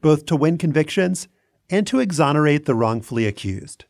both 0.00 0.26
to 0.26 0.36
win 0.36 0.58
convictions 0.58 1.28
and 1.70 1.86
to 1.86 2.00
exonerate 2.00 2.64
the 2.64 2.74
wrongfully 2.74 3.26
accused. 3.26 3.84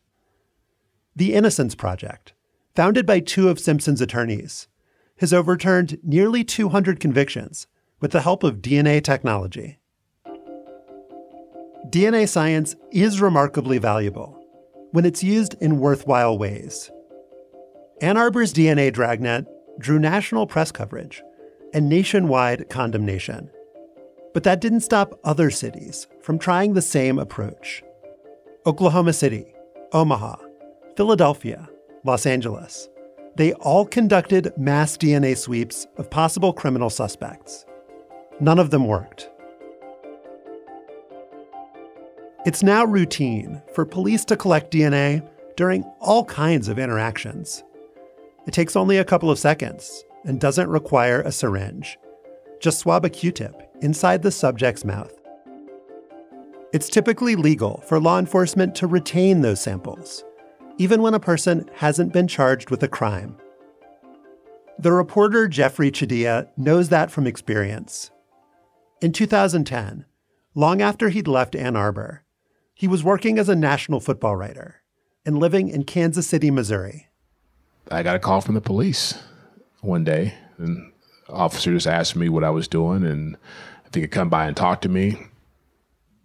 The 1.15 1.35
Innocence 1.35 1.75
Project, 1.75 2.33
founded 2.75 3.07
by 3.07 3.21
two 3.21 3.49
of 3.49 3.59
Simpson's 3.59 4.01
attorneys, 4.01 4.69
has 5.19 5.33
overturned 5.33 5.99
nearly 6.03 6.45
200 6.45 7.01
convictions 7.01 7.67
with 8.01 8.13
the 8.13 8.21
help 8.21 8.45
of 8.45 8.63
DNA 8.63 9.03
technology. 9.03 9.79
DNA 11.89 12.29
science 12.29 12.77
is 12.93 13.21
remarkably 13.21 13.79
valuable 13.79 14.39
when 14.93 15.05
it's 15.05 15.23
used 15.23 15.55
in 15.61 15.81
worthwhile 15.81 16.39
ways. 16.39 16.91
Ann 18.01 18.17
Arbor's 18.17 18.53
DNA 18.53 18.93
dragnet 18.93 19.47
drew 19.79 19.99
national 19.99 20.47
press 20.47 20.71
coverage 20.71 21.23
and 21.75 21.89
nationwide 21.89 22.69
condemnation. 22.69 23.51
But 24.35 24.45
that 24.45 24.61
didn't 24.61 24.81
stop 24.81 25.19
other 25.25 25.51
cities 25.51 26.07
from 26.21 26.39
trying 26.39 26.75
the 26.75 26.83
same 26.83 27.19
approach. 27.19 27.83
Oklahoma 28.67 29.13
City, 29.13 29.55
Omaha, 29.93 30.37
Philadelphia, 30.97 31.69
Los 32.05 32.27
Angeles. 32.27 32.89
They 33.37 33.53
all 33.55 33.87
conducted 33.87 34.53
mass 34.57 34.97
DNA 34.97 35.37
sweeps 35.37 35.87
of 35.97 36.11
possible 36.11 36.53
criminal 36.53 36.91
suspects. 36.91 37.65
none 38.41 38.59
of 38.59 38.71
them 38.71 38.87
worked. 38.87 39.31
It's 42.47 42.63
now 42.63 42.85
routine 42.85 43.61
for 43.75 43.85
police 43.85 44.25
to 44.27 44.37
collect 44.37 44.73
DNA 44.73 45.29
during 45.57 45.83
all 46.01 46.25
kinds 46.25 46.69
of 46.69 46.79
interactions. 46.79 47.65
It 48.47 48.55
takes 48.55 48.77
only 48.77 48.97
a 48.99 49.05
couple 49.05 49.31
of 49.31 49.39
seconds 49.39 50.05
and 50.25 50.41
doesn't 50.41 50.69
require 50.69 51.21
a 51.21 51.33
syringe. 51.33 51.99
Just 52.61 52.79
swab 52.79 53.05
a 53.05 53.11
Q 53.11 53.33
tip 53.33 53.68
inside 53.81 54.23
the 54.23 54.31
subject's 54.31 54.85
mouth. 54.85 55.13
It's 56.73 56.89
typically 56.89 57.35
legal 57.35 57.83
for 57.87 57.99
law 57.99 58.19
enforcement 58.19 58.75
to 58.77 58.87
retain 58.87 59.41
those 59.41 59.61
samples, 59.61 60.25
even 60.77 61.01
when 61.01 61.15
a 61.15 61.21
person 61.21 61.69
hasn't 61.75 62.13
been 62.13 62.29
charged 62.29 62.71
with 62.71 62.83
a 62.83 62.89
crime. 62.89 63.37
The 64.79 64.93
reporter 64.93 65.49
Jeffri 65.49 65.91
Chadiha 65.91 66.49
knows 66.57 66.91
that 66.91 67.11
from 67.11 67.27
experience. 67.27 68.11
In 69.01 69.13
2010, 69.13 70.05
long 70.55 70.83
after 70.83 71.09
he'd 71.09 71.27
left 71.27 71.57
Ann 71.57 71.75
Arbor, 71.75 72.23
he 72.75 72.87
was 72.87 73.03
working 73.03 73.39
as 73.39 73.49
a 73.49 73.57
national 73.57 73.99
football 73.99 74.37
writer 74.37 74.83
and 75.27 75.39
living 75.39 75.69
in 75.69 75.85
Kansas 75.85 76.27
City, 76.27 76.51
Missouri. 76.51 77.09
I 77.91 78.03
got 78.03 78.17
a 78.17 78.21
call 78.21 78.41
from 78.41 78.55
the 78.55 78.61
police 78.61 79.19
one 79.81 80.05
day, 80.05 80.35
and 80.59 80.93
officer 81.29 81.73
just 81.73 81.87
asked 81.87 82.17
me 82.17 82.29
what 82.29 82.45
I 82.45 82.51
was 82.51 82.69
doing, 82.69 83.05
and 83.05 83.37
if 83.87 83.95
he 83.95 84.01
could 84.01 84.11
come 84.11 84.29
by 84.29 84.47
and 84.47 84.57
talk 84.57 84.81
to 84.83 84.89
me. 84.89 85.17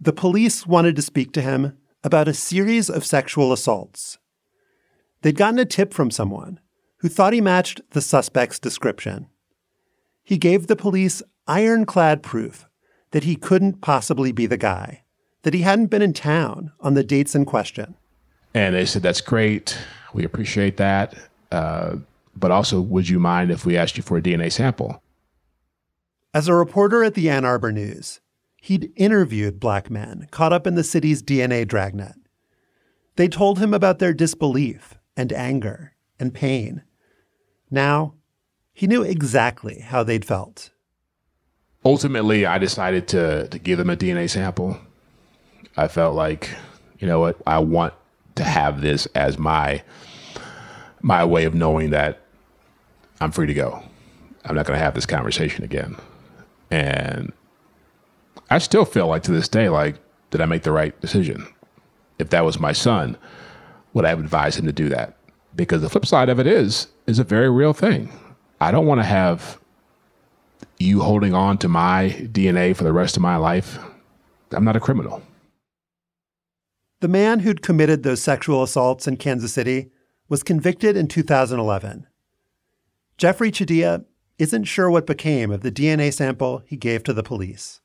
The 0.00 0.12
police 0.12 0.66
wanted 0.66 0.96
to 0.96 1.02
speak 1.02 1.32
to 1.32 1.40
him 1.40 1.76
about 2.02 2.28
a 2.28 2.34
series 2.34 2.90
of 2.90 3.04
sexual 3.04 3.52
assaults. 3.52 4.18
They'd 5.22 5.36
gotten 5.36 5.58
a 5.58 5.64
tip 5.64 5.94
from 5.94 6.10
someone 6.10 6.60
who 6.98 7.08
thought 7.08 7.32
he 7.32 7.40
matched 7.40 7.80
the 7.90 8.02
suspect's 8.02 8.58
description. 8.58 9.28
He 10.22 10.36
gave 10.36 10.66
the 10.66 10.76
police 10.76 11.22
ironclad 11.46 12.22
proof 12.22 12.66
that 13.12 13.24
he 13.24 13.36
couldn't 13.36 13.80
possibly 13.80 14.32
be 14.32 14.46
the 14.46 14.56
guy, 14.56 15.04
that 15.42 15.54
he 15.54 15.62
hadn't 15.62 15.86
been 15.86 16.02
in 16.02 16.12
town 16.12 16.72
on 16.80 16.94
the 16.94 17.04
dates 17.04 17.34
in 17.34 17.44
question. 17.44 17.94
And 18.54 18.74
they 18.74 18.86
said, 18.86 19.02
That's 19.02 19.20
great. 19.20 19.78
We 20.12 20.24
appreciate 20.24 20.76
that. 20.76 21.14
Uh, 21.50 21.96
but 22.36 22.50
also, 22.50 22.80
would 22.80 23.08
you 23.08 23.18
mind 23.18 23.50
if 23.50 23.64
we 23.64 23.76
asked 23.76 23.96
you 23.96 24.02
for 24.02 24.16
a 24.16 24.22
DNA 24.22 24.50
sample? 24.50 25.02
As 26.32 26.48
a 26.48 26.54
reporter 26.54 27.04
at 27.04 27.14
the 27.14 27.30
Ann 27.30 27.44
Arbor 27.44 27.70
News, 27.70 28.20
he'd 28.60 28.92
interviewed 28.96 29.60
black 29.60 29.90
men 29.90 30.26
caught 30.30 30.52
up 30.52 30.66
in 30.66 30.74
the 30.74 30.84
city's 30.84 31.22
DNA 31.22 31.66
dragnet. 31.66 32.16
They 33.16 33.28
told 33.28 33.58
him 33.58 33.72
about 33.72 34.00
their 34.00 34.12
disbelief 34.12 34.94
and 35.16 35.32
anger 35.32 35.94
and 36.18 36.34
pain. 36.34 36.82
Now, 37.70 38.14
he 38.72 38.86
knew 38.86 39.02
exactly 39.02 39.80
how 39.80 40.02
they'd 40.02 40.24
felt. 40.24 40.70
Ultimately, 41.84 42.46
I 42.46 42.58
decided 42.58 43.06
to, 43.08 43.46
to 43.48 43.58
give 43.58 43.78
them 43.78 43.90
a 43.90 43.96
DNA 43.96 44.28
sample. 44.28 44.78
I 45.76 45.86
felt 45.86 46.16
like, 46.16 46.50
you 46.98 47.06
know 47.06 47.20
what, 47.20 47.40
I 47.46 47.58
want 47.58 47.94
to 48.36 48.44
have 48.44 48.80
this 48.80 49.06
as 49.14 49.38
my 49.38 49.82
my 51.02 51.22
way 51.24 51.44
of 51.44 51.54
knowing 51.54 51.90
that 51.90 52.23
I'm 53.20 53.30
free 53.30 53.46
to 53.46 53.54
go. 53.54 53.82
I'm 54.44 54.54
not 54.54 54.66
going 54.66 54.78
to 54.78 54.84
have 54.84 54.94
this 54.94 55.06
conversation 55.06 55.64
again. 55.64 55.96
And 56.70 57.32
I 58.50 58.58
still 58.58 58.84
feel 58.84 59.06
like 59.06 59.22
to 59.24 59.32
this 59.32 59.48
day, 59.48 59.68
like, 59.68 59.96
did 60.30 60.40
I 60.40 60.46
make 60.46 60.62
the 60.62 60.72
right 60.72 60.98
decision? 61.00 61.46
If 62.18 62.30
that 62.30 62.44
was 62.44 62.60
my 62.60 62.72
son, 62.72 63.16
would 63.92 64.04
I 64.04 64.10
have 64.10 64.20
advised 64.20 64.58
him 64.58 64.66
to 64.66 64.72
do 64.72 64.88
that? 64.90 65.16
Because 65.56 65.82
the 65.82 65.88
flip 65.88 66.06
side 66.06 66.28
of 66.28 66.38
it 66.38 66.46
is, 66.46 66.88
is 67.06 67.18
a 67.18 67.24
very 67.24 67.50
real 67.50 67.72
thing. 67.72 68.12
I 68.60 68.70
don't 68.70 68.86
want 68.86 69.00
to 69.00 69.06
have 69.06 69.58
you 70.78 71.00
holding 71.00 71.34
on 71.34 71.58
to 71.58 71.68
my 71.68 72.10
DNA 72.20 72.76
for 72.76 72.84
the 72.84 72.92
rest 72.92 73.16
of 73.16 73.22
my 73.22 73.36
life. 73.36 73.78
I'm 74.52 74.64
not 74.64 74.76
a 74.76 74.80
criminal. 74.80 75.22
The 77.00 77.08
man 77.08 77.40
who'd 77.40 77.62
committed 77.62 78.02
those 78.02 78.22
sexual 78.22 78.62
assaults 78.62 79.06
in 79.06 79.16
Kansas 79.16 79.52
City 79.52 79.90
was 80.28 80.42
convicted 80.42 80.96
in 80.96 81.06
2011. 81.06 82.06
Jeffri 83.18 83.52
Chadiha 83.52 84.04
isn't 84.38 84.64
sure 84.64 84.90
what 84.90 85.06
became 85.06 85.52
of 85.52 85.60
the 85.60 85.70
DNA 85.70 86.12
sample 86.12 86.62
he 86.66 86.76
gave 86.76 87.04
to 87.04 87.12
the 87.12 87.22
police. 87.22 87.80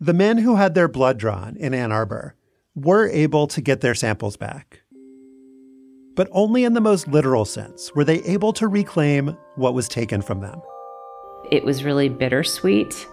The 0.00 0.14
men 0.14 0.38
who 0.38 0.56
had 0.56 0.74
their 0.74 0.88
blood 0.88 1.18
drawn 1.18 1.56
in 1.56 1.74
Ann 1.74 1.92
Arbor 1.92 2.34
were 2.74 3.08
able 3.08 3.46
to 3.48 3.60
get 3.60 3.80
their 3.80 3.94
samples 3.94 4.36
back. 4.36 4.82
But 6.14 6.28
only 6.32 6.64
in 6.64 6.72
the 6.72 6.80
most 6.80 7.06
literal 7.06 7.44
sense 7.44 7.94
were 7.94 8.04
they 8.04 8.22
able 8.22 8.52
to 8.54 8.66
reclaim 8.66 9.36
what 9.56 9.74
was 9.74 9.88
taken 9.88 10.22
from 10.22 10.40
them. 10.40 10.60
It 11.50 11.64
was 11.64 11.84
really 11.84 12.08
bittersweet. 12.08 13.06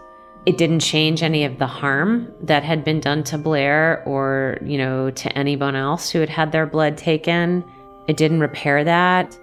It 0.46 0.58
didn't 0.58 0.80
change 0.80 1.24
any 1.24 1.44
of 1.44 1.58
the 1.58 1.68
harm 1.68 2.32
that 2.42 2.64
had 2.64 2.84
been 2.84 3.00
done 3.00 3.24
to 3.26 3.38
Blair 3.38 4.04
or, 4.06 4.58
you 4.64 4.78
know, 4.78 5.10
to 5.12 5.38
anyone 5.38 5.76
else 5.76 6.10
who 6.10 6.20
had 6.20 6.30
had 6.30 6.52
their 6.52 6.66
blood 6.66 6.98
taken. 6.98 7.66
It 8.08 8.16
didn't 8.16 8.40
repair 8.40 8.84
that. 8.84 9.38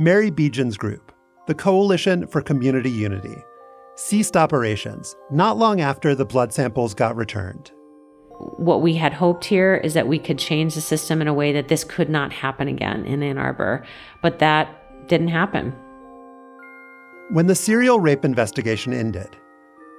Mary 0.00 0.30
Beejan's 0.30 0.78
group, 0.78 1.12
the 1.46 1.54
Coalition 1.54 2.26
for 2.26 2.40
Community 2.40 2.90
Unity, 2.90 3.36
ceased 3.96 4.34
operations 4.34 5.14
not 5.30 5.58
long 5.58 5.82
after 5.82 6.14
the 6.14 6.24
blood 6.24 6.54
samples 6.54 6.94
got 6.94 7.14
returned. 7.16 7.70
What 8.56 8.80
we 8.80 8.94
had 8.94 9.12
hoped 9.12 9.44
here 9.44 9.74
is 9.74 9.92
that 9.92 10.08
we 10.08 10.18
could 10.18 10.38
change 10.38 10.74
the 10.74 10.80
system 10.80 11.20
in 11.20 11.28
a 11.28 11.34
way 11.34 11.52
that 11.52 11.68
this 11.68 11.84
could 11.84 12.08
not 12.08 12.32
happen 12.32 12.66
again 12.66 13.04
in 13.04 13.22
Ann 13.22 13.36
Arbor, 13.36 13.84
but 14.22 14.38
that 14.38 15.06
didn't 15.06 15.28
happen. 15.28 15.74
When 17.32 17.46
the 17.46 17.54
serial 17.54 18.00
rape 18.00 18.24
investigation 18.24 18.94
ended, 18.94 19.36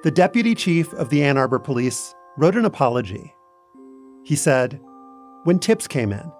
the 0.01 0.09
deputy 0.09 0.55
chief 0.55 0.91
of 0.93 1.11
the 1.11 1.23
Ann 1.23 1.37
Arbor 1.37 1.59
Police 1.59 2.15
wrote 2.37 2.55
an 2.55 2.65
apology. 2.65 3.35
He 4.23 4.35
said, 4.35 4.81
When 5.43 5.59
tips 5.59 5.87
came 5.87 6.11
in, 6.11 6.31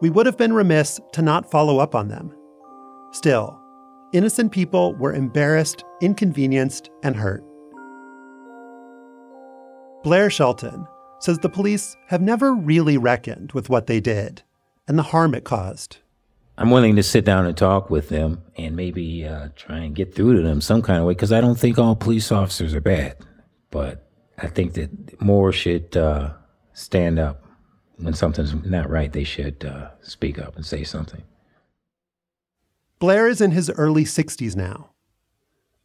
we 0.00 0.08
would 0.08 0.24
have 0.24 0.38
been 0.38 0.54
remiss 0.54 0.98
to 1.12 1.20
not 1.20 1.50
follow 1.50 1.78
up 1.78 1.94
on 1.94 2.08
them. 2.08 2.34
Still, 3.12 3.60
innocent 4.12 4.52
people 4.52 4.94
were 4.94 5.12
embarrassed, 5.12 5.84
inconvenienced, 6.00 6.90
and 7.02 7.14
hurt. 7.14 7.44
Blair 10.02 10.30
Shelton 10.30 10.86
says 11.20 11.38
the 11.38 11.48
police 11.48 11.96
have 12.08 12.20
never 12.20 12.54
really 12.54 12.96
reckoned 12.96 13.52
with 13.52 13.68
what 13.68 13.86
they 13.86 14.00
did 14.00 14.42
and 14.88 14.98
the 14.98 15.04
harm 15.04 15.34
it 15.34 15.44
caused. 15.44 15.98
I'm 16.58 16.70
willing 16.70 16.96
to 16.96 17.02
sit 17.02 17.24
down 17.24 17.46
and 17.46 17.56
talk 17.56 17.90
with 17.90 18.08
them 18.08 18.42
and 18.56 18.76
maybe 18.76 19.26
uh, 19.26 19.48
try 19.56 19.78
and 19.78 19.94
get 19.94 20.14
through 20.14 20.36
to 20.36 20.42
them 20.42 20.60
some 20.60 20.82
kind 20.82 20.98
of 20.98 21.06
way 21.06 21.14
because 21.14 21.32
I 21.32 21.40
don't 21.40 21.58
think 21.58 21.78
all 21.78 21.94
police 21.94 22.32
officers 22.32 22.74
are 22.74 22.80
bad. 22.80 23.16
But 23.70 24.08
I 24.38 24.48
think 24.48 24.74
that 24.74 25.20
more 25.20 25.52
should 25.52 25.96
uh, 25.96 26.32
stand 26.72 27.18
up. 27.18 27.44
When 27.96 28.14
something's 28.14 28.54
not 28.54 28.90
right, 28.90 29.12
they 29.12 29.24
should 29.24 29.64
uh, 29.64 29.90
speak 30.00 30.38
up 30.38 30.56
and 30.56 30.66
say 30.66 30.82
something. 30.82 31.22
Blair 33.02 33.26
is 33.26 33.40
in 33.40 33.50
his 33.50 33.68
early 33.68 34.04
60s 34.04 34.54
now. 34.54 34.90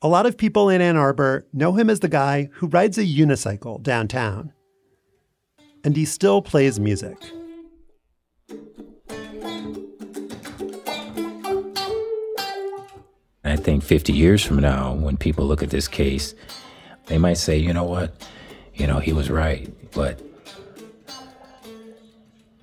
A 0.03 0.07
lot 0.07 0.27
of 0.27 0.37
people 0.37 0.69
in 0.69 0.81
Ann 0.81 0.95
Arbor 0.97 1.47
know 1.51 1.73
him 1.73 1.89
as 1.89 1.99
the 1.99 2.07
guy 2.07 2.51
who 2.53 2.67
rides 2.67 2.99
a 2.99 3.03
unicycle 3.03 3.81
downtown. 3.81 4.53
And 5.83 5.97
he 5.97 6.05
still 6.05 6.43
plays 6.43 6.79
music. 6.79 7.17
I 13.43 13.55
think 13.55 13.83
50 13.83 14.13
years 14.13 14.45
from 14.45 14.57
now, 14.57 14.93
when 14.93 15.17
people 15.17 15.47
look 15.47 15.63
at 15.63 15.71
this 15.71 15.87
case, 15.87 16.35
they 17.07 17.17
might 17.17 17.39
say, 17.39 17.57
you 17.57 17.73
know 17.73 17.83
what? 17.83 18.13
You 18.75 18.85
know, 18.85 18.99
he 18.99 19.11
was 19.11 19.31
right. 19.31 19.73
But 19.89 20.21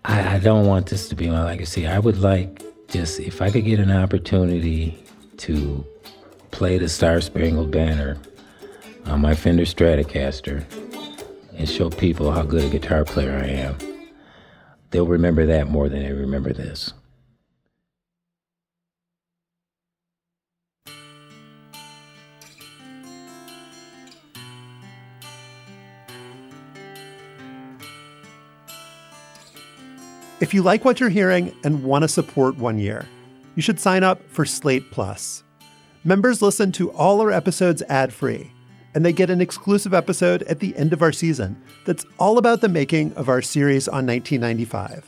I, 0.04 0.36
I 0.36 0.38
don't 0.38 0.68
want 0.68 0.90
this 0.90 1.08
to 1.08 1.16
be 1.16 1.28
my 1.28 1.42
legacy. 1.42 1.88
I 1.88 1.98
would 1.98 2.18
like 2.18 2.63
just, 2.94 3.18
if 3.18 3.42
I 3.42 3.50
could 3.50 3.64
get 3.64 3.80
an 3.80 3.90
opportunity 3.90 4.96
to 5.38 5.84
play 6.52 6.78
the 6.78 6.88
Star 6.88 7.20
Spangled 7.20 7.72
Banner 7.72 8.16
on 9.06 9.20
my 9.20 9.34
Fender 9.34 9.64
Stratocaster 9.64 10.64
and 11.56 11.68
show 11.68 11.90
people 11.90 12.30
how 12.30 12.44
good 12.44 12.62
a 12.62 12.68
guitar 12.68 13.04
player 13.04 13.36
I 13.36 13.48
am, 13.48 13.76
they'll 14.90 15.08
remember 15.08 15.44
that 15.44 15.68
more 15.68 15.88
than 15.88 16.04
they 16.04 16.12
remember 16.12 16.52
this. 16.52 16.92
If 30.44 30.52
you 30.52 30.60
like 30.60 30.84
what 30.84 31.00
you're 31.00 31.08
hearing 31.08 31.56
and 31.64 31.82
want 31.82 32.02
to 32.02 32.08
support 32.08 32.58
One 32.58 32.78
Year, 32.78 33.06
you 33.54 33.62
should 33.62 33.80
sign 33.80 34.04
up 34.04 34.20
for 34.28 34.44
Slate 34.44 34.90
Plus. 34.90 35.42
Members 36.04 36.42
listen 36.42 36.70
to 36.72 36.92
all 36.92 37.22
our 37.22 37.32
episodes 37.32 37.80
ad 37.88 38.12
free, 38.12 38.52
and 38.94 39.02
they 39.02 39.12
get 39.14 39.30
an 39.30 39.40
exclusive 39.40 39.94
episode 39.94 40.42
at 40.42 40.60
the 40.60 40.76
end 40.76 40.92
of 40.92 41.00
our 41.00 41.12
season 41.12 41.56
that's 41.86 42.04
all 42.18 42.36
about 42.36 42.60
the 42.60 42.68
making 42.68 43.14
of 43.14 43.30
our 43.30 43.40
series 43.40 43.88
on 43.88 44.06
1995. 44.06 45.06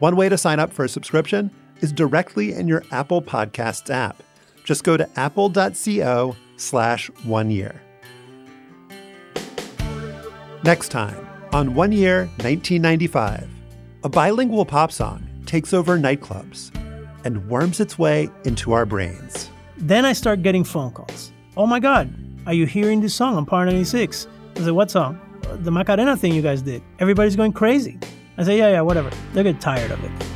One 0.00 0.16
way 0.16 0.28
to 0.28 0.36
sign 0.36 0.58
up 0.58 0.72
for 0.72 0.84
a 0.84 0.88
subscription 0.88 1.52
is 1.80 1.92
directly 1.92 2.52
in 2.52 2.66
your 2.66 2.82
Apple 2.90 3.22
Podcasts 3.22 3.88
app. 3.88 4.20
Just 4.64 4.82
go 4.82 4.96
to 4.96 5.08
apple.co 5.14 6.34
slash 6.56 7.06
one 7.22 7.52
year. 7.52 7.80
Next 10.64 10.88
time 10.88 11.24
on 11.52 11.76
One 11.76 11.92
Year 11.92 12.22
1995, 12.38 13.48
a 14.06 14.08
bilingual 14.08 14.64
pop 14.64 14.92
song 14.92 15.26
takes 15.46 15.74
over 15.74 15.98
nightclubs 15.98 16.70
and 17.24 17.48
worms 17.48 17.80
its 17.80 17.98
way 17.98 18.30
into 18.44 18.70
our 18.70 18.86
brains. 18.86 19.50
Then 19.78 20.04
I 20.04 20.12
start 20.12 20.42
getting 20.42 20.62
phone 20.62 20.92
calls. 20.92 21.32
Oh 21.56 21.66
my 21.66 21.80
God, 21.80 22.14
are 22.46 22.54
you 22.54 22.66
hearing 22.66 23.00
this 23.00 23.16
song 23.16 23.34
on 23.34 23.44
Power 23.44 23.64
96? 23.64 24.28
I 24.54 24.60
said, 24.60 24.70
what 24.70 24.92
song? 24.92 25.18
Uh, 25.48 25.56
the 25.56 25.72
Macarena 25.72 26.16
thing 26.16 26.32
you 26.32 26.40
guys 26.40 26.62
did. 26.62 26.84
Everybody's 27.00 27.34
going 27.34 27.52
crazy. 27.52 27.98
I 28.38 28.44
say, 28.44 28.56
yeah, 28.58 28.70
yeah, 28.70 28.80
whatever. 28.80 29.10
They'll 29.32 29.42
get 29.42 29.60
tired 29.60 29.90
of 29.90 30.04
it. 30.04 30.35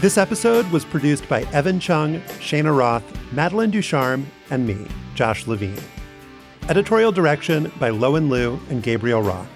This 0.00 0.16
episode 0.16 0.64
was 0.70 0.84
produced 0.84 1.28
by 1.28 1.42
Evan 1.52 1.80
Chung, 1.80 2.20
Shana 2.38 2.76
Roth, 2.76 3.02
Madeline 3.32 3.72
Ducharme, 3.72 4.28
and 4.48 4.64
me, 4.64 4.86
Josh 5.16 5.48
Levin. 5.48 5.76
Editorial 6.68 7.10
direction 7.10 7.72
by 7.80 7.90
Lowen 7.90 8.30
Liu 8.30 8.60
and 8.70 8.80
Gabriel 8.80 9.22
Roth. 9.22 9.48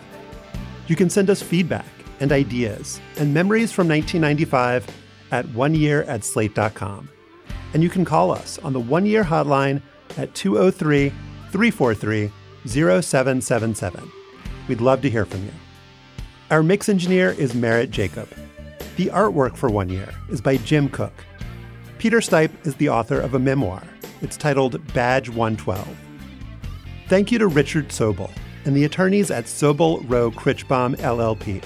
You 0.88 0.96
can 0.96 1.08
send 1.08 1.30
us 1.30 1.40
feedback 1.40 1.86
and 2.18 2.32
ideas 2.32 3.00
and 3.18 3.32
memories 3.32 3.70
from 3.70 3.86
1995 3.86 4.84
at 5.30 5.46
oneyear 5.46 6.04
at 6.08 6.24
slate.com. 6.24 7.08
And 7.72 7.80
you 7.84 7.88
can 7.88 8.04
call 8.04 8.32
us 8.32 8.58
on 8.64 8.72
the 8.72 8.80
one 8.80 9.06
year 9.06 9.22
hotline 9.22 9.80
at 10.18 10.34
203 10.34 11.10
343 11.52 12.32
0777. 12.66 14.10
We'd 14.66 14.80
love 14.80 15.02
to 15.02 15.10
hear 15.10 15.24
from 15.24 15.44
you. 15.44 15.52
Our 16.50 16.64
mix 16.64 16.88
engineer 16.88 17.30
is 17.30 17.54
Merritt 17.54 17.92
Jacob. 17.92 18.28
The 18.96 19.06
artwork 19.06 19.56
for 19.56 19.70
One 19.70 19.88
Year 19.88 20.12
is 20.28 20.42
by 20.42 20.58
Jim 20.58 20.90
Cook. 20.90 21.14
Peter 21.96 22.18
Stipe 22.18 22.50
is 22.66 22.74
the 22.74 22.90
author 22.90 23.18
of 23.18 23.32
a 23.32 23.38
memoir. 23.38 23.82
It's 24.20 24.36
titled 24.36 24.86
Badge 24.92 25.30
112. 25.30 25.88
Thank 27.08 27.32
you 27.32 27.38
to 27.38 27.46
Richard 27.46 27.88
Soble 27.88 28.30
and 28.66 28.76
the 28.76 28.84
attorneys 28.84 29.30
at 29.30 29.46
Soble 29.46 30.04
Rowe 30.10 30.30
Krichbaum 30.30 30.96
LLP. 30.96 31.64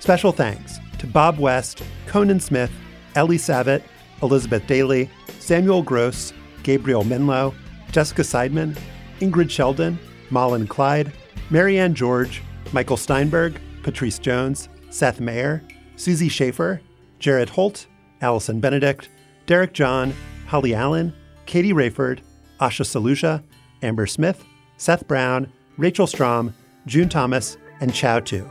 Special 0.00 0.32
thanks 0.32 0.78
to 0.98 1.06
Bob 1.06 1.38
West, 1.38 1.82
Conan 2.06 2.40
Smith, 2.40 2.72
Ellie 3.14 3.38
Savitt, 3.38 3.82
Elizabeth 4.20 4.66
Daly, 4.66 5.08
Samuel 5.38 5.82
Gross, 5.82 6.32
Gabriel 6.64 7.04
Menlo, 7.04 7.54
Jessica 7.92 8.22
Seidman, 8.22 8.76
Ingrid 9.20 9.48
Sheldon, 9.48 9.96
Malin 10.30 10.66
Clyde, 10.66 11.12
Marianne 11.50 11.94
George, 11.94 12.42
Michael 12.72 12.96
Steinberg, 12.96 13.60
Patrice 13.84 14.18
Jones, 14.18 14.68
Seth 14.90 15.20
Mayer, 15.20 15.62
Susie 15.96 16.28
Schaefer, 16.28 16.80
Jared 17.18 17.48
Holt, 17.48 17.86
Allison 18.20 18.60
Benedict, 18.60 19.08
Derek 19.46 19.72
John, 19.72 20.14
Holly 20.46 20.74
Allen, 20.74 21.12
Katie 21.46 21.72
Rayford, 21.72 22.20
Asha 22.60 22.84
Saluja, 22.84 23.42
Amber 23.82 24.06
Smith, 24.06 24.44
Seth 24.76 25.06
Brown, 25.08 25.50
Rachel 25.76 26.06
Strom, 26.06 26.54
June 26.86 27.08
Thomas, 27.08 27.56
and 27.80 27.92
Chow 27.92 28.20
Tu. 28.20 28.48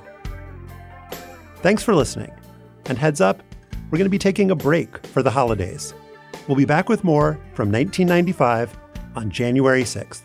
Thanks 1.58 1.84
for 1.84 1.96
listening. 1.96 2.32
And 2.88 2.98
heads 2.98 3.22
up, 3.22 3.42
we're 3.90 3.98
going 3.98 4.06
to 4.06 4.10
be 4.10 4.20
taking 4.20 4.52
a 4.52 4.56
break 4.56 5.06
for 5.08 5.24
the 5.24 5.32
holidays. 5.32 5.94
We'll 6.48 6.58
be 6.58 6.66
back 6.66 6.90
with 6.90 7.04
more 7.04 7.34
from 7.54 7.72
1995 7.72 8.78
on 9.16 9.32
January 9.32 9.84
6th. 9.84 10.24